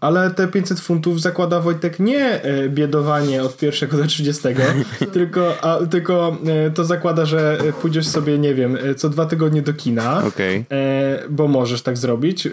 ale 0.00 0.30
te 0.30 0.48
500 0.48 0.80
funtów 0.80 1.20
zakłada 1.20 1.60
Wojtek 1.60 2.00
nie 2.00 2.42
e, 2.42 2.68
biedowanie 2.68 3.42
od 3.42 3.56
pierwszego 3.56 3.96
do 3.96 4.06
30, 4.06 4.42
tylko, 5.12 5.62
a, 5.62 5.78
tylko 5.90 6.36
e, 6.46 6.70
to 6.70 6.84
zakłada, 6.84 7.26
że 7.26 7.58
pójdziesz 7.82 8.06
sobie, 8.06 8.38
nie 8.38 8.54
wiem, 8.54 8.78
e, 8.82 8.94
co 8.94 9.08
dwa 9.08 9.26
tygodnie 9.26 9.62
do 9.62 9.74
kina, 9.74 10.24
okay. 10.24 10.64
bo 11.30 11.48
możesz 11.48 11.82
tak 11.82 11.98
zrobić. 11.98 12.48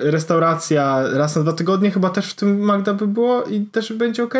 Restauracja 0.00 1.02
raz 1.12 1.36
na 1.36 1.42
dwa 1.42 1.52
tygodnie 1.52 1.90
chyba 1.90 2.10
też 2.10 2.30
w 2.30 2.34
tym 2.34 2.58
Magda 2.58 2.94
by 2.94 3.06
było 3.06 3.42
i 3.42 3.60
też 3.60 3.92
będzie 3.92 4.24
ok. 4.24 4.34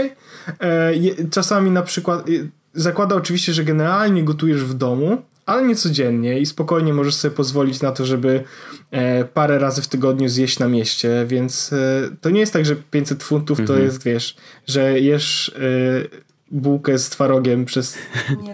Czasami 1.30 1.70
na 1.70 1.82
przykład 1.82 2.26
zakłada 2.74 3.14
oczywiście, 3.14 3.52
że 3.52 3.64
generalnie 3.64 4.24
gotujesz 4.24 4.64
w 4.64 4.74
domu, 4.74 5.22
ale 5.50 5.62
nie 5.62 5.76
codziennie 5.76 6.40
i 6.40 6.46
spokojnie 6.46 6.92
możesz 6.92 7.14
sobie 7.14 7.34
pozwolić 7.34 7.80
na 7.80 7.92
to, 7.92 8.06
żeby 8.06 8.44
e, 8.90 9.24
parę 9.24 9.58
razy 9.58 9.82
w 9.82 9.88
tygodniu 9.88 10.28
zjeść 10.28 10.58
na 10.58 10.68
mieście, 10.68 11.24
więc 11.28 11.72
e, 11.72 11.76
to 12.20 12.30
nie 12.30 12.40
jest 12.40 12.52
tak, 12.52 12.66
że 12.66 12.76
500 12.76 13.22
funtów 13.22 13.60
mhm. 13.60 13.78
to 13.78 13.84
jest, 13.84 14.04
wiesz, 14.04 14.36
że 14.66 15.00
jesz 15.00 15.48
e, 15.48 16.20
bułkę 16.50 16.98
z 16.98 17.10
twarogiem 17.10 17.64
przez 17.64 17.98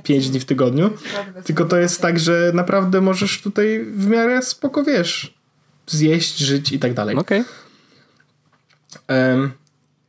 5 0.03 0.31
dni 0.31 0.41
w 0.41 0.45
tygodniu, 0.45 0.91
tylko 1.45 1.65
to 1.65 1.77
jest 1.77 2.01
tak, 2.01 2.19
że 2.19 2.51
naprawdę 2.55 3.01
możesz 3.01 3.43
tutaj 3.43 3.85
w 3.85 4.07
miarę 4.07 4.43
spoko, 4.43 4.85
wiesz, 4.85 5.35
zjeść, 5.87 6.39
żyć 6.39 6.73
i 6.73 6.79
tak 6.79 6.95
dalej. 6.95 7.17
Okej. 7.17 7.45
Okay. 9.09 9.51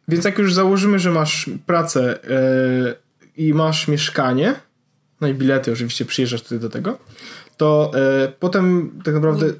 Więc 0.07 0.25
jak 0.25 0.37
już 0.37 0.53
założymy, 0.53 0.99
że 0.99 1.11
masz 1.11 1.49
pracę 1.65 2.19
i 3.37 3.53
masz 3.53 3.87
mieszkanie, 3.87 4.66
no 5.21 5.27
i 5.27 5.33
bilety 5.33 5.71
oczywiście 5.71 6.05
przyjeżdżasz 6.05 6.41
tutaj 6.41 6.59
do 6.59 6.69
tego, 6.69 6.97
to 7.57 7.91
e, 7.95 8.31
potem 8.39 8.91
tak 9.03 9.13
naprawdę 9.13 9.53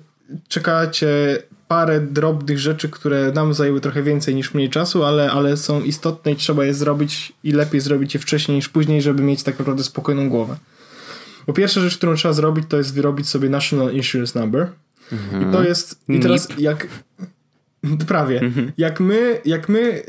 czekacie 0.47 1.37
parę 1.67 2.01
drobnych 2.01 2.59
rzeczy, 2.59 2.89
które 2.89 3.31
nam 3.31 3.53
zajęły 3.53 3.81
trochę 3.81 4.03
więcej 4.03 4.35
niż 4.35 4.53
mniej 4.53 4.69
czasu, 4.69 5.03
ale, 5.03 5.31
ale 5.31 5.57
są 5.57 5.81
istotne 5.81 6.31
i 6.31 6.35
trzeba 6.35 6.65
je 6.65 6.73
zrobić 6.73 7.33
i 7.43 7.51
lepiej 7.51 7.81
zrobić 7.81 8.13
je 8.13 8.19
wcześniej 8.19 8.55
niż 8.55 8.69
później, 8.69 9.01
żeby 9.01 9.23
mieć 9.23 9.43
tak 9.43 9.59
naprawdę 9.59 9.83
spokojną 9.83 10.29
głowę. 10.29 10.57
Po 11.45 11.53
pierwsza 11.53 11.81
rzecz, 11.81 11.97
którą 11.97 12.15
trzeba 12.15 12.33
zrobić, 12.33 12.65
to 12.69 12.77
jest 12.77 12.93
wyrobić 12.93 13.29
sobie 13.29 13.49
National 13.49 13.93
Insurance 13.93 14.39
Number. 14.39 14.67
Mhm. 15.11 15.49
I 15.49 15.53
to 15.53 15.63
jest. 15.63 15.99
I 16.09 16.19
teraz 16.19 16.47
jak. 16.57 16.87
Prawie. 18.07 18.41
Mhm. 18.41 18.71
Jak 18.77 18.99
my, 18.99 19.41
jak 19.45 19.69
my 19.69 20.03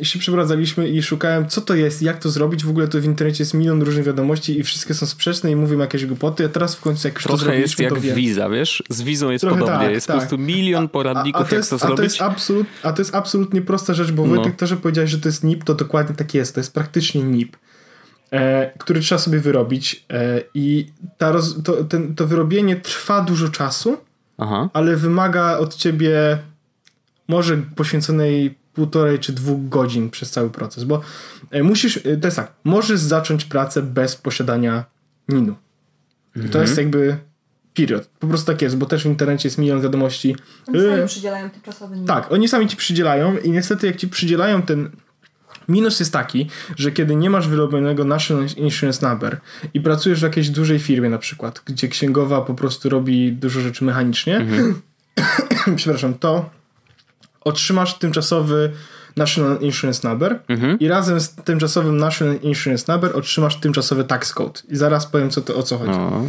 y, 0.00 0.04
się 0.04 0.18
przeprowadzaliśmy 0.18 0.88
i 0.88 1.02
szukałem, 1.02 1.48
co 1.48 1.60
to 1.60 1.74
jest, 1.74 2.02
jak 2.02 2.18
to 2.18 2.30
zrobić, 2.30 2.64
w 2.64 2.70
ogóle 2.70 2.88
to 2.88 3.00
w 3.00 3.04
internecie 3.04 3.42
jest 3.42 3.54
milion 3.54 3.82
różnych 3.82 4.04
wiadomości 4.04 4.60
i 4.60 4.62
wszystkie 4.62 4.94
są 4.94 5.06
sprzeczne 5.06 5.50
i 5.50 5.56
mówią 5.56 5.78
jakieś 5.78 6.06
głupoty, 6.06 6.44
a 6.44 6.48
teraz 6.48 6.74
w 6.74 6.80
końcu 6.80 7.08
jak 7.08 7.14
już 7.14 7.22
Trochę 7.22 7.38
to 7.38 7.44
zrobiliśmy, 7.44 7.84
jest 7.84 7.94
jak 7.94 8.02
to 8.02 8.16
wiza, 8.16 8.48
wiesz? 8.48 8.82
Z 8.88 9.02
wizą 9.02 9.30
jest 9.30 9.42
Trochę 9.42 9.60
podobnie. 9.60 9.84
Tak, 9.84 9.94
jest 9.94 10.06
tak. 10.06 10.16
po 10.16 10.20
prostu 10.20 10.38
milion 10.38 10.88
poradników, 10.88 11.42
a, 11.42 11.44
a 11.44 11.48
to 11.48 11.56
jest, 11.56 11.72
jak 11.72 11.80
to 11.80 11.86
a 11.86 11.88
zrobić. 11.88 11.98
To 11.98 12.02
jest 12.02 12.22
absolut, 12.22 12.66
a 12.82 12.92
to 12.92 13.00
jest 13.00 13.14
absolutnie 13.14 13.62
prosta 13.62 13.94
rzecz, 13.94 14.12
bo 14.12 14.26
no. 14.26 14.34
Wojtek 14.34 14.56
to, 14.56 14.66
że 14.66 14.76
powiedziałeś, 14.76 15.10
że 15.10 15.18
to 15.18 15.28
jest 15.28 15.44
NIP, 15.44 15.64
to 15.64 15.74
dokładnie 15.74 16.16
tak 16.16 16.34
jest. 16.34 16.54
To 16.54 16.60
jest 16.60 16.74
praktycznie 16.74 17.22
NIP. 17.22 17.56
E, 18.34 18.70
który 18.78 19.00
trzeba 19.00 19.18
sobie 19.18 19.38
wyrobić 19.38 20.04
e, 20.10 20.40
i 20.54 20.86
ta 21.18 21.32
roz, 21.32 21.62
to, 21.62 21.84
ten, 21.84 22.14
to 22.14 22.26
wyrobienie 22.26 22.76
trwa 22.76 23.20
dużo 23.20 23.48
czasu, 23.48 23.96
Aha. 24.38 24.68
ale 24.72 24.96
wymaga 24.96 25.58
od 25.58 25.74
ciebie 25.74 26.38
może 27.28 27.56
poświęconej 27.56 28.54
półtorej 28.74 29.18
czy 29.18 29.32
dwóch 29.32 29.68
godzin 29.68 30.10
przez 30.10 30.30
cały 30.30 30.50
proces, 30.50 30.84
bo 30.84 31.00
e, 31.50 31.62
musisz, 31.62 31.96
e, 31.96 32.16
to 32.16 32.26
jest 32.26 32.36
tak, 32.36 32.52
możesz 32.64 33.00
zacząć 33.00 33.44
pracę 33.44 33.82
bez 33.82 34.16
posiadania 34.16 34.84
NIN-u. 35.28 35.54
Mhm. 36.36 36.52
To 36.52 36.60
jest 36.60 36.78
mhm. 36.78 36.86
jakby 36.86 37.16
period. 37.74 38.06
Po 38.18 38.26
prostu 38.26 38.46
tak 38.52 38.62
jest, 38.62 38.76
bo 38.76 38.86
też 38.86 39.02
w 39.02 39.06
internecie 39.06 39.48
jest 39.48 39.58
milion 39.58 39.80
wiadomości. 39.80 40.36
Oni 40.66 40.80
sami 40.80 41.02
e, 41.02 41.06
przydzielają 41.06 41.50
tymczasowy 41.50 41.96
NIN. 41.96 42.06
Tak, 42.06 42.32
oni 42.32 42.48
sami 42.48 42.68
ci 42.68 42.76
przydzielają 42.76 43.38
i 43.38 43.50
niestety 43.50 43.86
jak 43.86 43.96
ci 43.96 44.08
przydzielają 44.08 44.62
ten 44.62 44.90
Minus 45.68 46.00
jest 46.00 46.12
taki, 46.12 46.46
że 46.76 46.92
kiedy 46.92 47.16
nie 47.16 47.30
masz 47.30 47.48
wyrobionego 47.48 48.04
National 48.04 48.46
Insurance 48.56 49.08
Number 49.08 49.40
i 49.74 49.80
pracujesz 49.80 50.20
w 50.20 50.22
jakiejś 50.22 50.50
dużej 50.50 50.78
firmie 50.78 51.10
na 51.10 51.18
przykład, 51.18 51.62
gdzie 51.64 51.88
księgowa 51.88 52.40
po 52.40 52.54
prostu 52.54 52.88
robi 52.88 53.32
dużo 53.32 53.60
rzeczy 53.60 53.84
mechanicznie, 53.84 54.36
mhm. 54.36 54.82
przepraszam, 55.76 56.14
to 56.14 56.50
otrzymasz 57.44 57.98
tymczasowy 57.98 58.72
National 59.16 59.58
Insurance 59.60 60.08
Number 60.08 60.40
mhm. 60.48 60.78
i 60.78 60.88
razem 60.88 61.20
z 61.20 61.34
tymczasowym 61.34 61.96
National 61.96 62.36
Insurance 62.42 62.92
Number 62.92 63.16
otrzymasz 63.16 63.60
tymczasowy 63.60 64.04
tax 64.04 64.32
code. 64.32 64.60
I 64.68 64.76
zaraz 64.76 65.06
powiem 65.06 65.30
co 65.30 65.40
to, 65.40 65.56
o 65.56 65.62
co 65.62 65.78
chodzi. 65.78 65.92
O. 65.92 66.22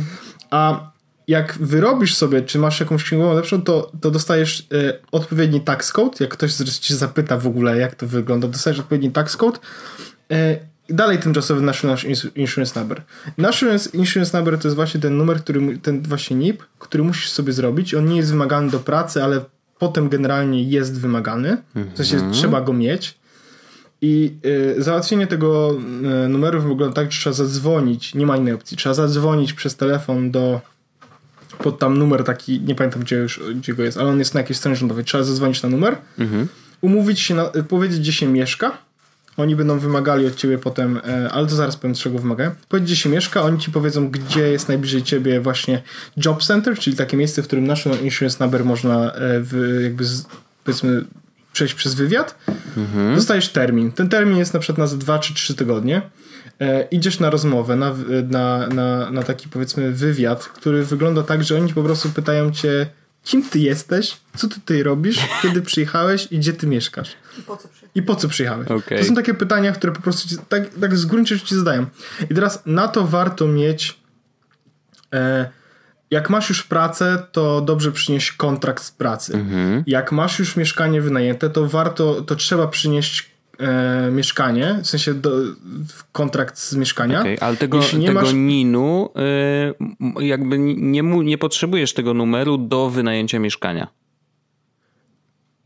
A 0.51 0.91
jak 1.27 1.57
wyrobisz 1.59 2.15
sobie, 2.15 2.41
czy 2.41 2.59
masz 2.59 2.79
jakąś 2.79 3.03
księgową 3.03 3.33
lepszą, 3.33 3.61
to, 3.61 3.91
to 4.01 4.11
dostajesz 4.11 4.59
y, 4.59 4.99
odpowiedni 5.11 5.61
tax 5.61 5.91
code. 5.91 6.17
Jak 6.19 6.29
ktoś 6.29 6.53
cię 6.53 6.95
zapyta 6.95 7.37
w 7.37 7.47
ogóle, 7.47 7.77
jak 7.77 7.95
to 7.95 8.07
wygląda, 8.07 8.47
dostajesz 8.47 8.79
odpowiedni 8.79 9.11
tax 9.11 9.37
code. 9.37 9.59
Y, 10.31 10.59
dalej 10.89 11.19
tymczasowy 11.19 11.61
National 11.61 11.97
Insurance 12.35 12.79
Number. 12.79 13.03
National 13.37 13.79
Insurance 13.93 14.37
Number 14.37 14.59
to 14.59 14.67
jest 14.67 14.75
właśnie 14.75 15.01
ten 15.01 15.17
numer, 15.17 15.39
który, 15.41 15.77
ten 15.77 16.01
właśnie 16.01 16.37
NIP, 16.37 16.63
który 16.79 17.03
musisz 17.03 17.29
sobie 17.29 17.53
zrobić. 17.53 17.93
On 17.93 18.05
nie 18.05 18.17
jest 18.17 18.31
wymagany 18.31 18.69
do 18.69 18.79
pracy, 18.79 19.23
ale 19.23 19.41
potem 19.79 20.09
generalnie 20.09 20.63
jest 20.63 21.01
wymagany, 21.01 21.57
w 21.75 21.97
sensie 21.97 22.15
mhm. 22.15 22.33
trzeba 22.33 22.61
go 22.61 22.73
mieć. 22.73 23.17
I 24.01 24.35
y, 24.77 24.83
załatwienie 24.83 25.27
tego 25.27 25.77
y, 26.25 26.29
numeru 26.29 26.61
wygląda 26.61 26.95
tak, 26.95 27.11
że 27.11 27.19
trzeba 27.19 27.33
zadzwonić, 27.33 28.15
nie 28.15 28.25
ma 28.25 28.37
innej 28.37 28.53
opcji, 28.53 28.77
trzeba 28.77 28.95
zadzwonić 28.95 29.53
przez 29.53 29.75
telefon 29.75 30.31
do 30.31 30.61
pod 31.57 31.79
tam 31.79 31.97
numer 31.97 32.23
taki, 32.23 32.61
nie 32.61 32.75
pamiętam 32.75 33.01
gdzie 33.01 33.15
już 33.15 33.41
gdzie 33.55 33.73
go 33.73 33.83
jest, 33.83 33.97
ale 33.97 34.09
on 34.09 34.19
jest 34.19 34.33
na 34.33 34.39
jakiejś 34.39 34.57
stronie 34.57 34.75
rządowej. 34.75 35.05
Trzeba 35.05 35.23
zadzwonić 35.23 35.63
na 35.63 35.69
numer, 35.69 35.97
mhm. 36.19 36.47
umówić 36.81 37.19
się, 37.19 37.35
na, 37.35 37.45
powiedzieć 37.45 37.99
gdzie 37.99 38.13
się 38.13 38.27
mieszka 38.27 38.77
oni 39.37 39.55
będą 39.55 39.79
wymagali 39.79 40.27
od 40.27 40.35
ciebie 40.35 40.57
potem, 40.57 41.01
e, 41.07 41.29
ale 41.31 41.47
to 41.47 41.55
zaraz 41.55 41.77
powiem, 41.77 41.95
czego 41.95 42.19
wymagają. 42.19 42.51
Powiedz, 42.69 42.85
gdzie 42.85 42.95
się 42.95 43.09
mieszka, 43.09 43.41
oni 43.41 43.59
ci 43.59 43.71
powiedzą, 43.71 44.09
gdzie 44.09 44.49
jest 44.51 44.67
najbliżej 44.67 45.03
ciebie 45.03 45.41
właśnie 45.41 45.81
job 46.25 46.43
center, 46.43 46.77
czyli 46.77 46.95
takie 46.95 47.17
miejsce, 47.17 47.43
w 47.43 47.47
którym 47.47 47.67
National 47.67 47.99
Insurance 47.99 48.43
Number 48.43 48.65
można 48.65 49.11
e, 49.11 49.39
w, 49.41 49.79
jakby 49.83 50.05
z, 50.05 50.25
powiedzmy 50.63 51.05
przejść 51.53 51.73
przez 51.73 51.93
wywiad. 51.93 52.35
Mhm. 52.77 53.15
Dostajesz 53.15 53.49
termin. 53.49 53.91
Ten 53.91 54.09
termin 54.09 54.37
jest 54.37 54.53
na 54.53 54.59
przykład 54.59 54.91
na 54.91 54.97
2 54.97 55.19
czy 55.19 55.33
3 55.33 55.55
tygodnie. 55.55 56.01
e, 56.59 56.87
idziesz 56.91 57.19
na 57.19 57.29
rozmowę, 57.29 57.75
na, 57.75 57.95
na, 58.29 58.67
na, 58.67 59.11
na 59.11 59.23
taki 59.23 59.49
powiedzmy 59.49 59.91
wywiad, 59.91 60.45
który 60.45 60.85
wygląda 60.85 61.23
tak, 61.23 61.43
że 61.43 61.55
oni 61.55 61.73
po 61.73 61.83
prostu 61.83 62.09
pytają 62.09 62.51
cię, 62.51 62.87
kim 63.23 63.49
ty 63.49 63.59
jesteś, 63.59 64.17
co 64.37 64.47
ty 64.47 64.55
tutaj 64.55 64.83
robisz, 64.83 65.17
kiedy 65.41 65.61
przyjechałeś 65.61 66.27
i 66.31 66.39
gdzie 66.39 66.53
ty 66.53 66.67
mieszkasz. 66.67 67.09
I 67.39 67.41
po 67.41 67.57
co 67.57 67.67
przyjechałeś? 67.67 67.84
I 67.95 68.01
po 68.01 68.15
co 68.15 68.27
przyjechałeś? 68.27 68.67
Okay. 68.67 68.99
To 68.99 69.05
są 69.05 69.15
takie 69.15 69.33
pytania, 69.33 69.71
które 69.71 69.93
po 69.93 70.01
prostu 70.01 70.29
ci, 70.29 70.35
tak, 70.49 70.63
tak 70.81 70.97
z 70.97 71.05
gruntu 71.05 71.39
ci 71.39 71.55
zadają. 71.55 71.85
I 72.29 72.33
teraz 72.33 72.63
na 72.65 72.87
to 72.87 73.07
warto 73.07 73.47
mieć 73.47 73.99
e, 75.13 75.49
jak 76.11 76.29
masz 76.29 76.49
już 76.49 76.63
pracę, 76.63 77.23
to 77.31 77.61
dobrze 77.61 77.91
przynieść 77.91 78.31
kontrakt 78.31 78.83
z 78.83 78.91
pracy. 78.91 79.33
Mhm. 79.33 79.83
Jak 79.87 80.11
masz 80.11 80.39
już 80.39 80.55
mieszkanie 80.55 81.01
wynajęte, 81.01 81.49
to 81.49 81.67
warto, 81.67 82.21
to 82.21 82.35
trzeba 82.35 82.67
przynieść 82.67 83.31
e, 83.59 84.11
mieszkanie, 84.11 84.79
w 84.83 84.87
sensie 84.87 85.13
do, 85.13 85.31
kontrakt 86.11 86.57
z 86.57 86.75
mieszkania. 86.75 87.19
Okay, 87.19 87.37
ale 87.41 87.57
tego, 87.57 87.79
tego 87.79 88.21
masz... 88.21 88.33
NIN-u 88.33 89.09
y, 90.19 90.25
jakby 90.25 90.57
nie, 90.59 91.01
nie 91.01 91.37
potrzebujesz 91.37 91.93
tego 91.93 92.13
numeru 92.13 92.57
do 92.57 92.89
wynajęcia 92.89 93.39
mieszkania. 93.39 93.87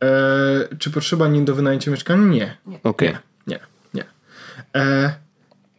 E, 0.04 0.76
czy 0.78 0.92
potrzeba 0.92 1.28
NIN 1.28 1.46
do 1.46 1.56
wynajęcia 1.56 1.92
mieszkania? 1.92 2.26
Nie. 2.26 2.58
nie. 2.68 2.84
Okay. 2.84 3.08
Nie, 3.08 3.20
nie, 3.48 3.60
nie. 3.94 4.06
E, 4.76 5.14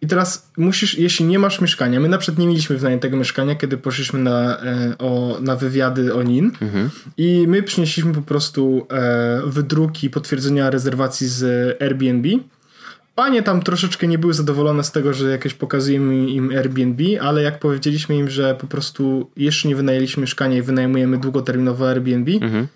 i 0.03 0.07
teraz 0.07 0.51
musisz, 0.57 0.99
jeśli 0.99 1.27
nie 1.27 1.39
masz 1.39 1.61
mieszkania, 1.61 2.01
my 2.01 2.09
na 2.09 2.19
przykład 2.19 2.39
nie 2.39 2.47
mieliśmy 2.47 2.77
wynajętego 2.77 3.17
mieszkania, 3.17 3.55
kiedy 3.55 3.77
poszliśmy 3.77 4.19
na, 4.19 4.63
e, 4.63 4.99
o, 4.99 5.39
na 5.41 5.57
wywiady 5.57 6.15
o 6.15 6.23
NIN 6.23 6.53
mhm. 6.63 6.91
i 7.17 7.45
my 7.49 7.63
przynieśliśmy 7.63 8.15
po 8.15 8.23
prostu 8.23 8.87
e, 8.91 9.43
wydruki 9.47 10.11
potwierdzenia 10.11 10.71
rezerwacji 10.71 11.29
z 11.29 11.77
Airbnb. 11.83 12.29
Panie 13.15 13.43
tam 13.43 13.63
troszeczkę 13.63 14.07
nie 14.07 14.19
były 14.19 14.35
zadowolone 14.35 14.85
z 14.85 14.93
tego, 14.93 15.15
że 15.15 15.31
jakieś 15.31 15.55
pokazujemy 15.55 16.31
im 16.31 16.51
Airbnb, 16.51 17.05
ale 17.21 17.43
jak 17.43 17.59
powiedzieliśmy 17.59 18.17
im, 18.17 18.31
że 18.31 18.55
po 18.55 18.67
prostu 18.67 19.31
jeszcze 19.37 19.69
nie 19.69 19.77
wynajęliśmy 19.77 20.21
mieszkania 20.21 20.57
i 20.57 20.63
wynajmujemy 20.63 21.19
długoterminowo 21.19 21.89
Airbnb, 21.89 22.33
mhm. 22.43 22.67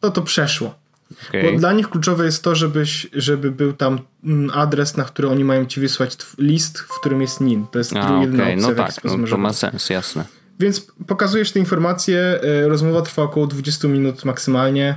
to 0.00 0.10
to 0.10 0.22
przeszło. 0.22 0.81
Okay. 1.28 1.42
Bo 1.42 1.58
dla 1.58 1.72
nich 1.72 1.88
kluczowe 1.88 2.24
jest 2.24 2.44
to, 2.44 2.54
żebyś, 2.54 3.06
żeby 3.12 3.50
był 3.50 3.72
tam 3.72 4.00
mm, 4.24 4.50
adres, 4.54 4.96
na 4.96 5.04
który 5.04 5.28
oni 5.28 5.44
mają 5.44 5.66
ci 5.66 5.80
wysłać 5.80 6.16
list, 6.38 6.78
w 6.78 7.00
którym 7.00 7.20
jest 7.20 7.40
NIN. 7.40 7.66
To 7.72 7.78
jest 7.78 7.96
A, 7.96 8.20
jedna 8.20 8.42
okay. 8.42 8.54
opcja. 8.54 8.68
No 8.68 8.74
tak, 8.74 9.04
no, 9.04 9.26
to 9.26 9.36
ma 9.36 9.52
sens, 9.52 9.90
jasne. 9.90 10.24
Więc 10.60 10.86
pokazujesz 11.06 11.52
te 11.52 11.58
informacje, 11.58 12.18
e, 12.18 12.68
rozmowa 12.68 13.02
trwa 13.02 13.22
około 13.22 13.46
20 13.46 13.88
minut 13.88 14.24
maksymalnie. 14.24 14.96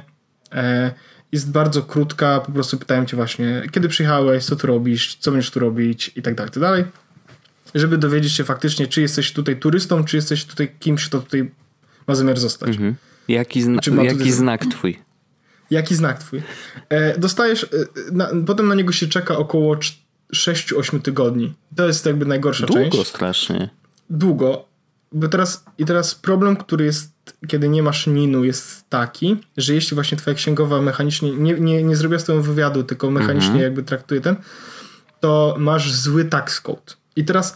E, 0.51 0.91
jest 1.31 1.51
bardzo 1.51 1.81
krótka, 1.81 2.39
po 2.39 2.51
prostu 2.51 2.77
pytają 2.77 3.05
cię 3.05 3.17
właśnie, 3.17 3.63
kiedy 3.71 3.89
przyjechałeś, 3.89 4.45
co 4.45 4.55
tu 4.55 4.67
robisz, 4.67 5.15
co 5.15 5.31
będziesz 5.31 5.51
tu 5.51 5.59
robić 5.59 6.11
i 6.15 6.21
tak 6.21 6.35
dalej, 6.35 6.51
tak 6.51 6.61
dalej. 6.61 6.83
Żeby 7.75 7.97
dowiedzieć 7.97 8.33
się 8.33 8.43
faktycznie, 8.43 8.87
czy 8.87 9.01
jesteś 9.01 9.33
tutaj 9.33 9.59
turystą, 9.59 10.03
czy 10.03 10.15
jesteś 10.15 10.45
tutaj 10.45 10.71
kimś, 10.79 11.07
kto 11.07 11.19
tutaj 11.19 11.51
ma 12.07 12.15
zamiar 12.15 12.39
zostać. 12.39 12.69
Mhm. 12.69 12.95
Jaki, 13.27 13.61
zna- 13.61 14.03
jaki 14.03 14.31
znak 14.31 14.65
twój? 14.65 15.04
Jaki 15.69 15.95
znak 15.95 16.19
twój? 16.19 16.43
E, 16.89 17.19
dostajesz, 17.19 17.63
e, 17.63 17.67
na, 18.11 18.29
potem 18.45 18.67
na 18.67 18.75
niego 18.75 18.91
się 18.91 19.07
czeka 19.07 19.37
około 19.37 19.75
6-8 20.33 21.01
tygodni. 21.01 21.53
To 21.75 21.87
jest 21.87 22.05
jakby 22.05 22.25
najgorsza 22.25 22.65
Długo 22.65 22.81
część. 22.81 22.91
Długo 22.91 23.05
strasznie. 23.05 23.69
Długo. 24.09 24.65
Bo 25.11 25.27
teraz, 25.27 25.65
I 25.77 25.85
teraz 25.85 26.15
problem, 26.15 26.55
który 26.55 26.85
jest, 26.85 27.11
kiedy 27.47 27.69
nie 27.69 27.83
masz 27.83 28.07
NIN-u, 28.07 28.43
jest 28.43 28.89
taki, 28.89 29.37
że 29.57 29.73
jeśli 29.73 29.95
właśnie 29.95 30.17
twoja 30.17 30.35
księgowa 30.35 30.81
mechanicznie, 30.81 31.31
nie, 31.31 31.53
nie, 31.53 31.83
nie 31.83 31.95
zrobiła 31.95 32.19
z 32.19 32.25
tobą 32.25 32.41
wywiadu, 32.41 32.83
tylko 32.83 33.11
mechanicznie 33.11 33.47
mhm. 33.47 33.63
jakby 33.63 33.83
traktuje 33.83 34.21
ten, 34.21 34.35
to 35.19 35.55
masz 35.59 35.93
zły 35.93 36.25
tax 36.25 36.61
code. 36.61 36.93
I 37.15 37.25
teraz 37.25 37.55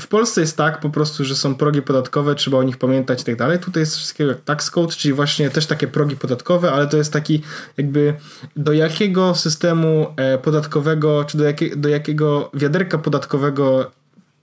w 0.00 0.06
Polsce 0.06 0.40
jest 0.40 0.56
tak 0.56 0.80
po 0.80 0.90
prostu, 0.90 1.24
że 1.24 1.36
są 1.36 1.54
progi 1.54 1.82
podatkowe, 1.82 2.34
trzeba 2.34 2.58
o 2.58 2.62
nich 2.62 2.76
pamiętać 2.76 3.22
i 3.22 3.24
tak 3.24 3.36
dalej. 3.36 3.58
Tutaj 3.58 3.80
jest 3.80 3.96
wszystkiego 3.96 4.30
jak 4.30 4.40
tax 4.40 4.70
code, 4.70 4.94
czyli 4.94 5.14
właśnie 5.14 5.50
też 5.50 5.66
takie 5.66 5.86
progi 5.86 6.16
podatkowe, 6.16 6.72
ale 6.72 6.86
to 6.86 6.96
jest 6.96 7.12
taki 7.12 7.42
jakby 7.76 8.14
do 8.56 8.72
jakiego 8.72 9.34
systemu 9.34 10.06
e, 10.16 10.38
podatkowego, 10.38 11.24
czy 11.24 11.38
do, 11.38 11.44
jakie, 11.44 11.76
do 11.76 11.88
jakiego 11.88 12.50
wiaderka 12.54 12.98
podatkowego 12.98 13.90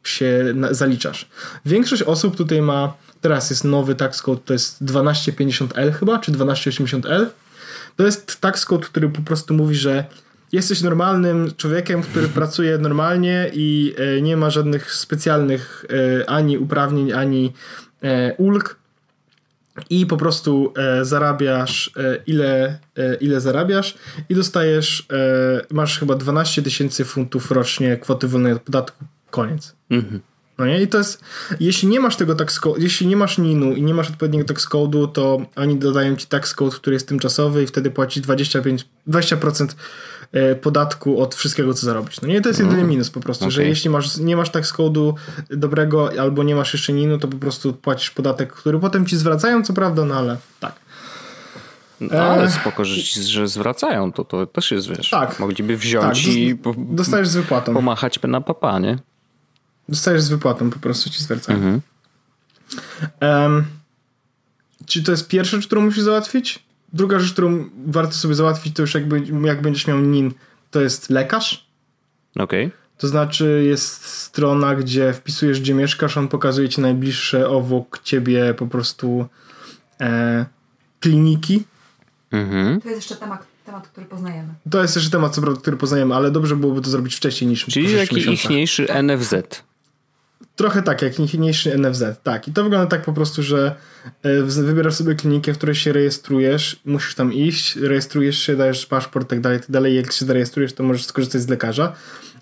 się 0.03 0.53
zaliczasz. 0.71 1.29
Większość 1.65 2.03
osób 2.03 2.35
tutaj 2.35 2.61
ma, 2.61 2.93
teraz 3.21 3.49
jest 3.49 3.63
nowy 3.63 3.95
tax 3.95 4.21
code, 4.21 4.41
to 4.45 4.53
jest 4.53 4.83
1250L 4.85 5.91
chyba, 5.91 6.19
czy 6.19 6.31
1280L. 6.31 7.25
To 7.95 8.05
jest 8.05 8.41
tax 8.41 8.65
code, 8.65 8.85
który 8.85 9.09
po 9.09 9.21
prostu 9.21 9.53
mówi, 9.53 9.75
że 9.75 10.05
jesteś 10.51 10.81
normalnym 10.81 11.51
człowiekiem, 11.57 12.01
który 12.01 12.27
pracuje 12.39 12.77
normalnie 12.77 13.51
i 13.53 13.95
e, 13.97 14.21
nie 14.21 14.37
ma 14.37 14.49
żadnych 14.49 14.93
specjalnych 14.93 15.85
e, 16.21 16.29
ani 16.29 16.57
uprawnień, 16.57 17.13
ani 17.13 17.53
e, 18.03 18.33
ulg 18.33 18.81
i 19.89 20.05
po 20.05 20.17
prostu 20.17 20.73
zarabiasz 21.01 21.91
ile, 22.27 22.79
ile 23.21 23.41
zarabiasz 23.41 23.97
i 24.29 24.35
dostajesz, 24.35 25.07
masz 25.71 25.99
chyba 25.99 26.15
12 26.15 26.61
tysięcy 26.61 27.05
funtów 27.05 27.51
rocznie 27.51 27.97
kwoty 27.97 28.27
wolnej 28.27 28.53
od 28.53 28.61
podatku, 28.61 29.05
koniec. 29.29 29.75
Mhm. 29.89 30.21
No 30.57 30.65
nie? 30.65 30.81
I 30.81 30.87
to 30.87 30.97
jest, 30.97 31.23
jeśli 31.59 31.89
nie 31.89 31.99
masz 31.99 32.15
tego 32.15 32.35
tax 32.35 32.59
code, 32.59 32.81
jeśli 32.81 33.07
nie 33.07 33.17
masz 33.17 33.37
NIN-u 33.37 33.73
i 33.73 33.83
nie 33.83 33.93
masz 33.93 34.09
odpowiedniego 34.09 34.45
tax 34.45 34.69
code'u, 34.69 35.11
to 35.11 35.45
oni 35.55 35.77
dodają 35.77 36.15
ci 36.15 36.27
tax 36.27 36.53
code, 36.53 36.75
który 36.75 36.93
jest 36.93 37.07
tymczasowy 37.07 37.63
i 37.63 37.67
wtedy 37.67 37.91
płacisz 37.91 38.23
25, 38.23 38.85
20% 39.07 39.67
E, 39.67 40.20
podatku 40.61 41.21
od 41.21 41.35
wszystkiego, 41.35 41.73
co 41.73 41.85
zarobisz. 41.85 42.21
No 42.21 42.27
nie, 42.27 42.41
to 42.41 42.49
jest 42.49 42.59
jedyny 42.59 42.83
minus 42.83 43.09
po 43.09 43.19
prostu, 43.19 43.45
okay. 43.45 43.51
że 43.51 43.65
jeśli 43.65 43.89
masz, 43.89 44.17
nie 44.17 44.35
masz 44.35 44.49
tax 44.49 44.73
code'u 44.73 45.13
dobrego 45.49 46.11
albo 46.19 46.43
nie 46.43 46.55
masz 46.55 46.73
jeszcze 46.73 46.93
NIN-u, 46.93 47.17
to 47.17 47.27
po 47.27 47.37
prostu 47.37 47.73
płacisz 47.73 48.11
podatek, 48.11 48.53
który 48.53 48.79
potem 48.79 49.05
ci 49.05 49.17
zwracają, 49.17 49.63
co 49.63 49.73
prawda, 49.73 50.05
no 50.05 50.15
ale 50.15 50.37
tak. 50.59 50.75
No, 52.01 52.21
ale 52.21 52.43
e, 52.43 52.51
spoko, 52.51 52.85
że, 52.85 53.03
ci, 53.03 53.23
że 53.23 53.47
zwracają, 53.47 54.11
to, 54.11 54.23
to 54.25 54.45
też 54.45 54.71
jest, 54.71 54.89
wiesz, 54.89 55.09
tak, 55.09 55.39
mogliby 55.39 55.77
wziąć 55.77 56.25
tak, 56.25 56.33
i 56.33 56.55
po, 56.55 56.75
dostajesz 56.77 57.27
z 57.27 57.35
wypłatą. 57.35 57.73
pomachać 57.73 58.19
na 58.23 58.41
papa, 58.41 58.79
nie? 58.79 58.97
Dostajesz 59.89 60.21
z 60.21 60.29
wypłatą, 60.29 60.69
po 60.69 60.79
prostu 60.79 61.09
ci 61.09 61.23
zwracają. 61.23 61.57
Mhm. 61.57 61.81
Um, 63.21 63.65
czy 64.85 65.03
to 65.03 65.11
jest 65.11 65.27
pierwsze, 65.27 65.59
którą 65.59 65.81
musisz 65.81 66.03
załatwić? 66.03 66.70
Druga 66.93 67.19
rzecz, 67.19 67.31
którą 67.31 67.69
warto 67.85 68.13
sobie 68.13 68.35
załatwić, 68.35 68.75
to 68.75 68.81
już 68.81 68.93
jakby, 68.93 69.23
jak 69.43 69.61
będziesz 69.61 69.87
miał 69.87 69.99
NIN, 69.99 70.33
to 70.71 70.81
jest 70.81 71.09
lekarz. 71.09 71.67
Okej. 72.35 72.65
Okay. 72.65 72.81
To 72.97 73.07
znaczy 73.07 73.63
jest 73.67 74.05
strona, 74.05 74.75
gdzie 74.75 75.13
wpisujesz, 75.13 75.61
gdzie 75.61 75.73
mieszkasz, 75.73 76.17
on 76.17 76.27
pokazuje 76.27 76.69
ci 76.69 76.81
najbliższe 76.81 77.49
obok 77.49 77.99
ciebie 78.03 78.53
po 78.53 78.67
prostu 78.67 79.27
e, 80.01 80.45
kliniki. 80.99 81.63
Mhm. 82.31 82.81
To 82.81 82.89
jest 82.89 83.01
jeszcze 83.01 83.15
temat, 83.15 83.47
temat, 83.65 83.87
który 83.87 84.05
poznajemy. 84.05 84.49
To 84.71 84.81
jest 84.81 84.95
jeszcze 84.95 85.11
temat, 85.11 85.37
który 85.61 85.77
poznajemy, 85.77 86.15
ale 86.15 86.31
dobrze 86.31 86.55
byłoby 86.55 86.81
to 86.81 86.89
zrobić 86.89 87.15
wcześniej 87.15 87.49
niż 87.49 87.65
Czyli 87.65 87.97
taki 87.97 88.33
ichniejszy 88.33 88.87
NFZ. 89.03 89.33
Trochę 90.55 90.81
tak, 90.81 91.01
jak 91.01 91.19
ichniejszy 91.19 91.77
NFZ, 91.77 92.03
tak. 92.23 92.47
I 92.47 92.53
to 92.53 92.63
wygląda 92.63 92.87
tak 92.87 93.05
po 93.05 93.13
prostu, 93.13 93.43
że 93.43 93.75
e, 94.23 94.41
wybierasz 94.41 94.95
sobie 94.95 95.15
klinikę, 95.15 95.53
w 95.53 95.57
której 95.57 95.75
się 95.75 95.93
rejestrujesz, 95.93 96.81
musisz 96.85 97.15
tam 97.15 97.33
iść, 97.33 97.75
rejestrujesz 97.75 98.39
się, 98.39 98.55
dajesz 98.55 98.85
paszport, 98.85 99.29
tak 99.29 99.41
dalej, 99.41 99.59
tak 99.59 99.71
dalej. 99.71 99.95
Jak 99.95 100.11
się 100.11 100.25
zarejestrujesz, 100.25 100.73
to 100.73 100.83
możesz 100.83 101.05
skorzystać 101.05 101.41
z 101.41 101.47
lekarza 101.47 101.95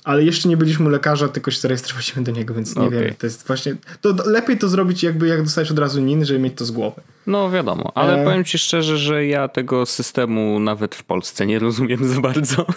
ale 0.03 0.23
jeszcze 0.23 0.49
nie 0.49 0.57
byliśmy 0.57 0.85
u 0.85 0.89
lekarza, 0.89 1.27
tylko 1.27 1.51
się 1.51 1.59
zarejestrowaliśmy 1.59 2.23
do 2.23 2.31
niego, 2.31 2.53
więc 2.53 2.75
nie 2.75 2.81
okay. 2.81 3.03
wiem. 3.03 3.13
To 3.19 3.27
jest 3.27 3.47
właśnie. 3.47 3.75
To 4.01 4.15
lepiej 4.25 4.57
to 4.57 4.69
zrobić, 4.69 5.03
jakby 5.03 5.27
jak 5.27 5.43
dostajesz 5.43 5.71
od 5.71 5.79
razu 5.79 6.01
NIN, 6.01 6.25
żeby 6.25 6.39
mieć 6.39 6.53
to 6.57 6.65
z 6.65 6.71
głowy. 6.71 7.01
No 7.27 7.51
wiadomo, 7.51 7.91
ale 7.95 8.21
e... 8.21 8.25
powiem 8.25 8.43
ci 8.43 8.57
szczerze, 8.57 8.97
że 8.97 9.25
ja 9.25 9.47
tego 9.47 9.85
systemu 9.85 10.59
nawet 10.59 10.95
w 10.95 11.03
Polsce 11.03 11.45
nie 11.45 11.59
rozumiem 11.59 12.07
za 12.07 12.21
bardzo. 12.21 12.65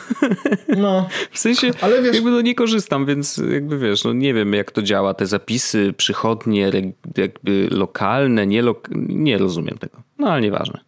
No. 0.76 1.08
w 1.30 1.38
sensie, 1.38 1.70
ale 1.80 2.02
wiesz... 2.02 2.14
jakby 2.14 2.30
no 2.30 2.40
nie 2.40 2.54
korzystam, 2.54 3.06
więc 3.06 3.40
jakby 3.52 3.78
wiesz, 3.78 4.04
no 4.04 4.12
nie 4.12 4.34
wiem 4.34 4.54
jak 4.54 4.70
to 4.70 4.82
działa, 4.82 5.14
te 5.14 5.26
zapisy, 5.26 5.94
przychodnie, 5.96 6.70
jakby 7.16 7.68
lokalne, 7.70 8.46
nie, 8.46 8.62
lo... 8.62 8.80
nie 9.08 9.38
rozumiem 9.38 9.78
tego. 9.78 10.02
No 10.18 10.28
ale 10.28 10.40
nieważne 10.40 10.80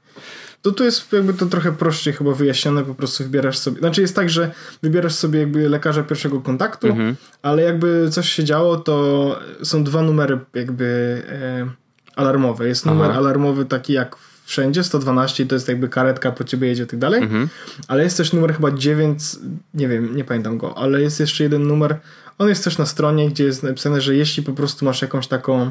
to 0.65 0.73
tu 0.73 0.85
jest 0.85 1.13
jakby 1.13 1.35
to 1.35 1.47
trochę 1.47 1.73
prościej 1.73 2.15
chyba 2.15 2.33
wyjaśnione, 2.35 2.85
po 2.85 2.95
prostu 2.95 3.25
wybierasz 3.25 3.59
sobie, 3.59 3.79
znaczy 3.79 4.01
jest 4.01 4.17
tak, 4.17 4.31
że 4.31 4.51
wybierasz 4.83 5.15
sobie 5.15 5.41
jakby 5.41 5.69
lekarza 5.69 6.03
pierwszego 6.03 6.41
kontaktu, 6.41 6.87
mhm. 6.87 7.17
ale 7.43 7.63
jakby 7.63 8.09
coś 8.11 8.33
się 8.33 8.45
działo, 8.45 8.77
to 8.77 9.39
są 9.63 9.85
dwa 9.85 10.03
numery 10.03 10.39
jakby 10.55 11.23
e, 11.29 11.67
alarmowe. 12.17 12.69
Jest 12.69 12.87
numer 12.87 13.11
Aha. 13.11 13.19
alarmowy 13.19 13.65
taki 13.65 13.93
jak 13.93 14.17
wszędzie, 14.45 14.85
112 14.85 15.47
to 15.47 15.55
jest 15.55 15.69
jakby 15.69 15.89
karetka 15.89 16.33
po 16.33 16.45
ciebie 16.45 16.69
jedzie 16.69 16.83
i 16.83 16.87
tak 16.87 16.99
dalej, 16.99 17.23
mhm. 17.23 17.49
ale 17.89 18.05
jest 18.05 18.17
też 18.17 18.33
numer 18.33 18.55
chyba 18.55 18.71
9, 18.71 19.23
nie 19.75 19.89
wiem, 19.89 20.17
nie 20.17 20.25
pamiętam 20.25 20.59
go, 20.59 20.79
ale 20.79 21.03
jest 21.03 21.21
jeszcze 21.21 21.45
jeden 21.45 21.67
numer, 21.67 22.01
on 22.39 22.49
jest 22.49 22.65
też 22.65 22.79
na 22.79 22.87
stronie, 22.87 23.31
gdzie 23.31 23.45
jest 23.45 23.63
napisane, 23.63 24.01
że 24.01 24.17
jeśli 24.17 24.43
po 24.43 24.53
prostu 24.53 24.85
masz 24.85 25.03
jakąś 25.03 25.27
taką 25.27 25.71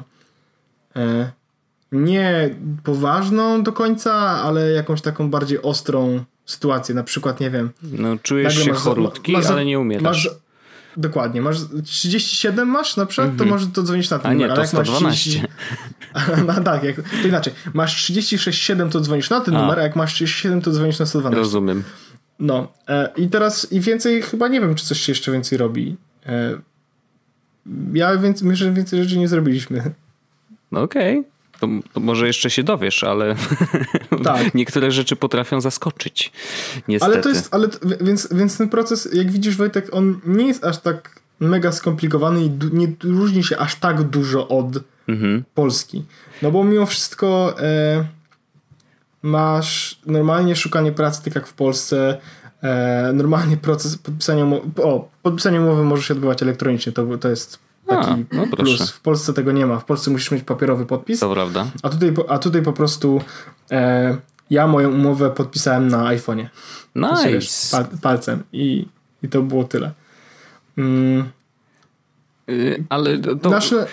e, 0.96 1.32
nie 1.94 2.56
poważną 2.84 3.64
do 3.64 3.74
końca, 3.74 4.14
ale 4.14 4.72
jakąś 4.72 5.02
taką 5.02 5.30
bardziej 5.30 5.62
ostrą 5.62 6.24
sytuację. 6.46 6.96
Na 6.96 7.04
przykład, 7.04 7.40
nie 7.40 7.50
wiem. 7.50 7.70
No, 7.84 8.18
czujesz 8.24 8.64
się 8.64 8.74
chorutki, 8.74 9.32
masz, 9.32 9.46
ale 9.46 9.66
nie 9.66 9.80
umierasz. 9.80 10.04
Masz, 10.04 10.30
Dokładnie. 10.98 11.42
Masz 11.42 11.58
37 11.84 12.68
masz 12.68 12.98
na 12.98 13.06
przykład, 13.06 13.38
to 13.38 13.46
może 13.46 13.68
to 13.68 13.84
dzwonić 13.84 14.10
na 14.10 14.20
ten 14.20 14.32
A 14.32 14.34
nie, 14.34 14.48
numer. 14.48 14.56
to 14.56 14.62
ale 14.62 14.66
jak 14.66 14.74
masz 14.74 14.88
112. 14.88 15.30
30... 15.30 15.48
no, 16.48 16.64
tak, 16.64 16.84
jak... 16.84 16.96
to 16.96 17.28
inaczej. 17.28 17.54
Masz 17.74 18.12
36,7 18.12 18.90
to 18.90 19.00
dzwonisz 19.00 19.30
na 19.30 19.42
ten 19.42 19.56
A. 19.56 19.62
numer, 19.62 19.80
a 19.80 19.84
jak 19.84 19.96
masz 19.96 20.14
37 20.14 20.62
to 20.62 20.72
dzwonisz 20.72 21.00
na 21.00 21.06
112. 21.06 21.40
Rozumiem. 21.40 21.84
No 22.40 22.68
e, 22.88 23.10
i 23.18 23.30
teraz 23.30 23.72
i 23.72 23.80
więcej 23.80 24.22
chyba 24.22 24.48
nie 24.48 24.62
wiem, 24.62 24.76
czy 24.76 24.86
coś 24.86 25.00
się 25.00 25.12
jeszcze 25.12 25.32
więcej 25.32 25.58
robi. 25.58 25.98
E, 26.26 26.58
ja 27.94 28.18
więc 28.18 28.42
myślę, 28.42 28.68
że 28.68 28.74
więcej 28.74 29.04
rzeczy 29.04 29.18
nie 29.18 29.28
zrobiliśmy. 29.28 29.94
No 30.72 30.82
okej. 30.82 31.24
To, 31.64 31.70
to 31.94 32.00
może 32.00 32.28
jeszcze 32.28 32.50
się 32.50 32.64
dowiesz, 32.64 33.04
ale 33.04 33.36
Tak. 34.24 34.54
niektóre 34.54 34.92
rzeczy 34.92 35.16
potrafią 35.16 35.62
zaskoczyć. 35.62 36.32
Niestety. 36.88 37.14
Ale 37.14 37.24
to 37.24 37.30
jest, 37.30 37.54
ale 37.54 37.68
więc, 38.02 38.34
więc 38.34 38.58
ten 38.58 38.70
proces, 38.70 39.10
jak 39.14 39.32
widzisz 39.32 39.58
Wojtek, 39.58 39.88
on 39.92 40.20
nie 40.26 40.48
jest 40.48 40.64
aż 40.66 40.78
tak 40.78 41.20
mega 41.40 41.72
skomplikowany 41.72 42.44
i 42.44 42.50
nie 42.74 42.88
różni 43.04 43.44
się 43.44 43.58
aż 43.58 43.76
tak 43.76 44.04
dużo 44.04 44.48
od 44.48 44.80
Mhm. 45.08 45.44
Polski. 45.56 46.06
No 46.42 46.52
bo 46.52 46.64
mimo 46.64 46.86
wszystko 46.86 47.56
e, 47.60 48.06
masz 49.22 50.00
normalnie 50.06 50.56
szukanie 50.56 50.92
pracy, 50.92 51.24
tak 51.24 51.36
jak 51.36 51.48
w 51.48 51.54
Polsce. 51.54 52.18
E, 52.64 53.12
normalnie 53.14 53.58
proces 53.58 53.98
podpisania 53.98 54.44
umowy, 54.44 54.84
o, 54.84 55.10
podpisanie 55.24 55.62
umowy 55.62 55.84
może 55.84 56.04
się 56.04 56.14
odbywać 56.14 56.44
elektronicznie, 56.44 56.92
to, 56.92 57.18
to 57.18 57.30
jest 57.30 57.60
taki 57.88 58.12
A, 58.12 58.18
no 58.36 58.48
plus. 58.48 58.92
W 58.92 59.02
Polsce 59.02 59.34
tego 59.34 59.52
nie 59.52 59.66
ma. 59.66 59.80
W 59.80 59.86
Polsce 59.86 60.12
musisz 60.12 60.32
mieć 60.32 60.44
papierowy 60.44 60.86
podpis, 60.86 61.20
To 61.20 61.34
prawda. 61.34 61.66
a 61.84 61.90
tutaj, 61.90 62.12
po- 62.12 62.30
a 62.32 62.40
tutaj 62.40 62.62
po 62.62 62.74
prostu 62.74 63.22
e, 63.72 64.18
ja 64.50 64.68
moją 64.68 64.92
umowę 64.92 65.30
podpisałem 65.32 65.88
na 65.88 66.04
iPhone'ie. 66.04 66.48
Się, 67.24 67.30
wiesz, 67.30 67.44
Nice. 67.46 67.78
pal, 67.78 67.98
palcem 68.02 68.44
i, 68.54 68.86
i 69.24 69.30
to 69.30 69.42
było 69.42 69.64
tyle. 69.64 69.92
Mm, 70.78 71.30
Y, 72.50 72.84
Ale 72.90 73.18
to, 73.20 73.36
to, 73.36 73.50
nasze, 73.50 73.88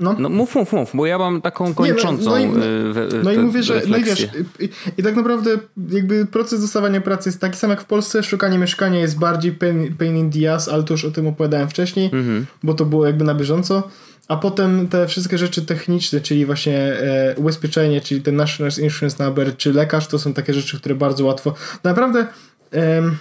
no. 0.00 0.16
no 0.18 0.28
mów, 0.28 0.54
mów, 0.54 0.72
mów, 0.72 0.90
bo 0.94 1.06
ja 1.06 1.18
mam 1.18 1.42
taką 1.42 1.74
kończącą 1.74 2.30
no 2.30 2.38
i- 2.38 2.46
no- 2.46 2.64
y, 2.66 2.92
we- 2.92 3.08
No 3.24 3.32
i 3.32 3.38
mówię, 3.38 3.62
że 3.62 3.82
no 3.88 3.96
i 3.96 4.04
wiesz, 4.04 4.28
i, 4.60 4.68
i 4.98 5.02
tak 5.02 5.16
naprawdę 5.16 5.50
jakby 5.90 6.26
proces 6.26 6.60
dostawania 6.60 7.00
pracy 7.00 7.28
jest 7.28 7.40
taki 7.40 7.56
sam 7.58 7.70
jak 7.70 7.80
w 7.80 7.84
Polsce, 7.84 8.22
szukanie 8.22 8.58
mieszkania 8.58 9.00
jest 9.00 9.18
bardziej 9.18 9.52
pain, 9.52 9.94
pain 9.96 10.16
in 10.16 10.30
the 10.32 10.54
ass, 10.54 10.68
ale 10.68 10.82
to 10.82 10.94
już 10.94 11.04
o 11.04 11.10
tym 11.10 11.26
opowiadałem 11.26 11.68
wcześniej, 11.68 12.06
Mhm. 12.12 12.46
bo 12.62 12.74
to 12.74 12.84
było 12.84 13.06
jakby 13.06 13.24
na 13.24 13.34
bieżąco, 13.34 13.88
a 14.28 14.36
potem 14.36 14.88
te 14.88 15.06
wszystkie 15.06 15.38
rzeczy 15.38 15.62
techniczne, 15.66 16.20
czyli 16.20 16.46
właśnie 16.46 16.78
e, 16.78 17.34
ubezpieczenie, 17.36 18.00
czyli 18.00 18.22
ten 18.22 18.36
National 18.36 18.72
Insurance 18.82 19.24
Number, 19.24 19.56
czy 19.56 19.72
lekarz, 19.72 20.06
to 20.06 20.18
są 20.18 20.32
takie 20.32 20.54
rzeczy, 20.54 20.78
które 20.78 20.94
bardzo 20.94 21.24
łatwo, 21.24 21.54
naprawdę 21.84 22.26
em, 22.70 23.16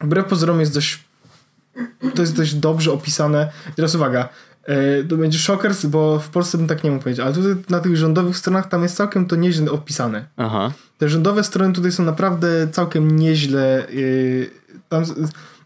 wbrew 0.00 0.26
pozorom 0.26 0.60
jest 0.60 0.74
dość 0.74 1.06
to 2.14 2.22
jest 2.22 2.36
dość 2.36 2.54
dobrze 2.54 2.92
opisane. 2.92 3.52
Teraz 3.76 3.94
uwaga, 3.94 4.20
e, 4.20 4.28
to 5.08 5.16
będzie 5.16 5.38
szokers, 5.38 5.86
bo 5.86 6.18
w 6.18 6.28
Polsce 6.28 6.58
bym 6.58 6.66
tak 6.66 6.84
nie 6.84 6.90
mógł 6.90 7.02
powiedzieć, 7.02 7.24
ale 7.24 7.34
tutaj 7.34 7.54
na 7.68 7.80
tych 7.80 7.96
rządowych 7.96 8.36
stronach 8.36 8.68
tam 8.68 8.82
jest 8.82 8.96
całkiem 8.96 9.26
to 9.26 9.36
nieźle 9.36 9.70
opisane. 9.70 10.24
Aha. 10.36 10.72
Te 10.98 11.08
rządowe 11.08 11.44
strony 11.44 11.72
tutaj 11.72 11.92
są 11.92 12.04
naprawdę 12.04 12.68
całkiem 12.68 13.18
nieźle. 13.18 13.86
Yy, 13.90 14.50
tam, 14.88 15.04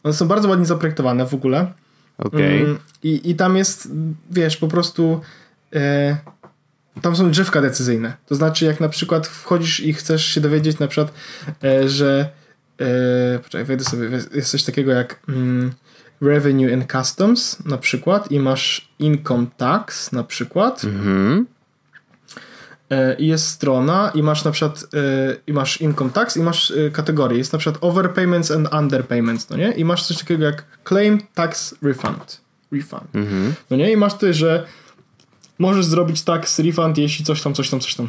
one 0.03 0.15
są 0.15 0.29
bardzo 0.29 0.49
ładnie 0.49 0.67
zaprojektowane 0.67 1.27
w 1.27 1.35
ogóle. 1.35 1.73
Okej. 2.19 2.61
Mm, 2.61 2.79
i, 3.03 3.31
I 3.31 3.35
tam 3.35 3.57
jest, 3.57 3.89
wiesz, 4.31 4.57
po 4.57 4.69
prostu. 4.69 5.21
E, 5.75 6.17
tam 7.03 7.17
są 7.17 7.31
drzewka 7.31 7.61
decyzyjne. 7.61 8.17
To 8.27 8.35
znaczy, 8.35 8.65
jak 8.65 8.81
na 8.81 8.89
przykład 8.89 9.27
wchodzisz 9.27 9.81
i 9.81 9.95
chcesz 9.95 10.25
się 10.25 10.41
dowiedzieć, 10.41 10.79
na 10.79 10.89
przykład, 10.89 11.13
e, 11.65 11.89
że. 11.89 12.29
E, 12.81 13.39
poczekaj, 13.39 13.65
wejdę 13.65 13.85
sobie. 13.85 14.09
Jest 14.35 14.51
coś 14.51 14.63
takiego 14.63 14.93
jak 14.93 15.21
mm, 15.29 15.73
Revenue 16.21 16.75
and 16.75 16.93
Customs, 16.93 17.65
na 17.65 17.79
przykład, 17.79 18.33
i 18.33 18.41
masz 18.41 18.89
Income 18.99 19.47
Tax, 19.57 20.13
na 20.13 20.25
przykład. 20.25 20.85
Mhm. 20.85 21.47
E, 22.91 23.15
i 23.15 23.27
jest 23.27 23.47
strona 23.47 24.13
i 24.15 24.23
masz 24.23 24.45
na 24.45 24.51
przykład 24.51 24.87
e, 24.95 25.37
i 25.47 25.53
masz 25.53 25.81
income 25.81 26.11
tax 26.11 26.37
i 26.37 26.41
masz 26.41 26.71
e, 26.71 26.91
kategorie. 26.91 27.39
Jest 27.39 27.53
na 27.53 27.59
przykład 27.59 27.85
overpayments 27.85 28.51
and 28.51 28.75
underpayments, 28.75 29.51
no 29.51 29.57
nie? 29.57 29.73
I 29.73 29.85
masz 29.85 30.07
coś 30.07 30.19
takiego 30.19 30.45
jak 30.45 30.65
claim 30.89 31.19
tax 31.35 31.75
refund. 31.83 32.41
Refund. 32.73 33.15
Mhm. 33.15 33.55
No 33.71 33.77
nie? 33.77 33.93
I 33.93 33.97
masz 33.97 34.13
tutaj, 34.13 34.35
że 34.35 34.67
możesz 35.59 35.87
zrobić 35.87 36.23
tax 36.23 36.59
refund, 36.59 36.99
jeśli 36.99 37.25
coś 37.25 37.43
tam, 37.43 37.55
coś 37.55 37.71
tam, 37.71 37.81
coś 37.81 37.95
tam. 37.95 38.09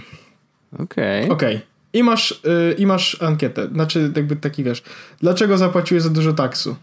Okej. 0.79 1.29
Okej. 1.29 1.61
I 1.93 2.03
masz 2.03 2.41
i 2.77 2.85
masz 2.85 3.21
ankietę. 3.21 3.67
Znaczy 3.67 4.11
jakby 4.15 4.35
taki 4.35 4.63
wiesz, 4.63 4.83
dlaczego 5.19 5.57
zapłaciłeś 5.57 6.03
za 6.03 6.09
dużo 6.09 6.33
taksu? 6.33 6.75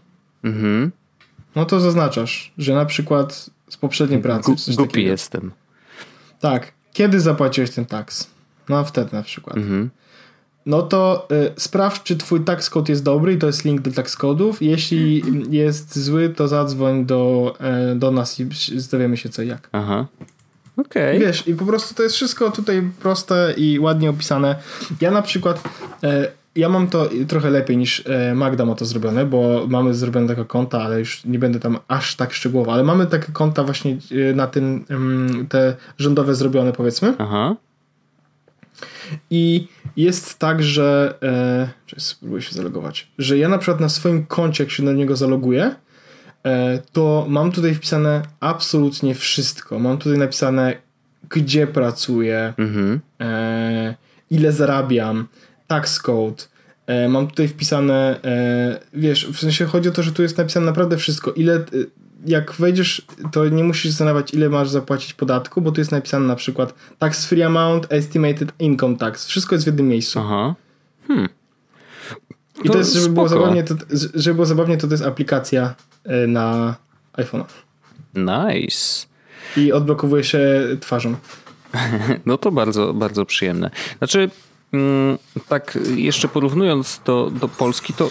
Mhm. 0.43 0.91
No 1.55 1.65
to 1.65 1.79
zaznaczasz, 1.79 2.51
że 2.57 2.73
na 2.75 2.85
przykład 2.85 3.49
z 3.69 3.77
poprzedniej 3.77 4.21
pracy. 4.21 4.51
Gu- 4.51 4.75
Głupi 4.75 4.91
takiego. 4.91 5.09
jestem. 5.11 5.51
Tak. 6.39 6.71
Kiedy 6.93 7.19
zapłaciłeś 7.19 7.69
ten 7.71 7.85
tax? 7.85 8.27
No 8.69 8.83
wtedy 8.85 9.09
na 9.13 9.23
przykład. 9.23 9.57
Mhm. 9.57 9.89
No 10.65 10.81
to 10.81 11.27
y, 11.31 11.51
sprawdź, 11.57 12.03
czy 12.03 12.15
twój 12.17 12.41
tax 12.41 12.69
code 12.69 12.91
jest 12.93 13.03
dobry 13.03 13.33
i 13.33 13.37
to 13.37 13.47
jest 13.47 13.65
link 13.65 13.81
do 13.81 13.91
tax 13.91 14.15
codów. 14.17 14.61
Jeśli 14.61 15.23
jest 15.49 15.99
zły, 15.99 16.29
to 16.29 16.47
zadzwoń 16.47 17.05
do, 17.05 17.55
e, 17.59 17.95
do 17.95 18.11
nas 18.11 18.39
i 18.39 18.47
dowiemy 18.91 19.17
się 19.17 19.29
co 19.29 19.41
i 19.41 19.47
jak. 19.47 19.69
Aha. 19.71 20.05
Okej. 20.77 21.19
Wiesz, 21.19 21.47
i 21.47 21.53
po 21.55 21.65
prostu 21.65 21.95
to 21.95 22.03
jest 22.03 22.15
wszystko 22.15 22.51
tutaj 22.51 22.89
proste 22.99 23.53
i 23.57 23.79
ładnie 23.79 24.09
opisane. 24.09 24.55
Ja 25.01 25.11
na 25.11 25.21
przykład, 25.21 25.63
e, 26.03 26.31
ja 26.59 26.69
mam 26.69 26.87
to 26.87 27.09
trochę 27.27 27.49
lepiej 27.49 27.77
niż 27.77 28.03
e, 28.07 28.35
Magda 28.35 28.65
ma 28.65 28.75
to 28.75 28.85
zrobione, 28.85 29.25
bo 29.25 29.65
mamy 29.69 29.93
zrobione 29.93 30.27
takie 30.27 30.45
konta, 30.45 30.81
ale 30.81 30.99
już 30.99 31.25
nie 31.25 31.39
będę 31.39 31.59
tam 31.59 31.77
aż 31.87 32.15
tak 32.15 32.33
szczegółowo, 32.33 32.73
ale 32.73 32.83
mamy 32.83 33.07
takie 33.07 33.31
konta 33.31 33.63
właśnie 33.63 33.97
e, 34.31 34.33
na 34.33 34.47
tym, 34.47 34.85
mm, 34.89 35.47
te 35.47 35.75
rządowe 35.97 36.35
zrobione 36.35 36.73
powiedzmy. 36.73 37.13
Aha. 37.17 37.55
I 39.29 39.67
jest 39.97 40.39
tak, 40.39 40.63
że. 40.63 41.17
E, 41.23 41.69
czekaj, 41.85 42.01
spróbuję 42.03 42.41
się 42.41 42.55
zalogować. 42.55 43.07
Że 43.17 43.37
ja 43.37 43.49
na 43.49 43.57
przykład 43.57 43.79
na 43.79 43.89
swoim 43.89 44.25
koncie, 44.25 44.63
jak 44.63 44.71
się 44.71 44.83
na 44.83 44.91
niego 44.91 45.15
zaloguję, 45.15 45.75
e, 46.45 46.81
to 46.93 47.25
mam 47.29 47.51
tutaj 47.51 47.75
wpisane 47.75 48.21
absolutnie 48.39 49.15
wszystko. 49.15 49.79
Mam 49.79 49.97
tutaj 49.97 50.17
napisane, 50.19 50.75
gdzie 51.29 51.67
pracuję, 51.67 52.53
Mhm. 52.57 52.99
e, 53.21 53.95
ile 54.31 54.51
zarabiam, 54.51 55.27
tax 55.69 55.99
code. 55.99 56.43
E, 56.87 57.09
mam 57.09 57.27
tutaj 57.27 57.47
wpisane, 57.47 58.19
e, 58.23 58.79
wiesz, 58.93 59.27
w 59.27 59.39
sensie 59.39 59.65
chodzi 59.65 59.89
o 59.89 59.91
to, 59.91 60.03
że 60.03 60.11
tu 60.11 60.21
jest 60.21 60.37
napisane 60.37 60.65
naprawdę 60.65 60.97
wszystko. 60.97 61.31
Ile, 61.31 61.55
e, 61.55 61.65
jak 62.25 62.51
wejdziesz, 62.51 63.01
to 63.31 63.49
nie 63.49 63.63
musisz 63.63 63.91
zastanawiać, 63.91 64.33
ile 64.33 64.49
masz 64.49 64.69
zapłacić 64.69 65.13
podatku, 65.13 65.61
bo 65.61 65.71
tu 65.71 65.81
jest 65.81 65.91
napisane 65.91 66.27
na 66.27 66.35
przykład 66.35 66.73
tax 66.99 67.25
free 67.25 67.43
amount, 67.43 67.93
estimated 67.93 68.51
income 68.59 68.95
tax. 68.95 69.25
Wszystko 69.25 69.55
jest 69.55 69.65
w 69.65 69.67
jednym 69.67 69.87
miejscu. 69.87 70.19
Aha. 70.19 70.55
I 72.63 72.67
to, 72.67 72.73
to 72.73 72.77
jest, 72.77 72.93
żeby 72.93 73.09
było, 73.09 73.27
zabawnie, 73.27 73.63
to, 73.63 73.75
żeby 74.13 74.33
było 74.33 74.45
zabawnie, 74.45 74.77
to 74.77 74.87
to 74.87 74.93
jest 74.93 75.05
aplikacja 75.05 75.75
na 76.27 76.75
iPhone'a. 77.13 77.45
Nice. 78.15 79.07
I 79.57 79.71
odblokowuje 79.71 80.23
się 80.23 80.67
twarzą. 80.79 81.15
No 82.25 82.37
to 82.37 82.51
bardzo, 82.51 82.93
bardzo 82.93 83.25
przyjemne. 83.25 83.71
Znaczy, 83.97 84.29
tak 85.47 85.77
jeszcze 85.95 86.27
porównując 86.27 87.01
do, 87.05 87.31
do 87.39 87.47
Polski, 87.47 87.93
to 87.93 88.09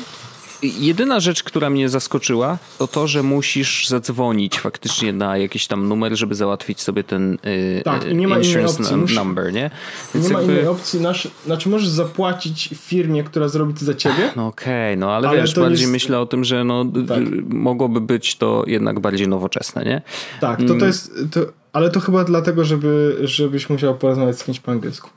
jedyna 0.62 1.20
rzecz, 1.20 1.42
która 1.42 1.70
mnie 1.70 1.88
zaskoczyła, 1.88 2.58
to 2.78 2.86
to, 2.88 3.06
że 3.06 3.22
musisz 3.22 3.88
zadzwonić 3.88 4.58
faktycznie 4.60 5.12
na 5.12 5.36
jakiś 5.36 5.66
tam 5.66 5.88
numer, 5.88 6.16
żeby 6.16 6.34
załatwić 6.34 6.80
sobie 6.80 7.04
ten 7.04 7.38
y, 7.46 7.82
Tak, 7.84 8.04
y, 8.04 8.14
nie 8.14 8.28
ma 8.28 8.36
innej 8.38 8.48
insurance 8.48 8.94
opcji. 9.00 9.16
number, 9.16 9.52
nie? 9.52 9.70
Więc 10.14 10.26
Nie 10.26 10.32
ma 10.32 10.38
jakby- 10.38 10.52
innej 10.54 10.66
opcji. 10.66 11.00
Nasz, 11.00 11.28
znaczy 11.46 11.68
możesz 11.68 11.88
zapłacić 11.88 12.70
firmie, 12.74 13.24
która 13.24 13.48
zrobi 13.48 13.74
to 13.74 13.84
za 13.84 13.94
ciebie. 13.94 14.30
No 14.36 14.46
okej, 14.46 14.96
no 14.96 15.12
ale, 15.12 15.28
Ale 15.28 15.40
wiesz, 15.40 15.54
to 15.54 15.60
bardziej 15.60 15.80
jest- 15.80 15.92
myślę 15.92 16.20
o 16.20 16.26
tym, 16.26 16.44
że 16.44 16.64
no, 16.64 16.84
Tak. 17.08 17.18
mogłoby 17.48 18.00
być 18.00 18.36
to 18.36 18.64
jednak 18.66 19.00
bardziej 19.00 19.28
nowoczesne, 19.28 19.84
nie? 19.84 20.02
Tak, 20.40 20.58
to, 20.58 20.64
Mm. 20.64 20.80
to 20.80 20.86
jest. 20.86 21.12
To, 21.30 21.40
ale 21.72 21.90
to 21.90 22.00
chyba 22.00 22.24
dlatego, 22.24 22.64
żeby, 22.64 23.16
żebyś 23.22 23.70
musiał 23.70 23.94
porozmawiać 23.94 24.38
z 24.38 24.44
kimś 24.44 24.60
po 24.60 24.72
angielsku. 24.72 25.10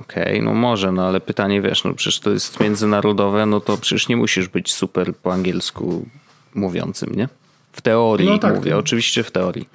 Okej, 0.00 0.42
no 0.42 0.54
może, 0.54 0.92
no 0.92 1.06
ale 1.06 1.20
pytanie, 1.20 1.62
wiesz, 1.62 1.84
no 1.84 1.94
przecież 1.94 2.20
to 2.20 2.30
jest 2.30 2.60
międzynarodowe, 2.60 3.46
no 3.46 3.60
to 3.60 3.76
przecież 3.76 4.08
nie 4.08 4.16
musisz 4.16 4.48
być 4.48 4.72
super 4.74 5.14
po 5.16 5.32
angielsku 5.32 6.06
mówiącym, 6.54 7.14
nie? 7.14 7.28
W 7.72 7.80
teorii 7.80 8.28
No 8.28 8.38
tak, 8.38 8.54
mówię, 8.54 8.70
to- 8.70 8.78
oczywiście 8.78 9.22
w 9.22 9.30
teorii. 9.30 9.68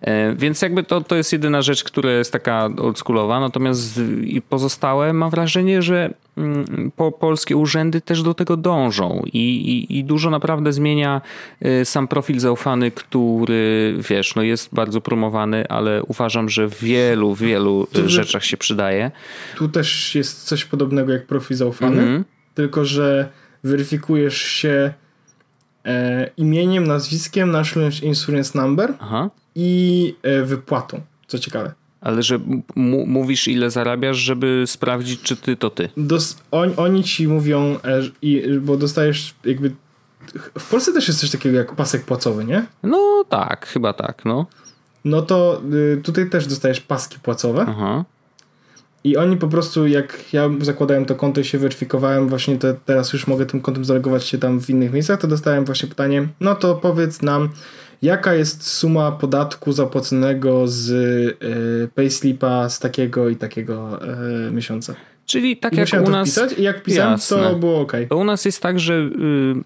E, 0.00 0.34
więc 0.34 0.62
jakby 0.62 0.82
to, 0.82 1.00
to 1.00 1.16
jest 1.16 1.32
jedyna 1.32 1.62
rzecz, 1.62 1.84
która 1.84 2.10
jest 2.10 2.32
taka 2.32 2.68
oldschoolowa, 2.78 3.40
natomiast 3.40 4.00
i 4.24 4.42
pozostałe 4.42 5.12
mam 5.12 5.30
wrażenie, 5.30 5.82
że 5.82 6.14
po, 6.96 7.12
polskie 7.12 7.56
urzędy 7.56 8.00
też 8.00 8.22
do 8.22 8.34
tego 8.34 8.56
dążą 8.56 9.22
i, 9.32 9.38
i, 9.38 9.98
i 9.98 10.04
dużo 10.04 10.30
naprawdę 10.30 10.72
zmienia 10.72 11.20
e, 11.60 11.84
sam 11.84 12.08
profil 12.08 12.40
zaufany, 12.40 12.90
który 12.90 13.94
wiesz, 14.10 14.34
no 14.34 14.42
jest 14.42 14.74
bardzo 14.74 15.00
promowany, 15.00 15.68
ale 15.68 16.02
uważam, 16.02 16.48
że 16.48 16.68
w 16.68 16.78
wielu, 16.80 17.34
wielu 17.34 17.86
e, 17.94 17.98
że- 18.02 18.08
rzeczach 18.08 18.44
się 18.44 18.56
przydaje. 18.56 19.10
Tu 19.56 19.68
też 19.68 20.14
jest 20.14 20.44
coś 20.44 20.64
podobnego 20.64 21.12
jak 21.12 21.26
profil 21.26 21.56
zaufany, 21.56 21.96
Mhm. 22.02 22.24
tylko 22.54 22.84
że 22.84 23.28
weryfikujesz 23.64 24.38
się 24.42 24.92
e, 25.84 26.30
imieniem, 26.36 26.86
nazwiskiem, 26.86 27.50
National 27.50 27.90
Insurance 28.02 28.58
Number 28.60 28.94
Aha. 29.00 29.30
i 29.54 30.14
e, 30.22 30.42
wypłatą, 30.42 31.00
co 31.26 31.38
ciekawe. 31.38 31.72
Ale 32.04 32.22
że 32.22 32.38
mówisz 33.06 33.48
ile 33.48 33.70
zarabiasz, 33.70 34.16
żeby 34.16 34.64
sprawdzić, 34.66 35.20
czy 35.22 35.36
ty 35.36 35.56
to 35.56 35.70
ty. 35.70 35.88
Dos, 35.96 36.36
on, 36.50 36.72
oni 36.76 37.04
ci 37.04 37.28
mówią, 37.28 37.78
e, 37.84 38.00
i, 38.22 38.58
bo 38.60 38.76
dostajesz 38.76 39.34
jakby... 39.44 39.72
W 40.58 40.70
Polsce 40.70 40.92
też 40.92 41.08
jest 41.08 41.20
coś 41.20 41.30
takiego 41.30 41.58
jak 41.58 41.74
pasek 41.74 42.04
płacowy, 42.04 42.44
nie? 42.44 42.66
No 42.82 43.24
tak, 43.28 43.66
chyba 43.66 43.92
tak, 43.92 44.24
no. 44.24 44.46
No 45.04 45.22
to 45.22 45.62
y, 45.72 46.00
tutaj 46.02 46.30
też 46.30 46.46
dostajesz 46.46 46.80
paski 46.80 47.18
płacowe. 47.18 47.64
Aha. 47.68 48.04
I 49.04 49.16
oni 49.16 49.36
po 49.36 49.48
prostu, 49.48 49.86
jak 49.86 50.32
ja 50.32 50.50
zakładałem 50.60 51.04
to 51.04 51.14
konto 51.14 51.40
i 51.40 51.44
się 51.44 51.58
weryfikowałem, 51.58 52.28
właśnie 52.28 52.56
te, 52.58 52.74
teraz 52.84 53.12
już 53.12 53.26
mogę 53.26 53.46
tym 53.46 53.60
kontem 53.60 53.84
zalogować 53.84 54.24
się 54.24 54.38
tam 54.38 54.60
w 54.60 54.70
innych 54.70 54.92
miejscach, 54.92 55.20
to 55.20 55.28
dostałem 55.28 55.64
właśnie 55.64 55.88
pytanie, 55.88 56.28
no 56.40 56.54
to 56.54 56.74
powiedz 56.74 57.22
nam, 57.22 57.48
jaka 58.04 58.34
jest 58.34 58.66
suma 58.66 59.12
podatku 59.12 59.72
zapłaconego 59.72 60.68
z 60.68 60.90
y, 60.90 61.88
payslipa 61.94 62.68
z 62.68 62.78
takiego 62.78 63.28
i 63.28 63.36
takiego 63.36 64.00
y, 64.48 64.50
miesiąca. 64.50 64.94
Czyli 65.26 65.56
tak 65.56 65.72
I 65.72 65.76
jak 65.76 66.06
u 66.06 66.10
nas. 66.10 66.28
wpisać 66.28 66.58
i 66.58 66.62
jak 66.62 66.82
pisałem, 66.82 67.12
Jasne. 67.12 67.36
to 67.36 67.56
było 67.56 67.80
ok. 67.80 67.92
U 68.10 68.24
nas 68.24 68.44
jest 68.44 68.62
tak, 68.62 68.80
że 68.80 68.94
y, 68.94 69.10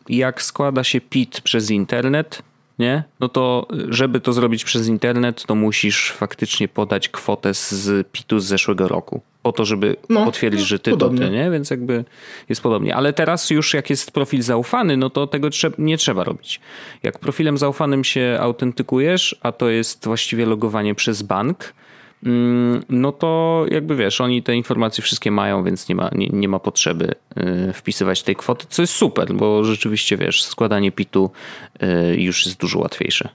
jak 0.09 0.43
składa 0.43 0.85
się 0.85 1.01
PIT 1.01 1.41
przez 1.41 1.71
internet, 1.71 2.43
nie? 2.79 3.03
No 3.21 3.29
to 3.29 3.67
y, 3.75 3.87
żeby 3.89 4.21
to 4.21 4.33
zrobić 4.33 4.65
przez 4.65 4.87
internet, 4.89 5.45
to 5.47 5.55
musisz 5.55 6.13
faktycznie 6.13 6.69
podać 6.69 7.09
kwotę 7.09 7.55
z 7.55 8.09
PIT-u 8.13 8.39
z 8.39 8.45
zeszłego 8.45 8.89
roku. 8.89 9.21
Po 9.49 9.53
to, 9.53 9.65
żeby 9.65 9.97
No, 10.09 10.25
potwierdzić, 10.25 10.67
że 10.67 10.79
ty 10.79 10.91
podobnie. 10.91 11.21
to 11.21 11.27
ty, 11.27 11.31
nie? 11.33 11.51
Więc 11.51 11.71
jakby 11.71 12.05
jest 12.49 12.63
podobnie. 12.63 12.97
Ale 12.97 13.13
teraz 13.13 13.51
już 13.51 13.75
jak 13.75 13.91
jest 13.91 14.11
profil 14.11 14.43
zaufany, 14.43 14.97
no 14.97 15.11
to 15.11 15.27
tego 15.27 15.49
trze- 15.49 15.73
nie 15.79 15.99
trzeba 15.99 16.25
robić. 16.25 16.61
Jak 17.03 17.19
profilem 17.19 17.59
zaufanym 17.59 18.05
się 18.05 18.39
autentykujesz, 18.41 19.37
a 19.43 19.53
to 19.53 19.69
jest 19.69 20.05
właściwie 20.05 20.47
logowanie 20.47 20.95
przez 20.95 21.23
bank, 21.23 21.75
Mm, 22.23 22.83
no 22.89 23.13
to 23.13 23.65
jakby 23.71 23.97
wiesz, 23.97 24.21
oni 24.21 24.43
te 24.43 24.55
informacje 24.57 25.03
wszystkie 25.05 25.31
mają, 25.31 25.65
więc 25.65 25.89
nie 25.89 25.95
ma, 25.95 26.11
nie, 26.15 26.29
nie 26.29 26.49
ma 26.49 26.59
potrzeby 26.59 27.15
y, 27.69 27.73
wpisywać 27.73 28.23
tej 28.23 28.37
kwoty, 28.37 28.67
co 28.69 28.83
jest 28.83 28.95
super, 28.95 29.35
bo 29.35 29.65
rzeczywiście 29.65 30.17
wiesz, 30.17 30.45
składanie 30.45 30.93
PIT-u 30.93 31.31
y, 31.83 32.17
już 32.17 32.47
jest 32.47 32.61
dużo 32.61 32.79
łatwiejsze. 32.79 33.29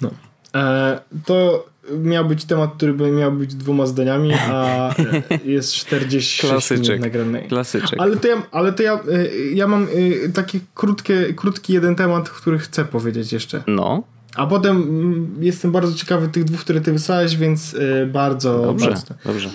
No. 0.00 0.10
E, 0.54 1.00
to 1.26 1.66
miał 1.98 2.24
być 2.24 2.44
temat, 2.44 2.70
który 2.76 2.92
by 2.94 3.10
miał 3.10 3.32
być 3.32 3.54
dwoma 3.54 3.86
zdaniami, 3.86 4.32
a 4.34 4.90
jest 5.44 5.74
46 5.74 6.40
Klasyczek. 6.40 6.80
minut 6.88 7.00
nagranej. 7.00 7.48
Klasyczek. 7.48 8.00
Ale 8.00 8.16
to 8.16 8.28
ja, 8.28 8.42
ale 8.52 8.72
to 8.72 8.82
ja, 8.82 9.00
y, 9.08 9.50
ja 9.54 9.66
mam 9.66 9.86
y, 9.94 10.30
taki 10.34 10.60
krótkie, 10.74 11.34
krótki 11.34 11.72
jeden 11.72 11.94
temat, 11.96 12.30
który 12.30 12.58
chcę 12.58 12.84
powiedzieć 12.84 13.32
jeszcze. 13.32 13.62
No, 13.66 14.02
A 14.34 14.46
potem 14.46 14.76
mm, 14.76 15.36
jestem 15.40 15.72
bardzo 15.72 15.94
ciekawy 15.94 16.28
tych 16.28 16.44
dwóch, 16.44 16.60
które 16.60 16.80
ty 16.80 16.92
wysłałeś, 16.92 17.36
więc 17.36 17.74
y, 17.74 18.08
bardzo, 18.12 18.62
dobrze, 18.62 18.86
bardzo. 18.90 19.14
dobrze. 19.24 19.50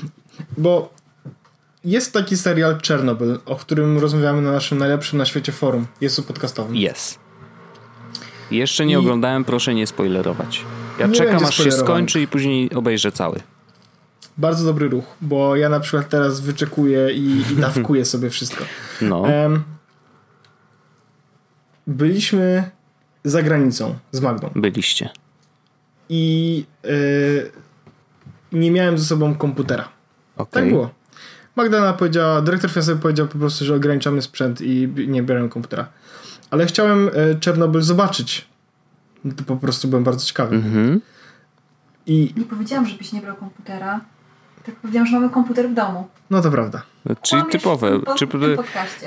Bo 0.57 0.93
jest 1.85 2.13
taki 2.13 2.37
serial 2.37 2.81
Czernobyl, 2.81 3.39
o 3.45 3.55
którym 3.55 3.97
rozmawiamy 3.97 4.41
na 4.41 4.51
naszym 4.51 4.77
najlepszym 4.77 5.19
na 5.19 5.25
świecie 5.25 5.51
forum, 5.51 5.85
jest 6.01 6.27
podcastowym. 6.27 6.75
Jest. 6.75 7.19
Jeszcze 8.51 8.85
nie 8.85 8.93
I- 8.93 8.97
oglądałem, 8.97 9.43
proszę 9.45 9.73
nie 9.75 9.87
spoilerować. 9.87 10.65
Ja 10.99 11.07
Nie 11.07 11.13
czekam, 11.13 11.45
aż 11.45 11.55
się 11.57 11.71
skończy 11.71 12.21
i 12.21 12.27
później 12.27 12.71
obejrzę 12.73 13.11
cały. 13.11 13.39
Bardzo 14.37 14.65
dobry 14.65 14.89
ruch, 14.89 15.05
bo 15.21 15.55
ja 15.55 15.69
na 15.69 15.79
przykład 15.79 16.09
teraz 16.09 16.39
wyczekuję 16.41 17.11
i, 17.11 17.43
i 17.51 17.55
dawkuję 17.61 18.05
sobie 18.05 18.29
wszystko. 18.29 18.63
No, 19.01 19.27
Em, 19.27 19.63
byliśmy 21.87 22.69
za 23.23 23.43
granicą 23.43 23.95
z 24.11 24.21
Magdą 24.21 24.49
byliście. 24.55 25.09
i 26.09 26.65
y, 26.85 27.51
nie 28.51 28.71
miałem 28.71 28.97
ze 28.97 29.05
sobą 29.05 29.35
komputera. 29.35 29.89
Okej. 30.37 30.51
Tak 30.63 30.69
było. 30.69 30.89
Magdalena 31.55 31.93
powiedziała, 31.93 32.41
dyrektor 32.41 32.69
finansowy 32.71 33.01
powiedział 33.01 33.27
po 33.27 33.37
prostu, 33.37 33.65
że 33.65 33.75
ograniczamy 33.75 34.21
sprzęt 34.21 34.61
i 34.61 34.89
nie 35.07 35.23
biorę 35.23 35.49
komputera. 35.49 35.87
Ale 36.51 36.65
chciałem 36.65 37.09
e, 37.13 37.35
Czernobyl 37.35 37.81
zobaczyć. 37.81 38.47
To 39.37 39.43
po 39.43 39.55
prostu 39.55 39.87
byłem 39.87 40.03
bardzo 40.03 40.25
ciekawy. 40.25 40.55
Mhm. 40.55 41.01
I 42.07 42.33
Nie 42.37 42.45
powiedziałam, 42.45 42.85
żebyś 42.85 43.13
nie 43.13 43.21
brał 43.21 43.35
komputera. 43.35 44.01
Tak 44.65 44.75
powiedziałam, 44.75 45.07
że 45.07 45.13
mamy 45.19 45.29
komputer 45.29 45.69
w 45.69 45.73
domu. 45.73 46.07
no 46.29 46.41
to 46.41 46.51
prawda. 46.51 46.81
No, 47.05 47.15
Czyli 47.21 47.41
Kłamiesz 47.41 47.61
typowe. 47.61 47.99
w 47.99 48.03
tym- 48.05 48.15
Czy. 48.15 48.27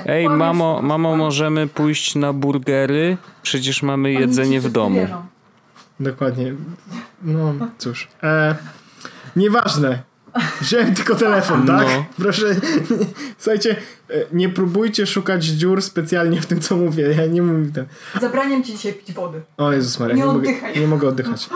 Ej, 0.05 0.25
Kłamiesz, 0.25 0.39
mamo, 0.39 0.81
mamo, 0.81 1.15
możemy 1.17 1.67
pójść 1.67 2.15
na 2.15 2.33
burgery? 2.33 3.17
Przecież 3.41 3.83
mamy 3.83 4.09
Oni 4.09 4.19
jedzenie 4.19 4.61
w 4.61 4.71
domu. 4.71 4.95
wierzą. 4.95 5.25
Dokładnie. 5.99 6.53
No 7.21 7.53
cóż. 7.77 8.07
E, 8.23 8.55
nieważne. 9.35 10.01
Wziąłem 10.61 10.95
tylko 10.95 11.15
telefon, 11.15 11.67
tak? 11.67 11.87
No. 11.87 12.05
Proszę. 12.17 12.45
Słuchajcie, 13.37 13.75
e, 14.09 14.13
nie 14.31 14.49
próbujcie 14.49 15.05
szukać 15.07 15.45
dziur 15.45 15.81
specjalnie 15.81 16.41
w 16.41 16.45
tym, 16.45 16.59
co 16.59 16.77
mówię. 16.77 17.13
Ja 17.17 17.25
nie 17.25 17.41
mówię 17.41 17.71
ten. 17.73 17.85
Zabraniam 18.21 18.63
ci 18.63 18.71
dzisiaj 18.73 18.93
pić 18.93 19.15
wody. 19.15 19.41
O 19.57 19.71
Jezus 19.71 19.99
Maria, 19.99 20.15
Nie 20.15 20.21
nie, 20.21 20.27
mogę, 20.27 20.51
nie 20.79 20.87
mogę 20.87 21.07
oddychać. 21.07 21.49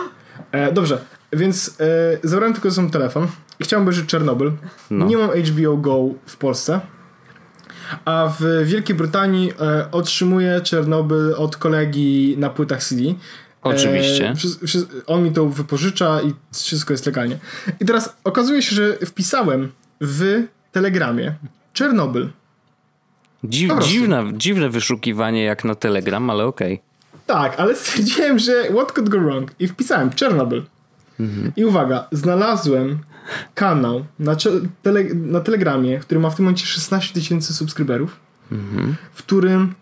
E, 0.52 0.72
dobrze, 0.72 0.98
więc 1.32 1.76
e, 1.80 2.28
zabrałem 2.28 2.54
tylko 2.54 2.70
sobą 2.70 2.90
telefon 2.90 3.26
i 3.60 3.64
chciałem 3.64 3.82
obejrzeć 3.82 4.06
Czernobyl. 4.06 4.52
No. 4.90 5.06
Nie 5.06 5.16
mam 5.16 5.30
HBO 5.30 5.76
Go 5.76 6.08
w 6.26 6.36
Polsce. 6.36 6.80
A 8.04 8.32
w 8.40 8.64
Wielkiej 8.64 8.96
Brytanii 8.96 9.52
e, 9.60 9.90
otrzymuję 9.90 10.60
Czernobyl 10.60 11.34
od 11.36 11.56
kolegi 11.56 12.34
na 12.38 12.50
płytach 12.50 12.84
CD. 12.84 13.02
Oczywiście. 13.64 14.28
E, 14.30 14.34
wszy- 14.36 14.66
wszy- 14.66 14.86
on 15.06 15.22
mi 15.24 15.32
to 15.32 15.46
wypożycza 15.48 16.20
i 16.22 16.34
wszystko 16.52 16.92
jest 16.92 17.06
legalnie. 17.06 17.38
I 17.80 17.84
teraz 17.84 18.16
okazuje 18.24 18.62
się, 18.62 18.76
że 18.76 18.92
wpisałem 19.06 19.72
w 20.00 20.42
Telegramie 20.72 21.34
Czernobyl. 21.72 22.28
Dziw, 23.44 23.72
dziwne, 23.84 24.24
dziwne 24.36 24.70
wyszukiwanie 24.70 25.44
jak 25.44 25.64
na 25.64 25.74
Telegram, 25.74 26.30
ale 26.30 26.44
okej. 26.44 26.80
Tak, 27.26 27.60
ale 27.60 27.76
stwierdziłem, 27.84 28.38
że 28.38 28.64
what 28.74 28.92
could 28.92 29.08
go 29.08 29.20
wrong? 29.20 29.50
I 29.58 29.68
wpisałem 29.68 30.10
Czernobyl. 30.10 30.62
I 31.56 31.64
uwaga, 31.64 32.08
znalazłem 32.12 32.98
kanał 33.54 34.04
na, 34.18 34.36
tele, 34.82 35.04
na 35.14 35.40
Telegramie, 35.40 35.98
który 35.98 36.20
ma 36.20 36.30
w 36.30 36.34
tym 36.36 36.44
momencie 36.44 36.66
16 36.66 37.14
tysięcy 37.14 37.54
subskryberów, 37.54 38.20
w 39.12 39.18
którym 39.22 39.74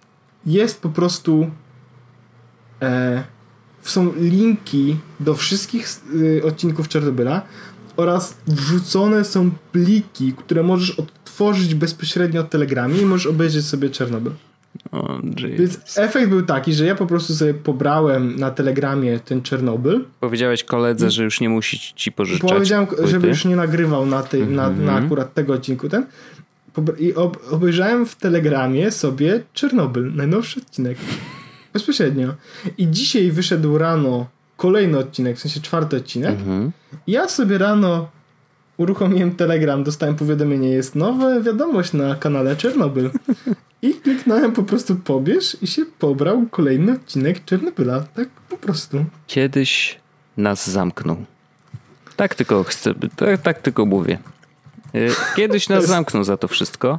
jest 0.47 0.83
po 0.83 0.89
prostu 0.89 1.51
e, 2.83 3.23
są 3.83 4.13
linki 4.17 4.97
do 5.21 5.35
wszystkich 5.35 5.89
y, 6.15 6.43
odcinków 6.45 6.89
Czernobyla 6.89 7.43
oraz 7.97 8.37
wrzucone 8.47 9.25
są 9.25 9.51
pliki, 9.73 10.33
które 10.33 10.63
możesz 10.63 10.91
odtworzyć 10.91 11.75
bezpośrednio 11.75 12.43
w 12.43 12.49
Telegramie 12.49 13.01
i 13.01 13.05
możesz 13.07 13.27
obejrzeć 13.27 13.67
sobie 13.67 13.91
Czernobyl. 13.91 14.33
O, 14.93 15.19
jeez. 15.37 15.59
Więc 15.59 15.99
efekt 15.99 16.29
był 16.29 16.43
taki, 16.43 16.73
że 16.75 16.87
ja 16.87 16.95
po 16.95 17.07
prostu 17.07 17.35
sobie 17.35 17.55
pobrałem 17.55 18.37
na 18.39 18.51
Telegramie 18.51 19.19
ten 19.21 19.43
Czernobyl. 19.43 20.05
Powiedziałeś 20.21 20.65
koledze, 20.65 21.11
że 21.11 21.25
już 21.25 21.41
nie 21.41 21.49
musi 21.49 21.79
ci 21.97 22.13
pożyczać 22.13 22.51
Powiedziałem, 22.51 22.87
płyty. 22.87 23.07
żeby 23.07 23.29
już 23.29 23.45
nie 23.45 23.57
nagrywał 23.57 24.07
na, 24.07 24.23
tej, 24.23 24.47
na, 24.47 24.67
Mhm. 24.69 24.87
na 24.87 24.93
akurat 24.95 25.35
tego 25.35 25.53
odcinku 25.53 25.89
ten. 25.89 26.07
I 26.99 27.15
ob, 27.15 27.39
obejrzałem 27.51 28.07
w 28.07 28.17
Telegramie 28.17 28.91
sobie 28.91 29.43
Czernobyl, 29.53 30.13
najnowszy 30.15 30.61
odcinek. 30.61 30.99
Bezpośrednio. 31.73 32.35
I 32.79 32.91
dzisiaj 32.91 33.31
wyszedł 33.31 33.79
rano 33.79 34.27
kolejny 34.57 34.99
odcinek, 34.99 35.37
w 35.37 35.41
sensie 35.41 35.61
czwarty 35.61 35.97
odcinek. 35.97 36.31
Mhm. 36.31 36.73
Ja 37.07 37.29
sobie 37.29 37.59
rano 37.59 38.09
uruchomiłem 38.77 39.35
Telegram, 39.35 39.85
dostałem 39.85 40.15
powiadomienie, 40.17 40.69
jest 40.69 40.95
nowa 40.95 41.41
wiadomość 41.41 41.93
na 41.93 42.15
kanale 42.15 42.57
Czernobyl. 42.57 43.11
I 43.83 43.95
kliknąłem 43.95 44.53
po 44.53 44.63
prostu 44.63 44.97
pobierz 44.97 45.57
i 45.63 45.67
się 45.67 45.85
pobrał 45.99 46.47
kolejny 46.51 46.93
odcinek 46.93 47.45
Czernobyla. 47.45 48.01
Tak 48.01 48.29
po 48.29 48.57
prostu. 48.57 49.05
Kiedyś 49.27 50.01
nas 50.37 50.71
zamknął. 50.71 51.17
Tak 52.17 52.35
tylko 52.35 52.65
chcę, 52.65 52.95
tak, 53.17 53.43
tak 53.43 53.63
tylko 53.63 53.87
mówię. 53.87 54.19
Y, 54.95 55.09
Kiedyś 55.37 55.69
nas 55.69 55.87
zamknął 55.87 56.25
za 56.25 56.37
to 56.37 56.49
wszystko. 56.49 56.99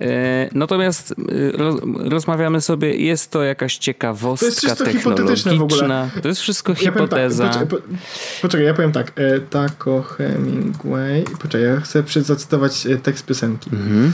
Y, 0.00 0.48
Natomiast 0.54 1.10
y, 1.32 1.52
roz, 1.52 1.80
rozmawiamy 1.96 2.60
sobie, 2.60 2.96
jest 2.96 3.30
to 3.30 3.42
jakaś 3.42 3.78
ciekawostka 3.78 4.46
To 4.46 4.46
jest 4.46 4.60
czysto 4.60 4.86
hipotetyczne 4.86 5.56
w 5.56 5.62
ogóle. 5.62 5.80
technologiczna. 5.80 6.20
To 6.22 6.28
jest 6.28 6.40
wszystko 6.40 6.72
Ja 6.72 6.76
powiem 6.78 6.92
hipoteza. 6.94 7.48
Tak, 7.48 7.66
poczekaj, 7.68 7.88
po, 7.96 7.96
poczekaj, 8.42 8.66
ja 8.66 8.74
powiem 8.74 8.92
tak. 8.92 9.12
E, 9.16 9.40
Taco 9.40 10.02
Hemingway. 10.02 11.24
Poczekaj, 11.24 11.62
ja 11.62 11.80
chcę 11.80 12.04
zacytować 12.22 12.86
e, 12.86 12.96
tekst 12.96 13.26
piosenki. 13.26 13.70
Mhm. 13.72 14.12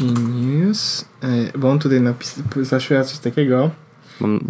Genius. 0.00 1.04
E, 1.22 1.58
bo 1.58 1.70
on 1.70 1.78
tutaj 1.78 2.00
napis, 2.00 2.34
zaśpiewa 2.62 3.04
coś 3.04 3.18
takiego. 3.18 3.70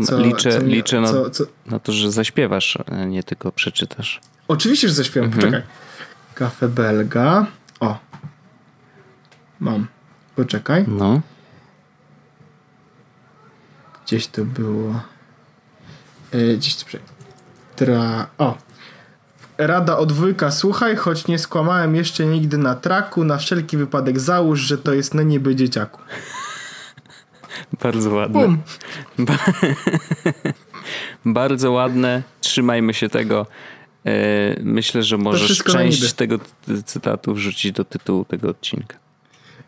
Co, 0.07 0.21
liczę 0.21 0.51
co 0.61 0.67
liczę 0.67 1.01
na, 1.01 1.09
co, 1.09 1.31
co, 1.31 1.45
na 1.67 1.79
to, 1.79 1.93
że 1.93 2.13
zaśpiewasz, 2.13 2.79
a 2.87 3.05
nie 3.05 3.23
tylko 3.23 3.53
przeczytasz. 3.53 4.21
Oczywiście, 4.49 4.89
że 4.89 4.95
zaśpiewam. 4.95 5.27
Mhm. 5.33 5.45
Poczekaj. 5.53 5.69
Kafe 6.35 6.69
belga. 6.69 7.47
O. 7.81 7.99
Mam. 9.61 9.87
Poczekaj. 10.37 10.85
No. 10.89 11.21
Gdzieś 14.05 14.27
to 14.27 14.45
było. 14.45 15.01
Yy, 16.33 16.57
gdzieś 16.57 16.77
to 16.77 16.87
przejdę. 16.87 17.07
Tra... 17.77 18.27
O. 18.39 18.59
Rada 19.59 19.99
od 19.99 20.13
wujka, 20.13 20.51
słuchaj, 20.51 20.97
choć 20.97 21.27
nie 21.27 21.39
skłamałem 21.39 21.97
jeszcze 21.97 22.27
nigdy 22.27 22.59
na 22.59 22.75
traku, 22.75 23.25
na 23.25 23.39
wszelki 23.39 23.77
wypadek 23.77 24.21
załóż, 24.21 24.61
że 24.61 24.79
to 24.79 24.95
jest 24.95 25.15
na 25.15 25.23
niby 25.23 25.57
dzieciaku. 25.57 26.01
Bardzo 27.83 28.11
ładne. 28.11 28.49
Ba 29.19 29.39
Bardzo 31.25 31.73
ładne. 31.73 32.23
Trzymajmy 32.41 32.95
się 32.95 33.09
tego. 33.09 33.47
E, 34.07 34.63
myślę, 34.63 35.03
że 35.03 35.19
możesz 35.19 35.65
część 35.65 36.13
tego 36.13 36.39
cytatu 36.85 37.35
wrzucić 37.35 37.73
do 37.73 37.85
tytułu 37.85 38.25
tego 38.25 38.49
odcinka. 38.49 38.97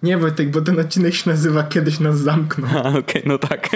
Nie 0.04 0.18
Wojtek, 0.18 0.50
bo 0.50 0.60
ten 0.60 0.80
odcinek 0.80 1.14
się 1.14 1.30
nazywa 1.30 1.62
Kiedyś 1.62 2.00
nas 2.00 2.18
zamknął. 2.18 2.70
A, 2.78 2.98
okej, 2.98 3.22
no 3.26 3.38
tak. 3.38 3.68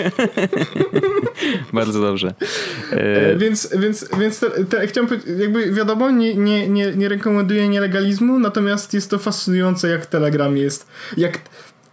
Bardzo 1.72 2.00
dobrze. 2.00 2.34
E, 2.92 3.36
Więc, 3.36 3.68
więc, 3.78 4.08
więc 4.18 4.40
te, 4.40 4.64
te, 4.64 4.86
chciałem 4.86 5.08
powiedzieć, 5.08 5.28
jakby 5.38 5.72
wiadomo, 5.72 6.10
nie, 6.10 6.34
nie, 6.34 6.68
nie, 6.68 6.96
nie 6.96 7.08
rekomenduję 7.08 7.68
nielegalizmu, 7.68 8.38
natomiast 8.38 8.94
jest 8.94 9.10
to 9.10 9.18
fascynujące, 9.18 9.88
jak 9.88 10.06
Telegram 10.06 10.56
jest. 10.56 10.86
Jak, 11.16 11.38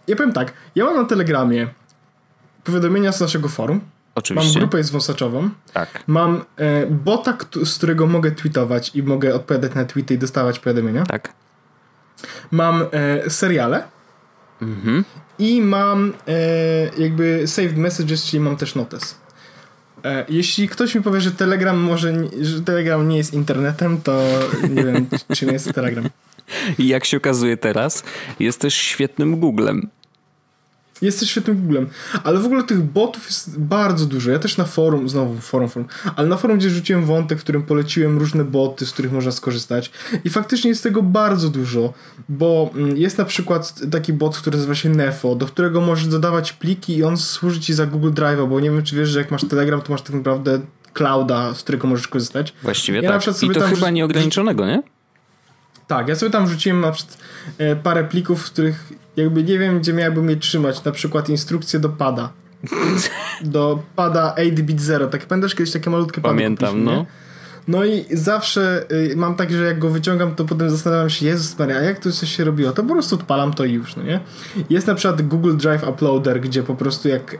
ja 0.08 0.16
powiem 0.16 0.32
tak, 0.32 0.52
ja 0.74 0.84
mam 0.84 0.96
na 0.96 1.04
Telegramie 1.04 1.68
powiadomienia 2.64 3.12
z 3.12 3.20
naszego 3.20 3.48
forum, 3.48 3.76
mam 3.76 3.86
oczywiście. 4.14 4.58
grupę 4.58 4.82
zwąsaczową, 4.84 5.50
Tak. 5.72 6.02
mam 6.06 6.44
e, 6.56 6.86
bota, 6.86 7.38
z 7.64 7.76
którego 7.76 8.06
mogę 8.06 8.30
tweetować 8.30 8.90
i 8.94 9.02
mogę 9.02 9.34
odpowiadać 9.34 9.74
na 9.74 9.84
tweety 9.84 10.14
i 10.14 10.18
dostawać 10.18 10.58
powiadomienia, 10.58 11.06
Tak. 11.06 11.32
mam 12.50 12.84
e, 12.92 13.30
seriale 13.30 13.95
Mhm. 14.62 15.04
i 15.38 15.62
mam 15.62 16.12
e, 16.28 16.32
jakby 17.02 17.42
saved 17.46 17.76
messages, 17.76 18.24
czyli 18.24 18.40
mam 18.40 18.56
też 18.56 18.74
notes. 18.74 19.14
E, 20.04 20.24
jeśli 20.28 20.68
ktoś 20.68 20.94
mi 20.94 21.02
powie, 21.02 21.20
że 21.20 21.30
Telegram 21.32 21.76
może, 21.76 22.12
nie- 22.12 22.44
że 22.44 22.60
Telegram 22.62 23.08
nie 23.08 23.16
jest 23.16 23.34
internetem, 23.34 24.00
to 24.02 24.22
nie 24.70 24.84
wiem, 24.84 25.06
czym 25.34 25.48
jest 25.52 25.72
Telegram. 25.72 26.08
I 26.78 26.88
jak 26.88 27.04
się 27.04 27.16
okazuje 27.16 27.56
teraz, 27.56 28.02
jest 28.40 28.60
też 28.60 28.74
świetnym 28.74 29.40
Googlem. 29.40 29.88
Jest 31.02 31.20
też 31.20 31.30
świetnym 31.30 31.60
Googlem, 31.60 31.88
ale 32.24 32.38
w 32.38 32.44
ogóle 32.44 32.62
tych 32.62 32.82
botów 32.82 33.26
jest 33.26 33.58
bardzo 33.60 34.06
dużo. 34.06 34.30
Ja 34.30 34.38
też 34.38 34.56
na 34.56 34.64
forum, 34.64 35.08
znowu 35.08 35.40
forum, 35.40 35.68
forum, 35.68 35.88
ale 36.16 36.28
na 36.28 36.36
forum, 36.36 36.58
gdzie 36.58 36.70
rzuciłem 36.70 37.04
wątek, 37.04 37.38
w 37.38 37.42
którym 37.42 37.62
poleciłem 37.62 38.18
różne 38.18 38.44
boty, 38.44 38.86
z 38.86 38.92
których 38.92 39.12
można 39.12 39.32
skorzystać 39.32 39.90
i 40.24 40.30
faktycznie 40.30 40.70
jest 40.70 40.82
tego 40.82 41.02
bardzo 41.02 41.48
dużo, 41.48 41.92
bo 42.28 42.70
mm, 42.74 42.96
jest 42.96 43.18
na 43.18 43.24
przykład 43.24 43.90
taki 43.90 44.12
bot, 44.12 44.38
który 44.38 44.56
nazywa 44.56 44.74
się 44.74 44.88
Nefo, 44.88 45.34
do 45.34 45.46
którego 45.46 45.80
możesz 45.80 46.06
dodawać 46.06 46.52
pliki 46.52 46.96
i 46.96 47.04
on 47.04 47.16
służy 47.16 47.60
ci 47.60 47.74
za 47.74 47.86
Google 47.86 48.10
Drive'a, 48.10 48.48
bo 48.48 48.60
nie 48.60 48.70
wiem, 48.70 48.82
czy 48.82 48.96
wiesz, 48.96 49.08
że 49.08 49.18
jak 49.18 49.30
masz 49.30 49.44
Telegram, 49.44 49.80
to 49.82 49.92
masz 49.92 50.02
tak 50.02 50.16
naprawdę 50.16 50.60
clouda, 50.92 51.54
z 51.54 51.62
którego 51.62 51.88
możesz 51.88 52.08
korzystać. 52.08 52.54
Właściwie 52.62 53.00
Ja 53.00 53.18
tak. 53.18 53.42
I 53.42 53.50
to 53.50 53.60
chyba 53.60 53.90
nieograniczonego, 53.90 54.66
nie? 54.66 54.82
Tak, 55.86 56.08
ja 56.08 56.14
sobie 56.14 56.32
tam 56.32 56.46
wrzuciłem 56.46 56.80
na 56.80 56.92
przykład 56.92 57.18
e, 57.58 57.76
parę 57.76 58.04
plików, 58.04 58.42
w 58.42 58.50
których 58.50 58.92
jakby 59.16 59.44
nie 59.44 59.58
wiem, 59.58 59.80
gdzie 59.80 59.92
miałbym 59.92 60.30
je 60.30 60.36
trzymać. 60.36 60.84
Na 60.84 60.92
przykład 60.92 61.28
instrukcje 61.28 61.80
do 61.80 61.88
pada. 61.88 62.32
Do 63.42 63.82
pada 63.96 64.34
8-bit 64.38 64.80
0. 64.80 65.06
Tak 65.06 65.26
pamiętasz 65.26 65.54
kiedyś 65.54 65.72
takie 65.72 65.90
malutkie 65.90 66.20
pady 66.20 66.34
Pamiętam, 66.34 66.84
no. 66.84 67.06
No 67.68 67.84
i 67.84 68.04
zawsze 68.10 68.84
y, 68.92 69.16
mam 69.16 69.34
tak, 69.34 69.52
że 69.52 69.64
jak 69.64 69.78
go 69.78 69.90
wyciągam, 69.90 70.34
to 70.34 70.44
potem 70.44 70.70
zastanawiam 70.70 71.10
się, 71.10 71.26
Jezus 71.26 71.58
Maria, 71.58 71.76
a 71.76 71.82
jak 71.82 71.98
to 71.98 72.12
coś 72.12 72.36
się 72.36 72.44
robiło? 72.44 72.72
To 72.72 72.82
po 72.82 72.92
prostu 72.92 73.14
odpalam 73.14 73.54
to 73.54 73.64
i 73.64 73.72
już, 73.72 73.96
no 73.96 74.02
nie? 74.02 74.20
Jest 74.70 74.86
na 74.86 74.94
przykład 74.94 75.22
Google 75.22 75.56
Drive 75.56 75.88
Uploader, 75.88 76.40
gdzie 76.40 76.62
po 76.62 76.74
prostu 76.74 77.08
jak 77.08 77.38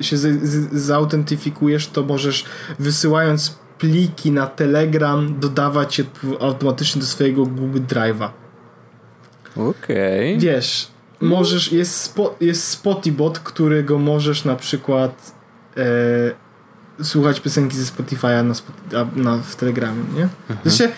e, 0.00 0.04
się 0.04 0.16
z, 0.16 0.44
z, 0.44 0.72
zautentyfikujesz, 0.72 1.86
to 1.86 2.02
możesz 2.02 2.44
wysyłając 2.78 3.58
pliki 3.78 4.32
na 4.32 4.46
Telegram 4.46 5.40
dodawać 5.40 5.98
je 5.98 6.04
automatycznie 6.40 7.00
do 7.00 7.06
swojego 7.06 7.46
Google 7.46 7.80
Drive'a. 7.80 8.28
Okej. 9.56 10.38
Wiesz, 10.38 10.88
możesz, 11.20 11.72
jest, 11.72 12.00
spo, 12.00 12.36
jest 12.40 12.68
Spotibot, 12.68 13.38
którego 13.38 13.98
możesz 13.98 14.44
na 14.44 14.56
przykład 14.56 15.32
e, 15.76 17.04
słuchać 17.04 17.40
piosenki 17.40 17.76
ze 17.76 17.92
Spotify'a 17.92 18.54
na, 18.92 19.06
na, 19.16 19.38
w 19.38 19.56
Telegramie, 19.56 20.04
nie? 20.16 20.28
W 20.64 20.72
sensie, 20.72 20.94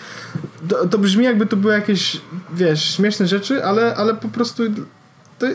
to, 0.69 0.87
to 0.87 0.97
brzmi 0.97 1.25
jakby 1.25 1.45
to 1.45 1.57
były 1.57 1.73
jakieś, 1.73 2.21
wiesz, 2.53 2.95
śmieszne 2.95 3.27
rzeczy, 3.27 3.63
ale, 3.63 3.95
ale 3.95 4.13
po 4.13 4.27
prostu 4.27 4.63
to, 5.39 5.47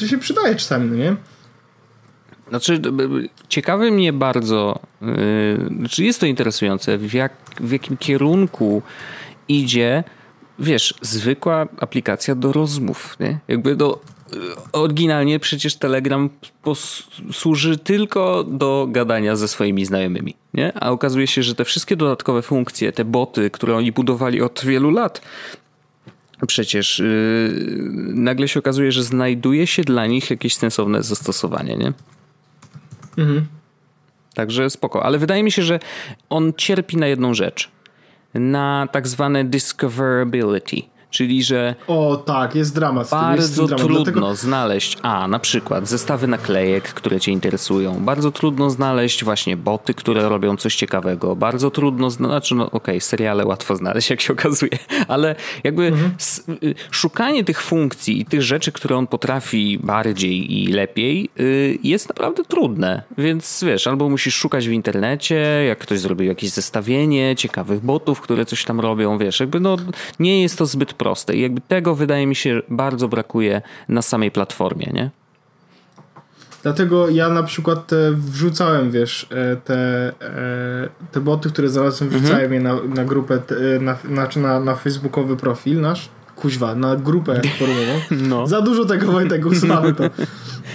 to 0.00 0.06
się 0.06 0.18
przydaje 0.18 0.54
czasami, 0.54 0.90
no 0.90 0.96
nie? 0.96 1.16
Znaczy, 2.48 2.80
ciekawy 3.48 3.90
mnie 3.90 4.12
bardzo, 4.12 4.80
yy, 5.00 5.68
znaczy 5.78 6.04
jest 6.04 6.20
to 6.20 6.26
interesujące, 6.26 6.98
w, 6.98 7.14
jak, 7.14 7.32
w 7.60 7.72
jakim 7.72 7.96
kierunku 7.96 8.82
idzie, 9.48 10.04
wiesz, 10.60 10.94
zwykła 11.02 11.66
aplikacja 11.80 12.34
do 12.34 12.52
rozmów, 12.52 13.16
nie? 13.20 13.38
Jakby 13.48 13.76
do, 13.76 14.00
oryginalnie 14.72 15.38
przecież 15.38 15.76
Telegram 15.76 16.30
służy 17.32 17.78
tylko 17.78 18.44
do 18.44 18.86
gadania 18.90 19.36
ze 19.36 19.48
swoimi 19.48 19.84
znajomymi, 19.84 20.34
nie? 20.54 20.72
A 20.74 20.90
okazuje 20.90 21.26
się, 21.26 21.42
że 21.42 21.54
te 21.54 21.64
wszystkie 21.64 21.96
dodatkowe 21.96 22.42
funkcje, 22.42 22.92
te 22.92 23.04
boty, 23.04 23.50
które 23.50 23.76
oni 23.76 23.92
budowali 23.92 24.42
od 24.42 24.64
wielu 24.64 24.90
lat, 24.90 25.20
przecież 26.46 26.98
yy, 26.98 27.04
nagle 28.14 28.48
się 28.48 28.60
okazuje, 28.60 28.92
że 28.92 29.02
znajduje 29.02 29.66
się 29.66 29.82
dla 29.82 30.06
nich 30.06 30.30
jakieś 30.30 30.54
sensowne 30.54 31.02
zastosowanie, 31.02 31.76
nie? 31.76 31.92
Mhm. 33.18 33.46
Także 34.34 34.70
spoko. 34.70 35.02
Ale 35.02 35.18
wydaje 35.18 35.42
mi 35.42 35.52
się, 35.52 35.62
że 35.62 35.80
on 36.30 36.52
cierpi 36.56 36.96
na 36.96 37.06
jedną 37.06 37.34
rzecz. 37.34 37.70
Na 38.34 38.86
tak 38.86 39.06
zwane 39.06 39.44
discoverability. 39.44 40.88
Czyli, 41.10 41.42
że 41.42 41.74
O 41.86 42.16
tak, 42.16 42.54
jest 42.54 42.74
dramat. 42.74 43.06
z 43.06 43.10
tym, 43.10 43.18
jest 43.36 43.46
z 43.52 43.56
bardzo 43.58 43.66
dramat. 43.66 43.86
trudno 43.86 44.04
Dlatego, 44.04 44.34
znaleźć, 44.34 44.98
a 45.02 45.28
na 45.28 45.38
przykład 45.38 45.88
zestawy 45.88 46.26
naklejek, 46.26 46.84
które 46.94 47.20
cię 47.20 47.32
interesują. 47.32 48.04
Bardzo 48.04 48.30
trudno 48.30 48.70
znaleźć 48.70 49.24
właśnie 49.24 49.56
boty, 49.56 49.94
które 49.94 50.28
robią 50.28 50.56
coś 50.56 50.76
ciekawego. 50.76 51.36
Bardzo 51.36 51.70
trudno 51.70 52.10
znaleźć, 52.10 52.30
znaczy 52.30 52.54
no 52.54 52.70
okej, 52.70 53.00
seriale 53.00 53.46
łatwo 53.46 53.76
znaleźć, 53.76 54.10
jak 54.10 54.20
się 54.20 54.32
okazuje, 54.32 54.72
ale 55.08 55.34
jakby 55.64 55.86
Mhm. 55.86 56.10
y, 56.62 56.74
szukanie 56.90 57.44
tych 57.44 57.62
funkcji 57.62 58.20
i 58.20 58.24
tych 58.24 58.42
rzeczy, 58.42 58.72
które 58.72 58.96
on 58.96 59.06
potrafi 59.06 59.78
bardziej 59.82 60.52
i 60.62 60.66
lepiej 60.66 61.30
y, 61.40 61.78
jest 61.82 62.08
naprawdę 62.08 62.44
trudne. 62.44 63.02
Więc 63.18 63.64
wiesz, 63.66 63.86
albo 63.86 64.08
musisz 64.08 64.34
szukać 64.34 64.68
w 64.68 64.72
internecie, 64.72 65.34
jak 65.68 65.78
ktoś 65.78 66.00
zrobił 66.00 66.26
jakieś 66.28 66.50
zestawienie 66.50 67.36
ciekawych 67.36 67.80
botów, 67.80 68.20
które 68.20 68.44
coś 68.46 68.64
tam 68.64 68.80
robią, 68.80 69.18
wiesz, 69.18 69.40
jakby 69.40 69.60
no 69.60 69.76
nie 70.18 70.42
jest 70.42 70.58
to 70.58 70.66
zbyt 70.66 70.92
proste 71.00 71.36
i 71.36 71.40
jakby 71.40 71.60
tego 71.60 71.94
wydaje 71.94 72.26
mi 72.26 72.34
się 72.36 72.62
bardzo 72.68 73.08
brakuje 73.08 73.62
na 73.88 74.02
samej 74.02 74.30
platformie, 74.30 74.90
nie? 74.94 75.10
dlatego 76.62 77.08
ja 77.08 77.28
na 77.28 77.42
przykład 77.42 77.86
te 77.86 78.12
wrzucałem, 78.12 78.90
wiesz, 78.90 79.26
e, 79.30 79.56
te, 79.56 79.76
e, 80.20 80.88
te 81.12 81.20
boty, 81.20 81.48
które 81.48 81.68
znalazłem, 81.68 82.08
Mhm. 82.08 82.22
wrzucałem 82.24 82.52
je 82.52 82.60
na, 82.60 82.74
na 82.94 83.04
grupę, 83.04 83.38
na, 83.80 83.96
znaczy 84.08 84.38
na, 84.40 84.60
na 84.60 84.74
facebookowy 84.74 85.36
profil 85.36 85.80
nasz. 85.80 86.08
Kuźwa, 86.36 86.74
na 86.74 86.96
grupę 86.96 87.40
forumową. 87.58 88.00
No. 88.10 88.46
Za 88.46 88.60
dużo 88.62 88.84
tego 88.84 89.12
Wojtek, 89.12 89.46
usuwamy 89.46 89.94
to. 89.94 90.04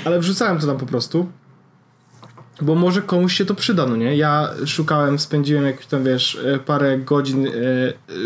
Ale 0.05 0.19
wrzucałem 0.19 0.59
to 0.59 0.67
tam 0.67 0.77
po 0.77 0.85
prostu. 0.85 1.27
Bo 2.61 2.75
może 2.75 3.01
komuś 3.01 3.33
się 3.37 3.45
to 3.45 3.55
przyda, 3.55 3.85
no 3.85 3.95
nie? 3.95 4.15
Ja 4.17 4.49
szukałem, 4.65 5.19
spędziłem 5.19 5.65
jakieś 5.65 5.85
tam, 5.85 6.03
wiesz, 6.03 6.37
e, 6.45 6.59
parę 6.59 6.97
godzin 6.97 7.47
e, 7.47 7.51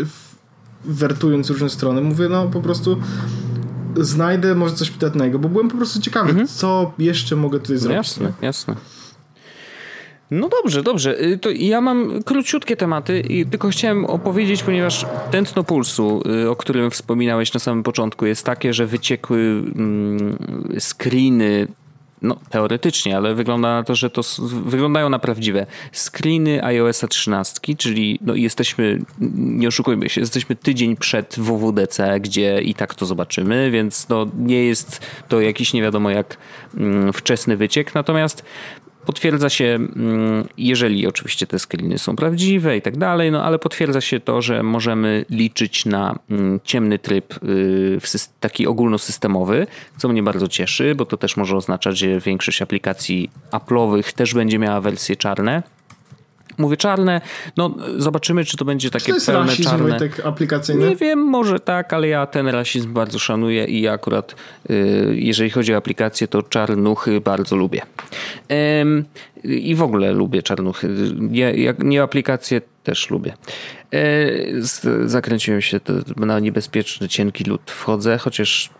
w- 0.04 0.29
wertując 0.84 1.50
różne 1.50 1.70
strony. 1.70 2.00
Mówię, 2.00 2.28
no 2.28 2.46
po 2.48 2.60
prostu 2.60 2.96
znajdę 3.96 4.54
może 4.54 4.74
coś 4.74 4.90
przydatnego, 4.90 5.38
bo 5.38 5.48
byłem 5.48 5.68
po 5.68 5.76
prostu 5.76 6.00
ciekawy, 6.00 6.46
co 6.46 6.92
jeszcze 6.98 7.36
mogę 7.36 7.60
tutaj 7.60 7.76
No 7.76 7.80
zrobić. 7.80 7.96
jasne, 7.96 8.32
jasne. 8.42 8.74
No 10.30 10.48
dobrze, 10.48 10.82
dobrze. 10.82 11.22
Y, 11.24 11.38
To 11.38 11.50
ja 11.50 11.80
mam 11.80 12.22
króciutkie 12.22 12.76
tematy 12.76 13.20
i 13.20 13.46
tylko 13.46 13.68
chciałem 13.68 14.04
opowiedzieć, 14.04 14.62
ponieważ 14.62 15.06
tętno 15.30 15.64
pulsu, 15.64 16.22
y, 16.44 16.50
o 16.50 16.56
którym 16.56 16.90
wspominałeś 16.90 17.54
na 17.54 17.60
samym 17.60 17.82
początku, 17.82 18.26
jest 18.26 18.46
takie, 18.46 18.72
że 18.74 18.86
wyciekły 18.86 19.38
mm, 19.38 20.38
screeny 20.78 21.68
no 22.22 22.36
teoretycznie, 22.50 23.16
ale 23.16 23.34
wygląda 23.34 23.68
na 23.68 23.82
to, 23.82 23.94
że 23.94 24.10
to 24.10 24.22
wyglądają 24.64 25.08
na 25.08 25.18
prawdziwe. 25.18 25.66
Screeny 25.92 26.64
iOS 26.64 27.04
13, 27.08 27.76
czyli 27.76 28.18
no 28.22 28.34
jesteśmy, 28.34 29.02
nie 29.34 29.68
oszukujmy 29.68 30.08
się, 30.08 30.20
jesteśmy 30.20 30.56
tydzień 30.56 30.96
przed 30.96 31.38
WWDC, 31.38 32.20
gdzie 32.20 32.62
i 32.62 32.74
tak 32.74 32.94
to 32.94 33.06
zobaczymy, 33.06 33.70
więc 33.70 34.08
no 34.08 34.26
nie 34.38 34.64
jest 34.64 35.00
to 35.28 35.40
jakiś 35.40 35.72
nie 35.72 35.82
wiadomo 35.82 36.10
jak 36.10 36.36
mm, 36.76 37.12
wczesny 37.12 37.56
wyciek, 37.56 37.94
natomiast 37.94 38.44
potwierdza 39.06 39.48
się, 39.48 39.64
mm, 39.64 40.48
jeżeli 40.58 41.06
oczywiście 41.06 41.46
te 41.46 41.58
screeny 41.58 41.98
są 41.98 42.16
prawdziwe 42.16 42.76
i 42.76 42.82
tak 42.82 42.96
dalej, 42.96 43.30
no 43.32 43.44
ale 43.44 43.58
potwierdza 43.58 44.00
się 44.00 44.20
to, 44.20 44.42
że 44.42 44.62
możemy 44.62 45.24
liczyć 45.30 45.86
na 45.86 46.18
mm, 46.30 46.60
ciemny 46.64 46.98
tryb 46.98 47.44
y, 47.44 47.98
taki 48.40 48.66
ogólnosystemowy, 48.66 49.66
co 49.96 50.08
mnie 50.08 50.22
bardzo 50.22 50.48
cieszy, 50.48 50.94
bo 50.94 51.06
to 51.06 51.16
też 51.16 51.36
może 51.36 51.56
oznaczać, 51.56 51.98
że 51.98 52.20
większość 52.20 52.62
aplikacji 52.62 53.30
Apple'owych 53.50 54.12
też 54.12 54.34
będzie 54.34 54.58
miała 54.58 54.80
wersje 54.80 55.16
czarne. 55.16 55.62
Mówię 56.58 56.76
czarne, 56.76 57.20
no 57.56 57.74
zobaczymy, 57.96 58.44
czy 58.44 58.56
to 58.56 58.64
będzie 58.64 58.90
takie 58.90 59.06
to 59.06 59.14
jest 59.14 59.26
pełne 59.26 59.46
rasizm, 59.46 59.70
czarne. 59.70 59.88
Wojtek, 59.88 60.26
aplikacyjny? 60.26 60.88
Nie 60.88 60.96
wiem, 60.96 61.18
może 61.18 61.60
tak, 61.60 61.92
ale 61.92 62.08
ja 62.08 62.26
ten 62.26 62.48
rasizm 62.48 62.92
bardzo 62.92 63.18
szanuję 63.18 63.64
i 63.64 63.80
ja 63.80 63.92
akurat, 63.92 64.34
y, 64.70 65.14
jeżeli 65.16 65.50
chodzi 65.50 65.74
o 65.74 65.76
aplikacje, 65.76 66.28
to 66.28 66.42
czarnuchy 66.42 67.20
bardzo 67.20 67.56
lubię. 67.56 67.82
I 69.44 69.74
w 69.74 69.82
ogóle 69.82 70.12
lubię 70.12 70.42
czarnuchy. 70.42 70.88
Nie, 71.18 71.54
nie 71.78 72.02
aplikacje 72.02 72.60
też 72.84 73.10
lubię. 73.10 73.34
E, 73.94 74.28
zakręciłem 75.04 75.60
się 75.60 75.80
na 76.16 76.40
niebezpieczny, 76.40 77.08
cienki 77.08 77.44
lód. 77.44 77.70
Wchodzę, 77.70 78.18
chociaż 78.18 78.70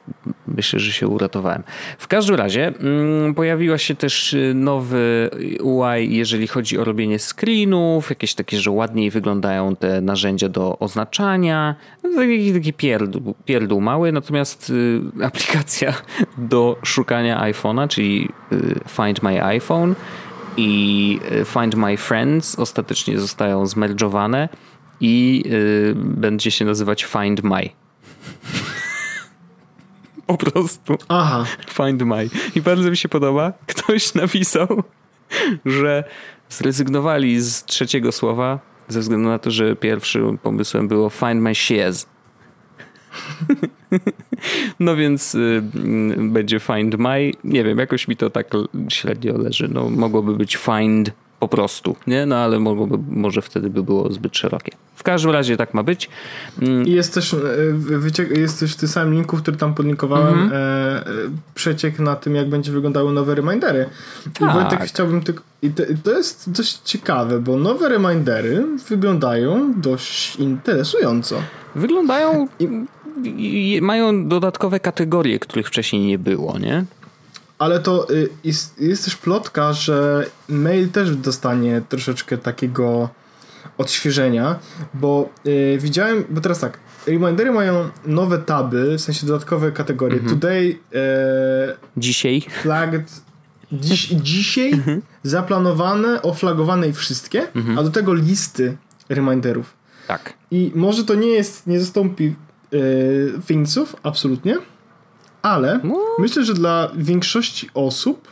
myślę, 0.47 0.81
że 0.81 0.93
się 0.93 1.09
uratowałem. 1.09 1.63
W 1.99 2.09
każdym 2.09 2.37
razie 2.37 2.73
mm, 2.81 3.35
pojawiła 3.35 3.79
się 3.79 3.95
też 3.95 4.37
nowy 4.55 5.31
UI, 5.63 6.17
jeżeli 6.17 6.47
chodzi 6.47 6.79
o 6.79 6.85
robienie 6.85 7.19
screenów, 7.19 8.11
jakieś 8.11 8.35
takie, 8.35 8.59
że 8.59 8.71
ładniej 8.71 9.11
wyglądają 9.11 9.77
te 9.77 10.01
narzędzia 10.01 10.49
do 10.49 10.79
oznaczania. 10.79 11.75
Taki, 12.17 12.53
taki 12.53 12.73
pierdół, 12.73 13.35
pierdół 13.45 13.81
mały, 13.81 14.13
natomiast 14.13 14.71
y, 14.71 15.01
aplikacja 15.25 15.95
do 16.39 16.77
szukania 16.83 17.41
iPhone'a, 17.41 17.89
czyli 17.89 18.29
y, 18.53 18.57
Find 18.89 19.23
My 19.23 19.45
iPhone 19.45 19.95
i 20.61 21.21
y, 21.33 21.45
Find 21.45 21.75
My 21.75 21.97
Friends 21.97 22.59
ostatecznie 22.59 23.19
zostają 23.19 23.67
zmerdżowane 23.67 24.49
i 25.01 25.43
y, 25.47 25.95
będzie 25.97 26.51
się 26.51 26.65
nazywać 26.65 27.05
Find 27.05 27.43
My. 27.43 27.69
po 30.27 30.37
prostu. 30.37 30.97
Aha. 31.09 31.45
Find 31.69 32.03
My. 32.03 32.29
I 32.55 32.61
bardzo 32.61 32.91
mi 32.91 32.97
się 32.97 33.09
podoba. 33.09 33.53
Ktoś 33.67 34.15
napisał, 34.15 34.83
że 35.65 36.05
zrezygnowali 36.49 37.41
z 37.41 37.65
trzeciego 37.65 38.13
słowa 38.13 38.59
ze 38.89 39.01
względu 39.01 39.29
na 39.29 39.39
to, 39.39 39.51
że 39.51 39.77
pierwszym 39.77 40.39
pomysłem 40.39 40.89
było 40.89 41.11
Find 41.11 41.43
My 41.43 41.55
Shares. 41.55 42.07
No 44.80 44.97
więc 44.97 45.34
y, 45.34 45.62
mm, 45.74 46.32
będzie 46.32 46.61
Find 46.61 46.99
My. 46.99 47.32
Nie 47.45 47.64
wiem, 47.64 47.78
jakoś 47.78 48.09
mi 48.09 48.16
to 48.16 48.30
tak 48.30 48.47
średnio 48.88 49.38
leży. 49.38 49.68
No, 49.68 49.91
mogłoby 49.91 50.36
być 50.36 50.57
Find 50.57 51.11
po 51.41 51.49
prostu, 51.49 51.97
nie? 52.07 52.26
No 52.26 52.36
ale 52.36 52.59
mogłoby, 52.59 52.99
może 53.09 53.43
wtedy 53.43 53.70
by 53.70 53.82
było 53.82 54.12
zbyt 54.12 54.36
szerokie. 54.36 54.72
W 54.95 55.03
każdym 55.03 55.30
razie 55.30 55.57
tak 55.57 55.74
ma 55.74 55.82
być. 55.82 56.11
Mm. 56.62 56.86
I 56.86 56.93
jest 56.93 57.14
też, 57.14 57.34
e, 57.34 57.38
wyciek, 57.74 58.38
jest 58.38 58.61
też 58.61 58.72
w 58.72 58.76
tym 58.76 58.88
samym 58.88 59.14
linku, 59.14 59.36
który 59.36 59.57
tam 59.57 59.74
podlinkowałem, 59.74 60.34
mm 60.34 60.49
-hmm. 60.49 60.55
e, 60.55 61.03
przeciek 61.55 61.99
na 61.99 62.16
tym, 62.16 62.34
jak 62.34 62.49
będzie 62.49 62.72
wyglądały 62.72 63.12
nowe 63.12 63.34
remindery. 63.34 63.86
Tak. 64.24 64.51
I 64.51 64.53
Wojtek 64.55 64.80
chciałbym 64.80 65.22
tylko... 65.22 65.43
I 65.62 65.70
to, 65.70 65.82
to 66.05 66.11
jest 66.16 66.51
dość 66.51 66.78
ciekawe, 66.84 67.38
bo 67.38 67.57
nowe 67.57 67.88
remindery 67.88 68.66
wyglądają 68.88 69.74
dość 69.76 70.36
interesująco. 70.36 71.43
Wyglądają... 71.74 72.49
I, 72.59 72.68
mają 73.83 74.29
dodatkowe 74.29 74.81
kategorie, 74.81 75.39
których 75.39 75.66
wcześniej 75.66 76.03
nie 76.03 76.18
było, 76.18 76.59
nie? 76.59 76.85
Ale 77.59 77.81
to 77.81 78.11
y, 78.11 78.29
jest, 78.45 78.81
jest 78.81 79.05
też 79.05 79.16
plotka, 79.16 79.73
że 79.73 80.27
mail 80.49 80.89
też 80.89 81.16
dostanie 81.16 81.83
troszeczkę 81.89 82.39
takiego 82.39 83.09
odświeżenia, 83.79 84.59
bo 84.95 85.29
y, 85.47 85.79
widziałem, 85.81 86.25
bo 86.31 86.41
teraz 86.41 86.61
tak, 86.61 86.79
Remindery 87.07 87.53
mają 87.53 87.89
nowe 88.07 88.39
taby, 88.39 88.99
w 88.99 89.01
sensie 89.01 89.27
dodatkowe 89.27 89.73
kategorie. 89.73 90.18
Mhm. 90.18 90.41
Today. 90.41 90.79
E, 90.95 91.77
dzisiaj. 91.97 92.41
Flagged. 92.41 93.23
Dziś, 93.73 94.07
dzisiaj 94.07 94.73
mhm. 94.73 95.03
zaplanowane, 95.23 96.23
oflagowane 96.23 96.89
i 96.89 96.93
wszystkie, 96.93 97.55
mhm. 97.55 97.79
a 97.79 97.83
do 97.83 97.91
tego 97.91 98.14
listy 98.14 98.77
reminderów. 99.09 99.77
Tak. 100.09 100.33
I 100.51 100.73
może 100.75 101.05
to 101.05 101.14
nie 101.14 101.29
jest, 101.29 101.66
nie 101.66 101.81
zastąpi 101.81 102.35
yy, 102.73 103.95
absolutnie, 104.03 104.57
ale 105.43 105.81
no. 105.85 105.99
myślę, 106.18 106.45
że 106.45 106.55
dla 106.55 106.91
większości 106.95 107.71
osób 107.75 108.29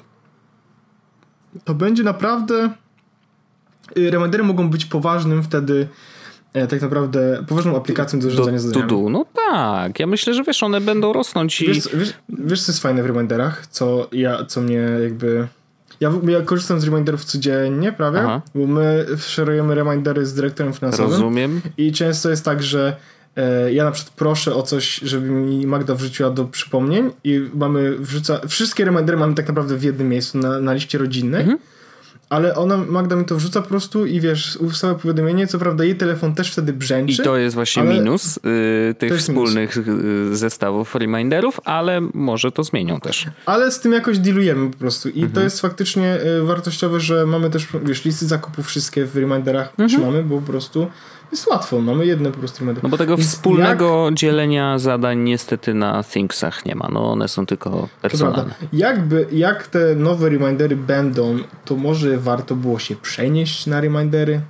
to 1.65 1.75
będzie 1.75 2.03
naprawdę 2.03 2.71
y, 3.99 4.11
remindery 4.11 4.45
mogą 4.45 4.71
być 4.71 4.85
poważnym 4.85 5.43
wtedy 5.43 5.89
e, 6.53 6.67
tak 6.67 6.83
naprawdę 6.83 7.45
poważną 7.49 7.77
aplikacją 7.77 8.21
do 8.21 8.31
zarządzania 8.31 8.59
zadaniami. 8.59 8.91
To 8.91 9.09
no 9.11 9.27
tak. 9.51 10.01
Ja 10.01 10.07
myślę, 10.07 10.35
że 10.35 10.45
wiesz, 10.45 10.63
one 10.63 10.81
będą 10.81 11.13
rosnąć 11.13 11.61
i... 11.61 11.67
Wiesz, 11.67 11.89
wiesz, 11.95 12.15
wiesz 12.29 12.63
co 12.63 12.73
jest 12.73 12.83
fajne 12.83 13.03
w 13.03 13.07
reminderach? 13.07 13.67
Co, 13.67 14.09
ja, 14.13 14.45
co 14.45 14.61
mnie 14.61 14.89
jakby... 15.03 15.49
Ja, 16.01 16.13
ja 16.29 16.41
korzystam 16.41 16.81
z 16.81 16.85
reminderów 16.85 17.25
codziennie 17.25 17.93
prawie, 17.93 18.19
Aha. 18.19 18.43
bo 18.55 18.67
my 18.67 19.07
szerujemy 19.19 19.75
remindery 19.75 20.27
z 20.27 20.35
dyrektorem 20.35 20.73
finansowym. 20.73 21.11
Rozumiem. 21.11 21.61
I 21.77 21.93
często 21.93 22.31
jest 22.31 22.45
tak, 22.45 22.63
że 22.63 22.97
ja 23.73 23.85
na 23.85 23.91
przykład 23.91 24.15
proszę 24.17 24.55
o 24.55 24.63
coś, 24.63 24.97
żeby 24.97 25.31
mi 25.31 25.67
Magda 25.67 25.95
wrzuciła 25.95 26.31
do 26.31 26.45
przypomnień 26.45 27.11
i 27.25 27.49
mamy 27.55 27.99
wrzuca, 27.99 28.41
wszystkie 28.49 28.85
remindery 28.85 29.19
mamy 29.19 29.35
tak 29.35 29.49
naprawdę 29.49 29.77
w 29.77 29.83
jednym 29.83 30.09
miejscu 30.09 30.39
na, 30.39 30.61
na 30.61 30.73
liście 30.73 30.99
rodzinnej. 30.99 31.41
Mhm. 31.41 31.59
Ale 32.31 32.55
ona, 32.55 32.77
Magda 32.77 33.17
mi 33.17 33.25
to 33.25 33.37
wrzuca 33.37 33.63
po 33.63 33.69
prostu 33.69 34.07
i 34.07 34.21
wiesz, 34.21 34.57
ustawia 34.57 34.95
powiadomienie, 34.95 35.47
co 35.47 35.59
prawda 35.59 35.85
jej 35.85 35.97
telefon 35.97 36.35
też 36.35 36.53
wtedy 36.53 36.73
brzęczy. 36.73 37.23
I 37.23 37.25
to 37.25 37.37
jest 37.37 37.55
właśnie 37.55 37.83
minus 37.83 38.37
y, 38.37 38.95
tych 38.99 39.17
wspólnych 39.17 39.77
minus. 39.77 40.05
Y, 40.33 40.37
zestawów 40.37 40.95
reminderów, 40.95 41.61
ale 41.65 42.01
może 42.15 42.53
to 42.53 42.65
zmienią 42.65 43.01
też. 43.01 43.27
Ale 43.47 43.71
z 43.71 43.81
tym 43.81 43.93
jakoś 43.93 44.19
dealujemy 44.19 44.71
po 44.71 44.79
prostu 44.79 45.09
i 45.09 45.13
mhm. 45.13 45.33
to 45.33 45.41
jest 45.41 45.61
faktycznie 45.61 46.19
y, 46.41 46.43
wartościowe, 46.43 47.01
że 47.01 47.27
mamy 47.27 47.51
też, 47.51 47.67
wiesz, 47.85 48.05
listy 48.05 48.27
zakupów 48.27 48.67
wszystkie 48.67 49.05
w 49.05 49.17
reminderach 49.17 49.69
mhm. 49.71 49.89
trzymamy, 49.89 50.23
bo 50.23 50.41
po 50.41 50.47
prostu 50.47 50.87
jest 51.33 51.47
łatwo, 51.47 51.81
mamy 51.81 52.07
jedne 52.07 52.33
po 52.33 52.39
prostu 52.39 52.65
No 52.83 52.89
bo 52.89 52.97
tego 52.97 53.17
wspólnego 53.17 54.05
jak... 54.05 54.15
dzielenia 54.15 54.79
zadań 54.79 55.19
niestety 55.19 55.75
na 55.75 56.05
Thingsach 56.05 56.65
nie 56.67 56.75
ma, 56.75 56.89
no 56.93 57.13
one 57.13 57.29
są 57.29 57.47
tylko 57.47 57.89
personalne. 58.03 58.55
Jakby, 58.73 59.27
jak 59.33 59.67
te 59.67 59.95
nowe 59.95 60.29
remindery 60.29 60.77
będą, 60.77 61.39
to 61.65 61.77
może 61.77 62.19
warto 62.19 62.57
było 62.57 62.79
się 62.79 62.97
przenieść 62.97 63.67
na 63.67 63.81
remindery? 63.81 64.41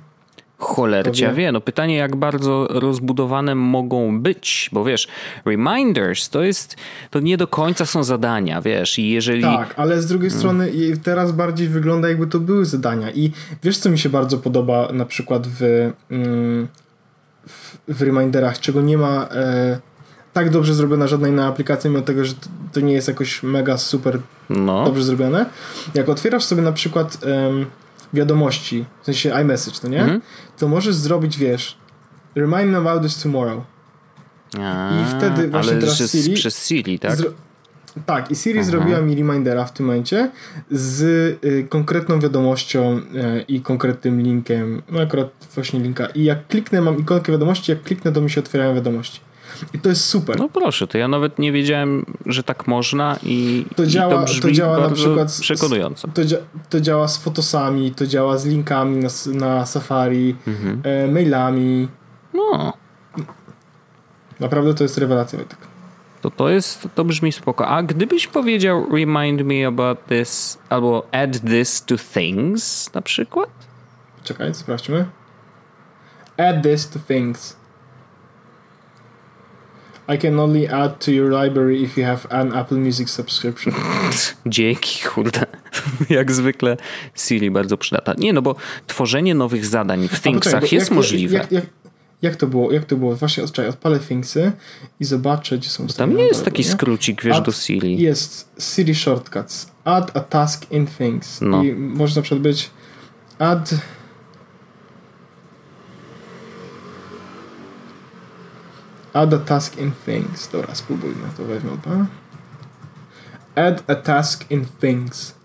Cholercia 0.59 1.33
wie. 1.33 1.51
No 1.51 1.61
pytanie, 1.61 1.95
jak 1.95 2.15
bardzo 2.15 2.67
rozbudowane 2.69 3.55
mogą 3.55 4.21
być, 4.21 4.69
bo 4.73 4.83
wiesz, 4.83 5.07
reminders 5.45 6.29
to 6.29 6.43
jest, 6.43 6.75
to 7.09 7.19
nie 7.19 7.37
do 7.37 7.47
końca 7.47 7.85
są 7.85 8.03
zadania, 8.03 8.61
wiesz, 8.61 8.99
i 8.99 9.09
jeżeli... 9.09 9.41
Tak, 9.41 9.73
ale 9.77 10.01
z 10.01 10.05
drugiej 10.05 10.29
hmm. 10.29 10.39
strony 10.39 10.71
teraz 11.03 11.31
bardziej 11.31 11.67
wygląda 11.67 12.09
jakby 12.09 12.27
to 12.27 12.39
były 12.39 12.65
zadania 12.65 13.11
i 13.11 13.31
wiesz, 13.63 13.77
co 13.77 13.89
mi 13.89 13.99
się 13.99 14.09
bardzo 14.09 14.37
podoba 14.37 14.89
na 14.93 15.05
przykład 15.05 15.47
w, 15.47 15.91
mm, 16.11 16.67
w, 17.47 17.77
w 17.87 18.01
reminderach, 18.01 18.59
czego 18.59 18.81
nie 18.81 18.97
ma 18.97 19.27
e, 19.31 19.79
tak 20.33 20.49
dobrze 20.49 20.73
zrobiona 20.73 21.07
żadna 21.07 21.27
inna 21.27 21.47
aplikacja, 21.47 21.89
mimo 21.89 22.01
tego, 22.01 22.25
że 22.25 22.33
to 22.73 22.79
nie 22.79 22.93
jest 22.93 23.07
jakoś 23.07 23.43
mega 23.43 23.77
super 23.77 24.19
no. 24.49 24.85
dobrze 24.85 25.03
zrobione. 25.03 25.45
Jak 25.93 26.09
otwierasz 26.09 26.43
sobie 26.43 26.61
na 26.61 26.71
przykład 26.71 27.17
wiadomości, 28.13 28.85
w 29.01 29.05
sensie 29.05 29.29
iMessage, 29.41 29.77
no 29.83 29.89
nie? 29.89 30.01
Mhm. 30.01 30.21
To 30.57 30.67
możesz 30.67 30.95
zrobić, 30.95 31.37
wiesz, 31.37 31.77
remind 32.35 32.71
me 32.71 32.77
about 32.77 33.03
this 33.03 33.21
tomorrow. 33.23 33.63
A, 34.59 35.01
I 35.01 35.17
wtedy 35.17 35.47
właśnie 35.47 35.71
ale 35.71 35.81
teraz 35.81 36.11
Siri... 36.11 36.33
przez 36.33 36.67
Siri, 36.67 36.99
tak? 36.99 37.17
tak, 38.05 38.31
i 38.31 38.35
Siri 38.35 38.59
Aha. 38.59 38.67
zrobiła 38.69 39.01
mi 39.01 39.15
remindera 39.15 39.65
w 39.65 39.73
tym 39.73 39.85
momencie 39.85 40.31
z 40.71 41.01
y, 41.45 41.67
konkretną 41.69 42.19
wiadomością 42.19 42.97
y, 42.97 43.01
i 43.47 43.61
konkretnym 43.61 44.21
linkiem, 44.21 44.81
no 44.89 45.01
akurat 45.01 45.29
właśnie 45.55 45.79
linka. 45.79 46.05
I 46.05 46.23
jak 46.23 46.47
kliknę, 46.47 46.81
mam 46.81 46.99
ikonkę 46.99 47.31
wiadomości, 47.31 47.71
jak 47.71 47.83
kliknę, 47.83 48.11
to 48.11 48.21
mi 48.21 48.29
się 48.29 48.41
otwierają 48.41 48.75
wiadomości. 48.75 49.19
I 49.73 49.79
to 49.79 49.89
jest 49.89 50.05
super. 50.05 50.39
No 50.39 50.49
proszę, 50.49 50.87
to 50.87 50.97
ja 50.97 51.07
nawet 51.07 51.39
nie 51.39 51.51
wiedziałem, 51.51 52.05
że 52.25 52.43
tak 52.43 52.67
można 52.67 53.17
i 53.23 53.65
to, 53.75 53.85
działa, 53.85 54.13
i 54.13 54.17
to 54.17 54.23
brzmi 54.23 54.41
to 54.41 54.51
działa 54.51 54.79
na 54.79 54.89
przykład 54.89 55.37
przekonująco. 55.41 56.07
To, 56.07 56.21
to, 56.69 56.81
działa 56.81 57.07
z 57.07 57.17
fotosami, 57.17 57.91
to 57.91 58.07
działa 58.07 58.37
z 58.37 58.45
linkami 58.45 58.97
na, 58.97 59.09
na 59.33 59.65
Safari, 59.65 60.35
mhm. 60.47 60.81
e, 60.83 61.07
mailami. 61.07 61.87
No. 62.33 62.73
Naprawdę 64.39 64.73
to 64.73 64.83
jest 64.83 64.97
rewelacja. 64.97 65.39
Tak. 65.39 65.57
To 66.21 66.29
to 66.29 66.49
jest, 66.49 66.87
to 66.95 67.05
brzmi 67.05 67.31
spoko. 67.31 67.67
A 67.67 67.83
gdybyś 67.83 68.27
powiedział 68.27 68.87
remind 68.91 69.41
me 69.41 69.67
about 69.67 70.05
this, 70.07 70.57
albo 70.69 71.07
add 71.11 71.39
this 71.49 71.85
to 71.85 71.95
things 72.13 72.93
na 72.93 73.01
przykład? 73.01 73.49
Czekaj, 74.23 74.53
sprawdźmy. 74.53 75.05
Add 76.37 76.63
this 76.63 76.89
to 76.89 76.99
things. 76.99 77.58
I 80.15 80.17
can 80.17 80.39
only 80.39 80.67
add 80.67 81.05
to 81.05 81.11
your 81.11 81.43
library 81.43 81.81
if 81.81 82.01
you 82.01 82.07
have 82.07 82.27
an 82.29 82.57
Apple 82.57 82.77
Music 82.77 83.09
subscription. 83.09 83.73
Dzięki, 84.45 85.03
kurde. 85.03 85.45
Jak 86.09 86.31
zwykle 86.31 86.77
Siri 87.15 87.51
bardzo 87.51 87.77
przydatna. 87.77 88.13
Nie, 88.17 88.33
no 88.33 88.41
bo 88.41 88.55
tworzenie 88.87 89.35
nowych 89.35 89.65
zadań 89.65 90.07
w 90.07 90.21
Thingsach 90.21 90.71
jest 90.71 90.89
jak, 90.89 90.95
możliwe. 90.95 91.37
Jak, 91.37 91.51
jak, 91.51 91.65
jak, 92.21 92.35
to 92.35 92.47
było? 92.47 92.71
Jak 92.71 92.85
to 92.85 92.95
było? 92.95 93.15
Właśnie 93.15 93.47
czekaj, 93.47 93.69
odpalę 93.69 93.99
Thingsy 93.99 94.51
i 94.99 95.05
zobaczę, 95.05 95.57
gdzie 95.57 95.69
są 95.69 95.87
Tam 95.87 96.15
nie 96.15 96.23
jest 96.23 96.45
taki 96.45 96.63
nie? 96.63 96.69
skrócik, 96.69 97.23
wiesz, 97.23 97.35
Add, 97.35 97.45
do 97.45 97.51
Siri. 97.51 98.01
Jest 98.01 98.49
Siri 98.59 98.95
Shortcuts. 98.95 99.71
Add 99.83 100.17
a 100.17 100.19
task 100.19 100.71
in 100.71 100.87
Things. 100.87 101.41
No. 101.41 101.63
I 101.63 101.73
może 101.73 102.15
na 102.15 102.21
przykład 102.21 102.41
być 102.41 102.69
add 103.39 103.75
Add 109.13 109.33
a 109.33 109.37
task 109.37 109.77
in 109.77 109.91
things. 110.05 110.47
Dobra, 110.51 110.75
spróbujmy 110.75 111.27
to 111.37 111.43
weźmy. 111.43 111.71
Add 113.55 113.83
a 113.87 113.95
task 113.95 114.51
in 114.51 114.65
things. 114.79 115.35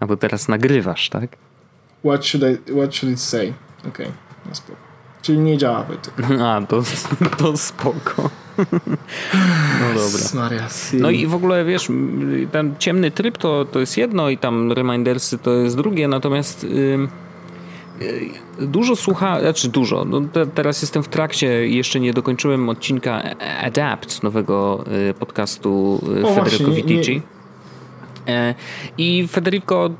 A 0.00 0.06
bo 0.06 0.16
teraz 0.16 0.48
nagrywasz, 0.48 1.08
tak? 1.08 1.36
What 2.04 2.26
should, 2.26 2.68
I, 2.68 2.72
what 2.72 2.94
should 2.94 3.14
it 3.14 3.20
say? 3.20 3.54
Okej, 3.78 3.90
okay, 3.90 4.12
no 4.46 4.54
spoko. 4.54 4.78
Czyli 5.22 5.38
nie 5.38 5.58
działa 5.58 5.84
Wojtek. 5.84 6.14
A, 6.44 6.60
to, 6.68 6.82
to 7.38 7.56
spoko. 7.56 8.30
No 9.80 9.94
dobra. 9.94 10.68
No 10.92 11.10
i 11.10 11.26
w 11.26 11.34
ogóle 11.34 11.64
wiesz, 11.64 11.88
ten 12.52 12.74
ciemny 12.78 13.10
tryb 13.10 13.38
to, 13.38 13.64
to 13.64 13.80
jest 13.80 13.96
jedno 13.96 14.28
i 14.30 14.38
tam 14.38 14.72
remindersy 14.72 15.38
to 15.38 15.50
jest 15.50 15.76
drugie, 15.76 16.08
natomiast... 16.08 16.64
Yy 16.64 17.08
Dużo 18.60 18.96
słucha, 18.96 19.40
znaczy 19.40 19.68
dużo. 19.68 20.04
No 20.04 20.20
te, 20.20 20.46
teraz 20.46 20.82
jestem 20.82 21.02
w 21.02 21.08
trakcie, 21.08 21.68
jeszcze 21.68 22.00
nie 22.00 22.12
dokończyłem 22.12 22.68
odcinka 22.68 23.22
Adapt, 23.62 24.22
nowego 24.22 24.84
y, 25.10 25.14
podcastu 25.14 26.00
y, 26.18 26.26
o, 26.26 26.34
Federico 26.34 26.70
Vitici. 26.70 27.22
E, 28.28 28.54
I 28.98 29.28
Federico 29.28 29.90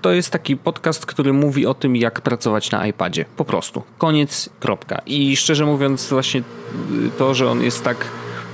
to 0.00 0.12
jest 0.12 0.30
taki 0.30 0.56
podcast, 0.56 1.06
który 1.06 1.32
mówi 1.32 1.66
o 1.66 1.74
tym, 1.74 1.96
jak 1.96 2.20
pracować 2.20 2.70
na 2.70 2.86
iPadzie. 2.86 3.24
Po 3.36 3.44
prostu. 3.44 3.82
Koniec, 3.98 4.48
kropka. 4.60 5.02
I 5.06 5.36
szczerze 5.36 5.66
mówiąc, 5.66 6.08
właśnie 6.10 6.40
y, 6.40 7.10
to, 7.18 7.34
że 7.34 7.50
on 7.50 7.62
jest 7.62 7.84
tak 7.84 7.96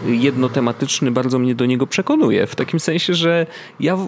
jednotematyczny 0.07 1.11
bardzo 1.11 1.39
mnie 1.39 1.55
do 1.55 1.67
niego 1.67 1.87
przekonuje. 1.87 2.47
W 2.47 2.55
takim 2.55 2.81
sensie, 2.81 3.15
że 3.15 3.47
ja 3.81 3.99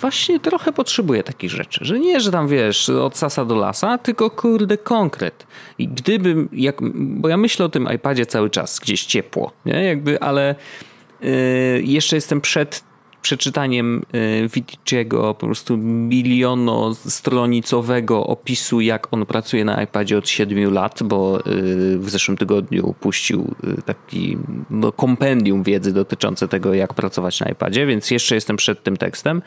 właśnie 0.00 0.40
trochę 0.40 0.72
potrzebuję 0.72 1.22
takich 1.22 1.50
rzeczy. 1.50 1.84
Że 1.84 2.00
nie, 2.00 2.20
że 2.20 2.30
tam 2.30 2.48
wiesz, 2.48 2.88
od 2.88 3.16
sasa 3.16 3.44
do 3.44 3.54
lasa, 3.54 3.98
tylko 3.98 4.30
kurde 4.30 4.78
konkret. 4.78 5.46
I 5.78 5.88
gdybym, 5.88 6.48
jak, 6.52 6.76
bo 6.94 7.28
ja 7.28 7.36
myślę 7.36 7.66
o 7.66 7.68
tym 7.68 7.88
iPadzie 7.94 8.26
cały 8.26 8.50
czas, 8.50 8.80
gdzieś 8.80 9.04
ciepło, 9.04 9.52
nie? 9.66 9.84
Jakby, 9.84 10.20
ale 10.20 10.54
yy, 11.20 11.28
jeszcze 11.82 12.16
jestem 12.16 12.40
przed 12.40 12.84
przeczytaniem 13.24 14.02
y, 14.14 14.48
Viticiego 14.54 15.34
po 15.34 15.46
prostu 15.46 15.76
milionostronicowego 15.76 18.26
opisu, 18.26 18.80
jak 18.80 19.08
on 19.10 19.26
pracuje 19.26 19.64
na 19.64 19.82
iPadzie 19.82 20.18
od 20.18 20.28
7 20.28 20.72
lat, 20.72 21.02
bo 21.02 21.40
y, 21.40 21.42
w 21.98 22.10
zeszłym 22.10 22.36
tygodniu 22.36 22.94
puścił 23.00 23.54
y, 23.78 23.82
taki 23.82 24.38
no, 24.70 24.92
kompendium 24.92 25.62
wiedzy 25.62 25.92
dotyczące 25.92 26.48
tego, 26.48 26.74
jak 26.74 26.94
pracować 26.94 27.40
na 27.40 27.46
iPadzie, 27.46 27.86
więc 27.86 28.10
jeszcze 28.10 28.34
jestem 28.34 28.56
przed 28.56 28.82
tym 28.82 28.96
tekstem, 28.96 29.42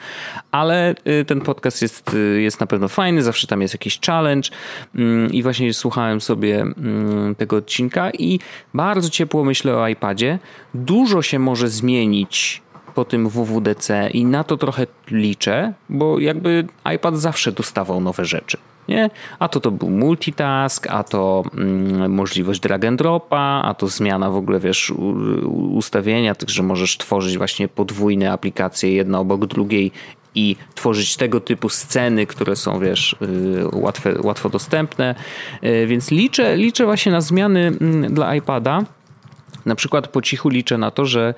ale 0.51 0.95
ten 1.27 1.41
podcast 1.41 1.81
jest, 1.81 2.15
jest 2.37 2.59
na 2.59 2.67
pewno 2.67 2.87
fajny, 2.87 3.23
zawsze 3.23 3.47
tam 3.47 3.61
jest 3.61 3.73
jakiś 3.73 3.99
challenge 3.99 4.49
mm, 4.95 5.33
i 5.33 5.43
właśnie 5.43 5.73
słuchałem 5.73 6.21
sobie 6.21 6.61
mm, 6.61 7.35
tego 7.35 7.55
odcinka 7.55 8.11
i 8.11 8.39
bardzo 8.73 9.09
ciepło 9.09 9.43
myślę 9.43 9.77
o 9.77 9.87
iPadzie. 9.87 10.39
Dużo 10.73 11.21
się 11.21 11.39
może 11.39 11.69
zmienić 11.69 12.61
po 12.97 13.05
tym 13.05 13.29
WWDC 13.29 14.09
i 14.13 14.25
na 14.25 14.43
to 14.43 14.57
trochę 14.57 14.87
liczę, 15.11 15.73
bo 15.89 16.19
jakby 16.19 16.67
iPad 16.95 17.17
zawsze 17.17 17.51
dostawał 17.51 18.01
nowe 18.01 18.25
rzeczy. 18.25 18.57
Nie? 18.87 19.09
A 19.39 19.47
to 19.47 19.59
to 19.59 19.71
był 19.71 19.89
multitask, 19.89 20.87
a 20.89 21.03
to 21.03 21.43
mm, 21.53 22.13
możliwość 22.13 22.59
drag 22.59 22.85
and 22.85 22.99
dropa, 22.99 23.61
a 23.65 23.73
to 23.73 23.87
zmiana 23.87 24.29
w 24.29 24.35
ogóle, 24.35 24.59
wiesz, 24.59 24.93
ustawienia, 25.73 26.35
tak, 26.35 26.49
że 26.49 26.63
możesz 26.63 26.97
tworzyć 26.97 27.37
właśnie 27.37 27.67
podwójne 27.67 28.31
aplikacje 28.31 28.91
jedna 28.91 29.19
obok 29.19 29.45
drugiej 29.45 29.91
i 30.35 30.55
tworzyć 30.75 31.17
tego 31.17 31.39
typu 31.39 31.69
sceny, 31.69 32.25
które 32.25 32.55
są, 32.55 32.79
wiesz, 32.79 33.15
y, 33.21 33.67
łatwe, 33.73 34.21
łatwo 34.21 34.49
dostępne. 34.49 35.15
Y, 35.63 35.87
więc 35.87 36.11
liczę, 36.11 36.55
liczę 36.57 36.85
właśnie 36.85 37.11
na 37.11 37.21
zmiany 37.21 37.67
mm, 37.81 38.13
dla 38.13 38.35
iPada. 38.35 38.83
Na 39.65 39.75
przykład 39.75 40.07
po 40.07 40.21
cichu 40.21 40.49
liczę 40.49 40.77
na 40.77 40.91
to, 40.91 41.05
że 41.05 41.33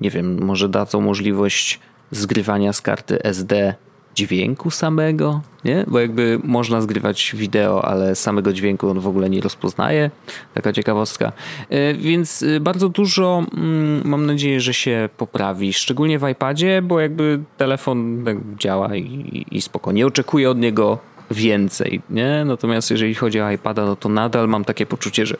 nie 0.00 0.10
wiem, 0.10 0.44
może 0.44 0.68
dadzą 0.68 1.00
możliwość 1.00 1.80
zgrywania 2.10 2.72
z 2.72 2.80
karty 2.80 3.22
SD 3.22 3.74
dźwięku 4.14 4.70
samego, 4.70 5.40
nie? 5.64 5.84
Bo 5.86 6.00
jakby 6.00 6.40
można 6.44 6.80
zgrywać 6.80 7.32
wideo, 7.36 7.84
ale 7.84 8.14
samego 8.14 8.52
dźwięku 8.52 8.90
on 8.90 9.00
w 9.00 9.06
ogóle 9.06 9.30
nie 9.30 9.40
rozpoznaje. 9.40 10.10
Taka 10.54 10.72
ciekawostka. 10.72 11.32
E, 11.70 11.94
więc 11.94 12.42
e, 12.42 12.60
bardzo 12.60 12.88
dużo 12.88 13.42
mm, 13.54 14.02
mam 14.04 14.26
nadzieję, 14.26 14.60
że 14.60 14.74
się 14.74 15.08
poprawi, 15.16 15.72
szczególnie 15.72 16.18
w 16.18 16.28
iPadzie, 16.28 16.82
bo 16.82 17.00
jakby 17.00 17.40
telefon 17.56 18.22
tak 18.24 18.36
działa 18.58 18.96
i, 18.96 19.46
i 19.50 19.62
spoko. 19.62 19.92
Nie 19.92 20.06
oczekuję 20.06 20.50
od 20.50 20.58
niego 20.58 20.98
więcej, 21.30 22.00
nie? 22.10 22.44
Natomiast 22.44 22.90
jeżeli 22.90 23.14
chodzi 23.14 23.40
o 23.40 23.50
iPada, 23.50 23.84
no 23.84 23.96
to 23.96 24.08
nadal 24.08 24.48
mam 24.48 24.64
takie 24.64 24.86
poczucie, 24.86 25.26
że 25.26 25.36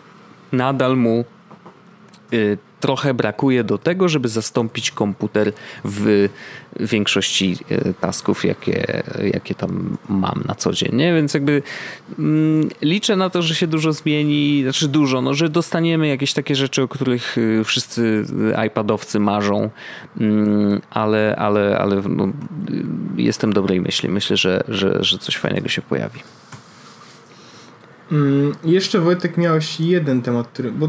nadal 0.53 0.97
mu 0.97 1.25
y, 2.33 2.59
trochę 2.81 3.15
brakuje 3.15 3.65
do 3.65 3.79
tego, 3.79 4.09
żeby 4.09 4.29
zastąpić 4.29 4.91
komputer 4.91 5.53
w 5.85 6.29
większości 6.81 7.57
e, 7.71 7.95
tasków, 7.95 8.45
jakie, 8.45 9.03
jakie 9.35 9.55
tam 9.55 9.97
mam 10.09 10.43
na 10.47 10.55
co 10.55 10.73
dzień. 10.73 10.95
Nie? 10.95 11.15
Więc 11.15 11.35
jakby 11.35 11.63
mm, 12.19 12.69
liczę 12.83 13.17
na 13.17 13.31
to, 13.31 13.43
że 13.43 13.55
się 13.55 13.67
dużo 13.67 13.93
zmieni, 13.93 14.63
znaczy 14.63 14.89
dużo, 14.89 15.23
no, 15.23 15.35
że 15.35 15.49
dostaniemy 15.49 16.09
jakieś 16.09 16.33
takie 16.33 16.55
rzeczy, 16.55 16.83
o 16.83 16.89
których 16.89 17.37
e, 17.39 17.65
wszyscy 17.65 18.25
iPadowcy 18.67 19.21
marzą, 19.21 19.71
mm, 20.21 20.81
ale, 20.91 21.37
ale, 21.39 21.79
ale 21.79 22.03
no, 22.09 22.29
jestem 23.17 23.53
dobrej 23.53 23.81
myśli. 23.81 24.09
Myślę, 24.09 24.37
że, 24.37 24.65
że, 24.69 24.99
że 25.01 25.19
coś 25.19 25.37
fajnego 25.37 25.69
się 25.69 25.83
pojawi. 25.83 26.21
Mm, 28.13 28.53
jeszcze 28.65 29.01
Wojtek 29.01 29.37
miałeś 29.37 29.81
jeden 29.81 30.23
temat, 30.23 30.49
który, 30.49 30.73
bo 30.73 30.89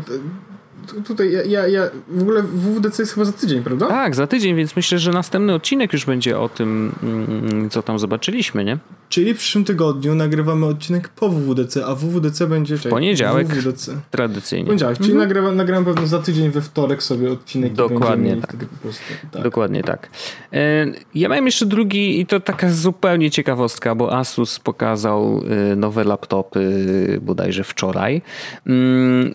tutaj 1.06 1.32
ja, 1.32 1.44
ja, 1.44 1.68
ja 1.68 1.90
w 2.08 2.22
ogóle 2.22 2.44
WWDC 2.44 3.02
jest 3.04 3.14
chyba 3.14 3.26
za 3.26 3.32
tydzień, 3.32 3.64
prawda? 3.64 3.88
Tak, 3.88 4.16
za 4.16 4.28
tydzień, 4.28 4.56
więc 4.56 4.76
myślę, 4.76 5.00
że 5.00 5.12
następny 5.12 5.54
odcinek 5.54 5.94
już 5.94 6.06
będzie 6.06 6.40
o 6.40 6.50
tym, 6.50 6.92
mm, 7.04 7.70
co 7.70 7.84
tam 7.84 8.00
zobaczyliśmy, 8.00 8.66
nie? 8.66 8.78
Czyli 9.10 9.34
w 9.34 9.38
przyszłym 9.38 9.66
tygodniu 9.66 10.16
nagrywamy 10.16 10.66
odcinek 10.66 11.10
po 11.10 11.30
WWDC, 11.30 11.86
a 11.86 11.96
WWDC 11.96 12.48
będzie... 12.48 12.78
W 12.78 12.84
poniedziałek, 12.84 13.48
WWDC. 13.48 14.02
tradycyjnie. 14.12 14.66
Poniedziałek, 14.66 14.98
czyli 14.98 15.12
mhm. 15.12 15.28
nagrywam, 15.28 15.56
nagrywam 15.56 15.86
pewno 15.86 16.08
za 16.08 16.20
tydzień 16.20 16.50
we 16.50 16.62
wtorek 16.62 17.04
sobie 17.04 17.32
odcinek. 17.32 17.74
Dokładnie 17.74 18.38
tak. 18.38 18.56
Prostu, 18.56 19.04
tak. 19.32 19.44
Dokładnie 19.44 19.84
tak. 19.84 20.10
E, 20.54 20.86
ja 21.16 21.30
miałem 21.30 21.46
jeszcze 21.46 21.66
drugi 21.66 22.20
i 22.20 22.26
to 22.26 22.40
taka 22.40 22.72
zupełnie 22.72 23.32
ciekawostka, 23.32 23.96
bo 23.96 24.18
Asus 24.18 24.60
pokazał 24.60 25.44
e, 25.72 25.76
nowe 25.76 26.04
laptopy 26.04 27.20
bodajże 27.22 27.64
wczoraj. 27.64 28.22
Mm, 28.66 29.34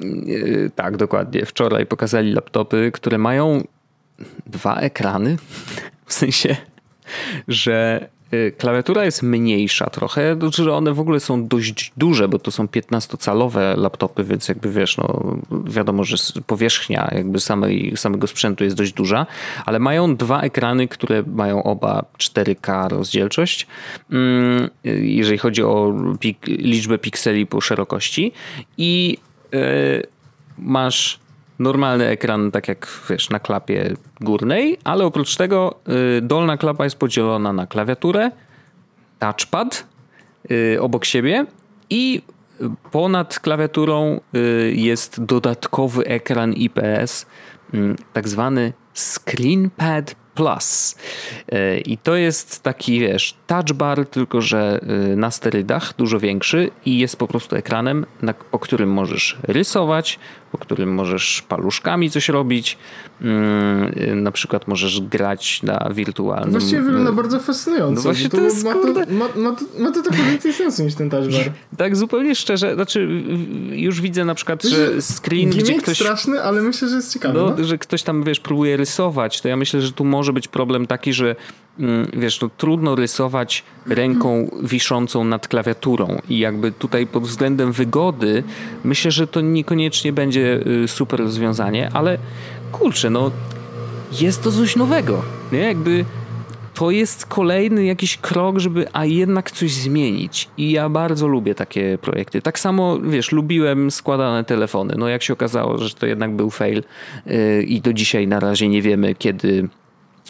e, 0.66 0.70
tak, 0.70 0.97
dokładnie. 0.97 1.47
Wczoraj 1.47 1.87
pokazali 1.87 2.33
laptopy, 2.33 2.91
które 2.95 3.18
mają 3.18 3.64
dwa 4.47 4.77
ekrany. 4.77 5.37
W 6.07 6.12
sensie, 6.12 6.57
że 7.49 8.09
klawiatura 8.59 9.05
jest 9.05 9.22
mniejsza 9.22 9.91
trochę, 9.91 10.37
że 10.51 10.74
one 10.74 10.95
w 10.95 11.01
ogóle 11.01 11.20
są 11.20 11.47
dość 11.47 11.93
duże, 11.97 12.28
bo 12.28 12.39
to 12.39 12.51
są 12.51 12.66
15-calowe 12.66 13.78
laptopy, 13.78 14.24
więc 14.24 14.49
jakby 14.49 14.70
wiesz, 14.70 14.97
no 14.97 15.37
wiadomo, 15.64 16.05
że 16.05 16.16
powierzchnia 16.47 17.11
jakby 17.14 17.41
samej, 17.41 17.93
samego 17.97 18.26
sprzętu 18.26 18.64
jest 18.64 18.76
dość 18.76 18.93
duża, 18.93 19.26
ale 19.66 19.78
mają 19.78 20.16
dwa 20.16 20.41
ekrany, 20.41 20.89
które 20.89 21.22
mają 21.26 21.62
oba 21.62 22.05
4K 22.18 22.89
rozdzielczość, 22.89 23.66
mm, 24.11 24.70
jeżeli 25.03 25.39
chodzi 25.39 25.62
o 25.62 25.95
pik 26.20 26.47
liczbę 26.47 26.99
pikseli 26.99 27.47
po 27.47 27.61
szerokości 27.61 28.32
i 28.78 29.18
yy, 29.53 30.03
masz 30.59 31.24
normalny 31.59 32.07
ekran, 32.07 32.51
tak 32.51 32.69
jak 32.69 32.89
wiesz, 33.11 33.31
na 33.31 33.41
klapie 33.41 33.95
górnej, 34.21 34.79
ale 34.85 35.05
oprócz 35.05 35.37
tego 35.37 35.75
y, 36.19 36.21
dolna 36.21 36.57
klapa 36.57 36.85
jest 36.85 36.97
podzielona 36.97 37.53
na 37.53 37.67
klawiaturę, 37.67 38.31
touchpad 39.19 39.87
y, 40.51 40.79
obok 40.81 41.05
siebie 41.05 41.47
i 41.91 42.23
ponad 42.91 43.41
klawiaturą 43.41 44.21
y, 44.35 44.73
jest 44.77 45.25
dodatkowy 45.25 46.07
ekran 46.07 46.53
IPS, 46.53 47.27
tak 48.13 48.29
zwany 48.29 48.73
ScreenPad 48.93 50.17
Plus. 50.35 50.97
I 51.85 51.99
to 51.99 52.17
jest 52.17 52.63
taki, 52.63 53.01
wiesz, 53.01 53.35
touch 53.47 53.73
bar, 53.73 54.07
tylko 54.07 54.41
że 54.41 54.81
na 55.17 55.31
sterydach, 55.31 55.95
dużo 55.97 56.19
większy 56.19 56.71
i 56.87 56.99
jest 56.99 57.17
po 57.17 57.27
prostu 57.27 57.57
ekranem, 57.57 58.07
na, 58.23 58.35
którym 58.61 58.93
możesz 58.93 59.39
rysować, 59.43 60.19
po 60.55 60.59
którym 60.59 60.95
możesz 60.95 61.43
paluszkami 61.49 62.11
coś 62.11 62.29
robić. 62.29 62.79
Mm, 63.21 64.23
na 64.23 64.33
przykład 64.33 64.69
możesz 64.69 65.01
grać 65.01 65.63
na 65.63 65.91
wirtualnym... 65.95 66.51
Właściwie 66.51 66.83
wygląda 66.83 67.13
bardzo 67.13 67.41
fascynująco. 67.41 67.95
No 67.95 68.01
właśnie 68.01 68.29
to, 68.29 68.37
to 68.37 68.43
jest, 68.43 68.65
ma, 68.65 68.73
to, 68.73 68.93
ma, 69.09 69.29
ma, 69.37 69.57
to, 69.57 69.65
ma 69.79 69.91
to 69.91 70.03
trochę 70.03 70.23
więcej 70.23 70.53
sensu 70.53 70.85
niż 70.85 70.95
ten 70.95 71.11
touch 71.11 71.27
bar. 71.27 71.53
Tak, 71.77 71.97
zupełnie 71.97 72.35
szczerze. 72.35 72.75
Znaczy 72.75 73.09
już 73.71 74.01
widzę 74.01 74.25
na 74.25 74.35
przykład, 74.35 74.63
że 74.63 75.03
screen, 75.03 75.51
gdzie 75.51 75.75
ktoś... 75.75 75.97
straszny, 75.97 76.43
ale 76.43 76.63
myślę, 76.63 76.89
że 76.89 76.97
jest 76.97 77.13
ciekawy. 77.13 77.39
No, 77.39 77.55
no? 77.59 77.65
Że 77.65 77.79
ktoś 77.79 78.03
tam, 78.03 78.25
wiesz, 78.25 78.41
próbuje 78.41 78.77
rysować, 78.77 79.41
to 79.41 79.49
ja 79.49 79.57
myślę, 79.57 79.81
że 79.81 79.93
tu 79.93 80.05
może 80.05 80.33
być 80.33 80.49
problem 80.49 80.87
taki, 80.87 81.13
że 81.13 81.37
mm, 81.79 82.11
wiesz, 82.17 82.41
no 82.41 82.51
trudno 82.57 82.95
rysować 82.95 83.65
ręką 83.87 84.51
wiszącą 84.63 85.25
nad 85.25 85.49
klawiaturą 85.49 86.19
i 86.29 86.39
jakby 86.39 86.73
tutaj 86.73 87.07
pod 87.07 87.23
względem 87.23 87.73
wygody 87.73 88.45
myślę, 88.85 89.11
że 89.11 89.27
to 89.27 89.41
niekoniecznie 89.41 90.13
będzie 90.13 90.43
y, 90.84 90.88
super 90.88 91.20
rozwiązanie, 91.20 91.90
ale 91.92 92.18
kurczę, 92.72 93.11
no 93.11 93.30
jest 94.20 94.42
to 94.42 94.53
coś 94.53 94.76
nowego, 94.76 95.22
nie? 95.53 95.59
Jakby 95.59 96.05
to 96.74 96.90
jest 96.90 97.26
kolejny 97.26 97.84
jakiś 97.84 98.16
krok, 98.16 98.59
żeby 98.59 98.86
a 98.92 99.05
jednak 99.05 99.51
coś 99.51 99.72
zmienić. 99.72 100.49
I 100.57 100.70
ja 100.70 100.88
bardzo 100.88 101.26
lubię 101.26 101.55
takie 101.55 101.99
projekty. 101.99 102.42
Tak 102.42 102.59
samo, 102.59 102.99
wiesz, 102.99 103.32
lubiłem 103.32 103.90
składane 103.90 104.45
telefony. 104.45 104.95
No 104.99 105.09
jak 105.09 105.22
się 105.22 105.32
okazało, 105.32 105.78
że 105.78 105.95
to 105.95 106.07
jednak 106.07 106.36
był 106.36 106.51
fail 106.51 106.82
yy, 107.26 107.62
i 107.62 107.80
do 107.80 107.92
dzisiaj 107.92 108.28
na 108.28 108.40
razie 108.40 108.68
nie 108.68 108.82
wiemy, 108.82 109.14
kiedy 109.14 109.68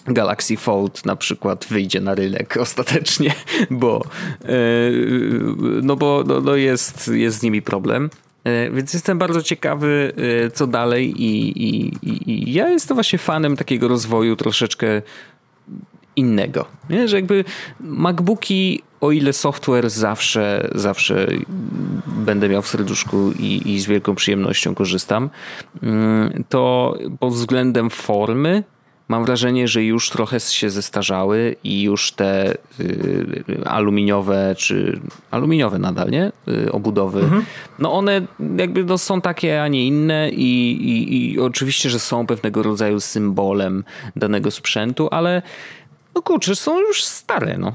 Galaxy 0.06 0.56
Fold 0.56 1.06
na 1.06 1.16
przykład 1.16 1.66
wyjdzie 1.70 2.00
na 2.00 2.14
rynek 2.14 2.56
ostatecznie, 2.60 3.34
bo, 3.70 4.02
yy, 4.44 5.54
no 5.82 5.96
bo 5.96 6.24
no, 6.26 6.40
no 6.40 6.56
jest, 6.56 7.08
jest 7.08 7.38
z 7.38 7.42
nimi 7.42 7.62
problem. 7.62 8.10
E, 8.44 8.70
więc 8.70 8.94
jestem 8.94 9.18
bardzo 9.18 9.42
ciekawy, 9.42 10.12
e, 10.46 10.50
co 10.50 10.66
dalej, 10.66 11.22
i, 11.22 11.62
i, 11.62 11.92
i, 12.30 12.52
ja 12.52 12.68
jestem 12.68 12.94
właśnie 12.94 13.18
fanem 13.18 13.56
takiego 13.56 13.88
rozwoju 13.88 14.36
troszeczkę 14.36 15.02
innego. 16.16 16.66
Nie? 16.90 17.08
Że 17.08 17.16
jakby 17.16 17.44
MacBooki, 17.80 18.82
o 19.00 19.10
ile 19.10 19.32
software 19.32 19.90
zawsze, 19.90 20.70
zawsze 20.74 21.26
będę 22.06 22.48
miał 22.48 22.62
w 22.62 22.68
serduszku 22.68 23.32
i, 23.38 23.74
i 23.74 23.80
z 23.80 23.86
wielką 23.86 24.14
przyjemnością 24.14 24.74
korzystam, 24.74 25.30
mm, 25.82 26.44
to 26.48 26.94
pod 27.20 27.32
względem 27.32 27.90
formy 27.90 28.64
mam 29.08 29.24
wrażenie, 29.24 29.68
że 29.68 29.84
już 29.84 30.10
trochę 30.10 30.40
się 30.40 30.70
zestarzały 30.70 31.56
i 31.64 31.82
już 31.82 32.12
te 32.12 32.54
y, 32.80 33.44
aluminiowe, 33.64 34.54
czy 34.58 35.00
aluminiowe 35.30 35.78
nadal, 35.78 36.10
nie? 36.10 36.32
Y, 36.48 36.72
obudowy, 36.72 37.20
mhm. 37.20 37.44
no 37.78 37.92
one 37.92 38.20
jakby 38.56 38.84
no 38.84 38.98
są 38.98 39.20
takie, 39.20 39.62
a 39.62 39.68
nie 39.68 39.86
inne 39.86 40.30
i, 40.30 40.72
i, 40.72 41.32
i 41.32 41.40
oczywiście, 41.40 41.90
że 41.90 41.98
są 41.98 42.26
pewnego 42.26 42.62
rodzaju 42.62 43.00
symbolem 43.00 43.84
danego 44.16 44.50
sprzętu, 44.50 45.08
ale 45.10 45.42
no 46.14 46.22
kurczę, 46.22 46.56
są 46.56 46.80
już 46.80 47.04
stare, 47.04 47.58
no. 47.58 47.74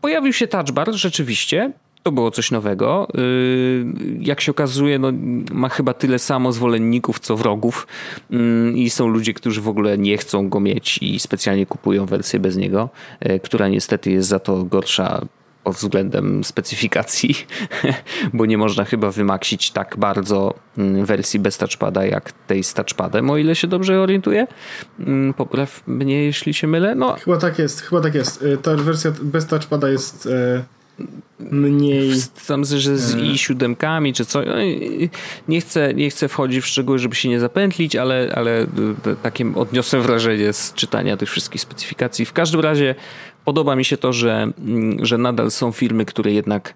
Pojawił 0.00 0.32
się 0.32 0.46
touch 0.46 0.70
bar 0.70 0.92
rzeczywiście, 0.92 1.72
to 2.06 2.12
było 2.12 2.30
coś 2.30 2.50
nowego. 2.50 3.08
Y, 3.18 3.84
jak 4.20 4.40
się 4.40 4.50
okazuje, 4.50 4.98
no, 4.98 5.12
ma 5.52 5.68
chyba 5.68 5.94
tyle 5.94 6.18
samo 6.18 6.52
zwolenników, 6.52 7.20
co 7.20 7.36
wrogów 7.36 7.86
y, 8.30 8.72
i 8.74 8.90
są 8.90 9.08
ludzie, 9.08 9.34
którzy 9.34 9.60
w 9.60 9.68
ogóle 9.68 9.98
nie 9.98 10.18
chcą 10.18 10.48
go 10.48 10.60
mieć 10.60 10.98
i 11.02 11.20
specjalnie 11.20 11.66
kupują 11.66 12.06
wersję 12.06 12.40
bez 12.40 12.56
niego, 12.56 12.88
y, 13.26 13.40
która 13.40 13.68
niestety 13.68 14.10
jest 14.10 14.28
za 14.28 14.38
to 14.38 14.64
gorsza 14.64 15.26
pod 15.64 15.76
względem 15.76 16.44
specyfikacji, 16.44 17.34
bo 18.34 18.46
nie 18.46 18.58
można 18.58 18.84
chyba 18.84 19.10
wymaksić 19.10 19.70
tak 19.70 19.96
bardzo 19.98 20.54
wersji 21.02 21.40
bez 21.40 21.58
touchpada 21.58 22.04
jak 22.04 22.32
tej 22.32 22.64
z 22.64 22.74
touchpadem, 22.74 23.30
o 23.30 23.36
ile 23.36 23.54
się 23.54 23.66
dobrze 23.66 24.00
orientuję. 24.00 24.46
Popraw 25.36 25.82
mnie, 25.86 26.24
jeśli 26.24 26.54
się 26.54 26.66
mylę. 26.66 26.94
No. 26.94 27.14
Chyba 27.14 27.36
tak 27.36 27.58
jest, 27.58 27.80
chyba 27.80 28.00
tak 28.00 28.14
jest. 28.14 28.44
Ta 28.62 28.76
wersja 28.76 29.12
bez 29.22 29.46
touchpada 29.46 29.88
jest 29.88 30.28
mniej. 31.38 32.12
Tam, 32.46 32.64
że 32.64 32.98
z 32.98 33.16
i 33.16 33.38
siódemkami 33.38 34.12
czy 34.12 34.24
co. 34.24 34.42
No 34.42 34.54
nie 35.48 35.60
chcę, 35.60 35.94
nie 35.94 36.10
chcę 36.10 36.28
wchodzić 36.28 36.64
w 36.64 36.66
szczegóły, 36.66 36.98
żeby 36.98 37.14
się 37.14 37.28
nie 37.28 37.40
zapętlić, 37.40 37.96
ale, 37.96 38.32
ale 38.34 38.66
takie 39.22 39.52
odniosłem 39.54 40.02
wrażenie 40.02 40.52
z 40.52 40.74
czytania 40.74 41.16
tych 41.16 41.30
wszystkich 41.30 41.60
specyfikacji. 41.60 42.24
W 42.24 42.32
każdym 42.32 42.60
razie 42.60 42.94
podoba 43.44 43.76
mi 43.76 43.84
się 43.84 43.96
to, 43.96 44.12
że, 44.12 44.48
mm, 44.58 45.06
że 45.06 45.18
nadal 45.18 45.50
są 45.50 45.72
firmy, 45.72 46.04
które 46.04 46.32
jednak 46.32 46.74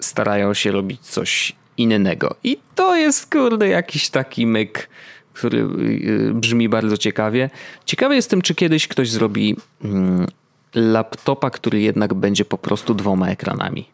starają 0.00 0.54
się 0.54 0.72
robić 0.72 1.00
coś 1.00 1.52
innego. 1.76 2.34
I 2.44 2.58
to 2.74 2.96
jest, 2.96 3.32
kurde, 3.32 3.68
jakiś 3.68 4.08
taki 4.08 4.46
myk, 4.46 4.88
który 5.32 5.58
y, 5.58 6.30
brzmi 6.34 6.68
bardzo 6.68 6.96
ciekawie. 6.96 7.50
Ciekawy 7.84 8.14
jestem, 8.14 8.42
czy 8.42 8.54
kiedyś 8.54 8.88
ktoś 8.88 9.10
zrobi 9.10 9.56
mm, 9.84 10.26
laptopa, 10.74 11.50
który 11.50 11.80
jednak 11.80 12.14
będzie 12.14 12.44
po 12.44 12.58
prostu 12.58 12.94
dwoma 12.94 13.28
ekranami. 13.28 13.88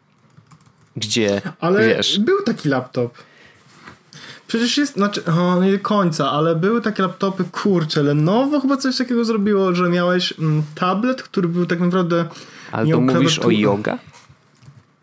Gdzie, 0.96 1.42
Ale 1.60 1.88
wiesz... 1.88 2.18
był 2.18 2.42
taki 2.42 2.68
laptop. 2.68 3.14
Przecież 4.46 4.78
jest, 4.78 4.94
znaczy, 4.94 5.24
o, 5.24 5.62
nie 5.62 5.72
do 5.72 5.78
końca, 5.78 6.30
ale 6.30 6.56
były 6.56 6.80
takie 6.80 7.02
laptopy, 7.02 7.44
kurcze, 7.44 8.02
Lenovo 8.02 8.60
chyba 8.60 8.76
coś 8.76 8.96
takiego 8.96 9.24
zrobiło, 9.24 9.74
że 9.74 9.88
miałeś 9.88 10.34
mm, 10.38 10.62
tablet, 10.74 11.22
który 11.22 11.48
był 11.48 11.66
tak 11.66 11.80
naprawdę... 11.80 12.24
Ale 12.72 12.90
to 12.90 13.00
mówisz 13.00 13.38
o 13.38 13.50
yoga? 13.50 13.98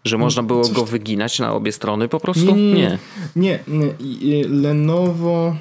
Że 0.06 0.18
można 0.18 0.44
było 0.44 0.64
coś... 0.64 0.74
go 0.74 0.86
wyginać 0.86 1.40
na 1.40 1.54
obie 1.54 1.72
strony 1.72 2.08
po 2.08 2.20
prostu? 2.20 2.56
Nie. 2.56 2.74
Nie, 2.74 2.98
nie, 3.36 3.60
nie. 3.68 3.94
nie. 4.00 4.48
Lenovo... 4.48 5.56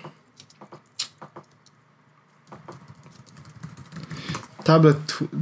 tablet 4.71 4.97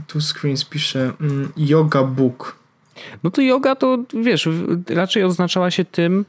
two, 0.06 0.20
screens 0.20 0.64
pisze 0.64 1.12
mm, 1.20 1.52
yoga 1.56 2.02
book. 2.02 2.56
No 3.22 3.30
to 3.30 3.42
yoga 3.42 3.74
to 3.74 3.98
wiesz, 4.22 4.48
raczej 4.88 5.24
oznaczała 5.24 5.70
się 5.70 5.84
tym, 5.84 6.24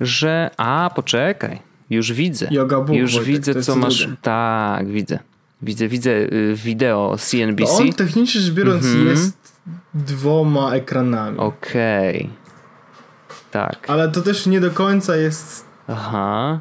że 0.00 0.50
a 0.56 0.90
poczekaj, 0.94 1.58
już 1.90 2.12
widzę. 2.12 2.48
Yoga 2.50 2.80
book, 2.80 2.96
już 2.96 3.14
Wojtek, 3.14 3.34
widzę 3.34 3.62
co 3.62 3.76
masz. 3.76 3.98
Drugie. 3.98 4.16
Tak, 4.22 4.88
widzę. 4.88 5.18
Widzę, 5.62 5.88
widzę 5.88 6.10
y, 6.10 6.54
wideo 6.54 7.16
CNBC. 7.18 7.72
To 7.72 7.78
on 7.78 7.92
technicznie 7.92 8.40
rzecz 8.40 8.54
biorąc 8.54 8.84
-hmm. 8.84 9.06
jest 9.06 9.62
dwoma 9.94 10.74
ekranami. 10.74 11.38
Okej. 11.38 12.16
Okay. 12.16 12.42
Tak. 13.50 13.90
Ale 13.90 14.08
to 14.08 14.22
też 14.22 14.46
nie 14.46 14.60
do 14.60 14.70
końca 14.70 15.16
jest. 15.16 15.64
Aha. 15.88 16.60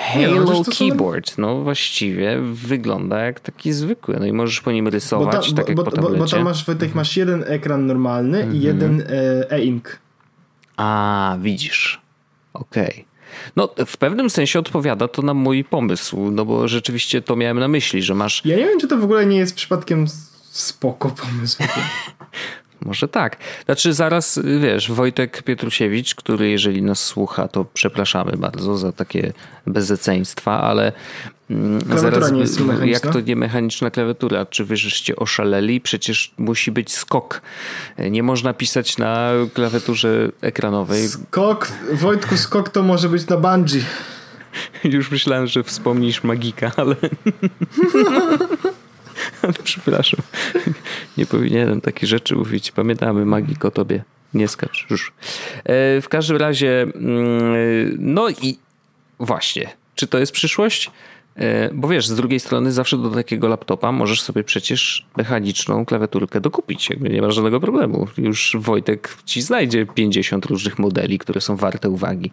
Halo 0.00 0.44
no, 0.44 0.62
Keyboard, 0.78 1.38
no 1.38 1.60
właściwie 1.60 2.40
wygląda 2.52 3.18
jak 3.18 3.40
taki 3.40 3.72
zwykły, 3.72 4.16
no 4.20 4.26
i 4.26 4.32
możesz 4.32 4.60
po 4.60 4.72
nim 4.72 4.88
rysować, 4.88 5.50
bo 5.50 5.56
ta, 5.56 5.62
tak 5.64 5.74
bo, 5.74 5.82
jak 5.82 5.94
po 5.94 6.02
bo, 6.02 6.10
bo 6.10 6.26
tam 6.26 6.42
masz, 6.42 6.64
Wojtek, 6.64 6.94
masz 6.94 7.16
jeden 7.16 7.44
ekran 7.46 7.86
normalny 7.86 8.38
-hmm. 8.38 8.54
i 8.54 8.56
mhm. 8.56 8.62
jeden 8.62 9.00
e, 9.00 9.50
e-ink. 9.50 9.98
A, 10.76 11.36
widzisz. 11.40 12.00
Okej. 12.52 12.90
Okay. 12.90 13.04
No, 13.56 13.68
w 13.86 13.96
pewnym 13.96 14.30
sensie 14.30 14.58
odpowiada 14.58 15.08
to 15.08 15.22
na 15.22 15.34
mój 15.34 15.64
pomysł, 15.64 16.30
no 16.30 16.44
bo 16.44 16.68
rzeczywiście 16.68 17.22
to 17.22 17.36
miałem 17.36 17.58
na 17.58 17.68
myśli, 17.68 18.02
że 18.02 18.14
masz... 18.14 18.42
Ja 18.44 18.56
nie 18.56 18.64
wiem, 18.64 18.80
czy 18.80 18.88
to 18.88 18.96
w 18.96 19.04
ogóle 19.04 19.26
nie 19.26 19.36
jest 19.36 19.54
przypadkiem 19.54 20.06
spoko 20.50 21.10
pomysł. 21.10 21.62
Może 22.84 23.08
tak. 23.08 23.36
Znaczy 23.64 23.92
zaraz, 23.92 24.40
wiesz, 24.60 24.90
Wojtek 24.92 25.42
Pietrusiewicz, 25.42 26.14
który 26.14 26.50
jeżeli 26.50 26.82
nas 26.82 27.04
słucha, 27.04 27.48
to 27.48 27.64
przepraszamy 27.74 28.36
bardzo 28.36 28.78
za 28.78 28.92
takie 28.92 29.32
bezeceństwa, 29.66 30.60
ale 30.60 30.92
mm, 31.50 31.98
zaraz, 31.98 32.32
nie 32.32 32.40
jest 32.40 32.60
jak 32.84 33.12
to 33.12 33.20
nie 33.20 33.36
mechaniczna 33.36 33.90
klawiatura? 33.90 34.46
Czy 34.46 34.64
wy 34.64 34.76
żeście 34.76 35.16
oszaleli? 35.16 35.80
Przecież 35.80 36.34
musi 36.38 36.72
być 36.72 36.92
skok. 36.92 37.42
Nie 38.10 38.22
można 38.22 38.54
pisać 38.54 38.98
na 38.98 39.30
klawiaturze 39.54 40.28
ekranowej. 40.40 41.08
Skok, 41.08 41.72
Wojtku, 41.92 42.36
skok 42.36 42.68
to 42.68 42.82
może 42.82 43.08
być 43.08 43.26
na 43.26 43.36
bungee. 43.36 43.84
Już 44.84 45.10
myślałem, 45.10 45.46
że 45.46 45.62
wspomnisz 45.62 46.24
magika, 46.24 46.72
ale... 46.76 46.96
Przepraszam. 49.64 50.20
Nie 51.18 51.26
powinienem 51.26 51.80
takie 51.80 52.06
rzeczy 52.06 52.36
mówić. 52.36 52.72
Pamiętamy 52.72 53.24
magik 53.24 53.64
o 53.64 53.70
tobie. 53.70 54.02
Nie 54.34 54.48
skacz 54.48 54.86
już. 54.90 55.12
E, 55.64 56.00
w 56.00 56.06
każdym 56.08 56.36
razie, 56.36 56.82
mm, 56.82 57.96
no 57.98 58.28
i 58.30 58.58
właśnie, 59.20 59.70
czy 59.94 60.06
to 60.06 60.18
jest 60.18 60.32
przyszłość? 60.32 60.90
E, 61.40 61.70
bo 61.74 61.88
wiesz, 61.88 62.06
z 62.06 62.14
drugiej 62.14 62.40
strony 62.40 62.72
zawsze 62.72 62.98
do 62.98 63.10
takiego 63.10 63.48
laptopa 63.48 63.92
możesz 63.92 64.22
sobie 64.22 64.44
przecież 64.44 65.06
mechaniczną 65.16 65.84
klawiaturkę 65.84 66.40
dokupić, 66.40 66.90
jakby 66.90 67.10
nie 67.10 67.22
ma 67.22 67.30
żadnego 67.30 67.60
problemu. 67.60 68.06
Już 68.18 68.56
Wojtek 68.60 69.16
ci 69.24 69.42
znajdzie 69.42 69.86
50 69.86 70.46
różnych 70.46 70.78
modeli, 70.78 71.18
które 71.18 71.40
są 71.40 71.56
warte 71.56 71.90
uwagi. 71.90 72.30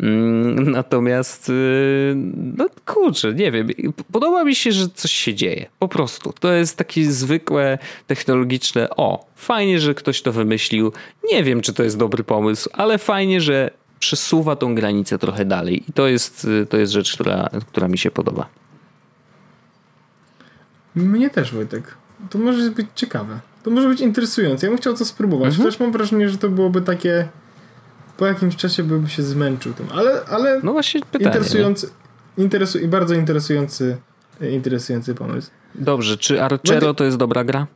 Mm, 0.00 0.70
natomiast 0.70 1.48
y, 1.48 2.14
no 2.56 2.66
kurczę, 2.86 3.34
nie 3.34 3.52
wiem, 3.52 3.68
podoba 4.12 4.44
mi 4.44 4.54
się, 4.54 4.72
że 4.72 4.88
coś 4.94 5.12
się 5.12 5.34
dzieje. 5.34 5.66
Po 5.78 5.88
prostu. 5.88 6.32
To 6.40 6.52
jest 6.52 6.76
takie 6.78 7.12
zwykłe 7.12 7.78
technologiczne 8.06 8.90
o, 8.90 9.26
fajnie, 9.36 9.80
że 9.80 9.94
ktoś 9.94 10.22
to 10.22 10.32
wymyślił. 10.32 10.92
Nie 11.32 11.44
wiem, 11.44 11.60
czy 11.60 11.72
to 11.72 11.82
jest 11.82 11.98
dobry 11.98 12.24
pomysł, 12.24 12.70
ale 12.72 12.98
fajnie, 12.98 13.40
że 13.40 13.70
przesuwa 14.04 14.56
tą 14.56 14.74
granicę 14.74 15.18
trochę 15.18 15.44
dalej. 15.44 15.84
I 15.88 15.92
to 15.92 16.08
jest, 16.08 16.46
to 16.68 16.76
jest 16.76 16.92
rzecz, 16.92 17.14
która, 17.14 17.48
która 17.68 17.88
mi 17.88 17.98
się 17.98 18.10
podoba. 18.10 18.46
Mnie 20.94 21.30
też, 21.30 21.52
Wojtek. 21.54 21.94
To 22.30 22.38
może 22.38 22.70
być 22.70 22.86
ciekawe. 22.94 23.40
To 23.62 23.70
może 23.70 23.88
być 23.88 24.00
interesujące. 24.00 24.66
Ja 24.66 24.70
bym 24.70 24.78
chciał 24.78 24.94
to 24.94 25.04
spróbować. 25.04 25.48
Mhm. 25.48 25.70
Też 25.70 25.80
mam 25.80 25.92
wrażenie, 25.92 26.28
że 26.28 26.38
to 26.38 26.48
byłoby 26.48 26.82
takie. 26.82 27.28
Po 28.16 28.26
jakimś 28.26 28.56
czasie 28.56 28.82
bym 28.82 29.08
się 29.08 29.22
zmęczył 29.22 29.72
tym. 29.72 29.86
Ale, 29.94 30.24
ale 30.30 30.60
no 30.62 30.72
właśnie 30.72 31.00
pytanie, 31.00 31.24
interesujący, 31.24 31.90
interesu, 32.38 32.78
i 32.78 32.88
bardzo 32.88 33.14
interesujący, 33.14 33.96
interesujący 34.40 35.14
pomysł. 35.14 35.50
Dobrze, 35.74 36.16
czy 36.16 36.42
Archero 36.42 36.94
to 36.94 37.04
jest 37.04 37.16
dobra 37.16 37.44
gra? 37.44 37.66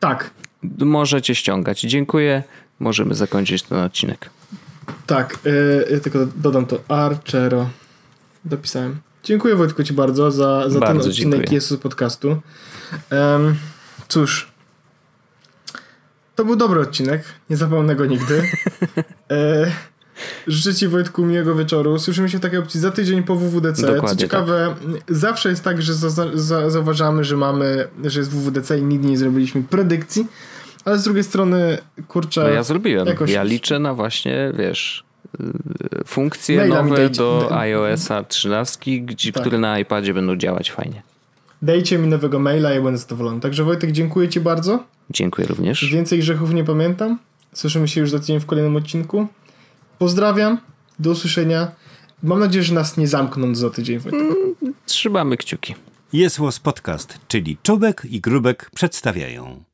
Tak. 0.00 0.30
Możecie 0.78 1.34
ściągać. 1.34 1.80
Dziękuję. 1.80 2.42
Możemy 2.82 3.14
zakończyć 3.14 3.62
ten 3.62 3.78
odcinek. 3.78 4.30
Tak, 5.06 5.38
yy, 5.90 6.00
tylko 6.00 6.18
dodam 6.36 6.66
to 6.66 6.78
Archero. 6.88 7.70
Dopisałem. 8.44 9.00
Dziękuję 9.24 9.56
Wojtku 9.56 9.84
Ci 9.84 9.92
bardzo 9.92 10.30
za, 10.30 10.70
za 10.70 10.80
bardzo 10.80 11.02
ten 11.02 11.10
odcinek 11.10 11.52
Jezus 11.52 11.80
podcastu. 11.80 12.40
Um, 13.10 13.54
cóż, 14.08 14.52
to 16.34 16.44
był 16.44 16.56
dobry 16.56 16.80
odcinek. 16.80 17.24
Nie 17.50 17.56
zapomnę 17.56 17.96
go 17.96 18.06
nigdy. 18.06 18.42
e, 19.30 19.72
życzę 20.46 20.74
Ci 20.74 20.88
Wojtku 20.88 21.26
miłego 21.26 21.54
wieczoru. 21.54 21.98
Słyszymy 21.98 22.28
się 22.28 22.38
w 22.38 22.40
takiej 22.40 22.58
opcji 22.58 22.80
za 22.80 22.90
tydzień 22.90 23.22
po 23.22 23.36
WWDC. 23.36 23.82
Dokładnie 23.82 24.08
Co 24.08 24.16
ciekawe, 24.16 24.74
tak. 24.92 25.16
zawsze 25.16 25.48
jest 25.48 25.64
tak, 25.64 25.82
że 25.82 25.94
za, 25.94 26.10
za, 26.34 26.70
zauważamy, 26.70 27.24
że 27.24 27.36
mamy, 27.36 27.88
że 28.04 28.20
jest 28.20 28.30
WWDC 28.30 28.78
i 28.78 28.82
nigdy 28.82 29.08
nie 29.08 29.18
zrobiliśmy 29.18 29.62
predykcji. 29.62 30.26
Ale 30.84 30.98
z 30.98 31.04
drugiej 31.04 31.24
strony, 31.24 31.78
kurczę. 32.08 32.42
No 32.42 32.48
ja 32.48 32.62
zrobiłem. 32.62 33.06
Jakoś... 33.06 33.30
Ja 33.30 33.42
liczę 33.42 33.78
na 33.78 33.94
właśnie, 33.94 34.52
wiesz, 34.58 35.04
funkcje 36.06 36.56
Maila 36.56 36.82
nowe 36.82 37.10
do 37.10 37.48
iOS-a 37.58 38.24
13, 38.24 39.00
gdzie, 39.00 39.32
tak. 39.32 39.40
które 39.42 39.58
na 39.58 39.78
iPadzie 39.78 40.14
będą 40.14 40.36
działać 40.36 40.72
fajnie. 40.72 41.02
Dajcie 41.62 41.98
mi 41.98 42.08
nowego 42.08 42.38
maila, 42.38 42.70
ja 42.70 42.82
będę 42.82 42.98
zadowolony. 42.98 43.40
Także 43.40 43.64
Wojtek, 43.64 43.92
dziękuję 43.92 44.28
Ci 44.28 44.40
bardzo. 44.40 44.84
Dziękuję 45.10 45.46
również. 45.46 45.84
Więcej 45.84 46.18
grzechów 46.18 46.54
nie 46.54 46.64
pamiętam. 46.64 47.18
Słyszymy 47.52 47.88
się 47.88 48.00
już 48.00 48.10
za 48.10 48.18
tydzień 48.18 48.40
w 48.40 48.46
kolejnym 48.46 48.76
odcinku. 48.76 49.26
Pozdrawiam. 49.98 50.58
Do 50.98 51.10
usłyszenia. 51.10 51.72
Mam 52.22 52.40
nadzieję, 52.40 52.62
że 52.62 52.74
nas 52.74 52.96
nie 52.96 53.08
zamkną 53.08 53.54
za 53.54 53.70
tydzień. 53.70 53.98
Wojtek. 53.98 54.20
Mm, 54.20 54.74
trzymamy 54.86 55.36
kciuki. 55.36 55.74
Jest 56.12 56.40
Podcast, 56.62 57.18
czyli 57.28 57.56
Czubek 57.62 58.02
i 58.10 58.20
Grubek 58.20 58.70
przedstawiają. 58.74 59.64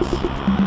Thanks. 0.00 0.59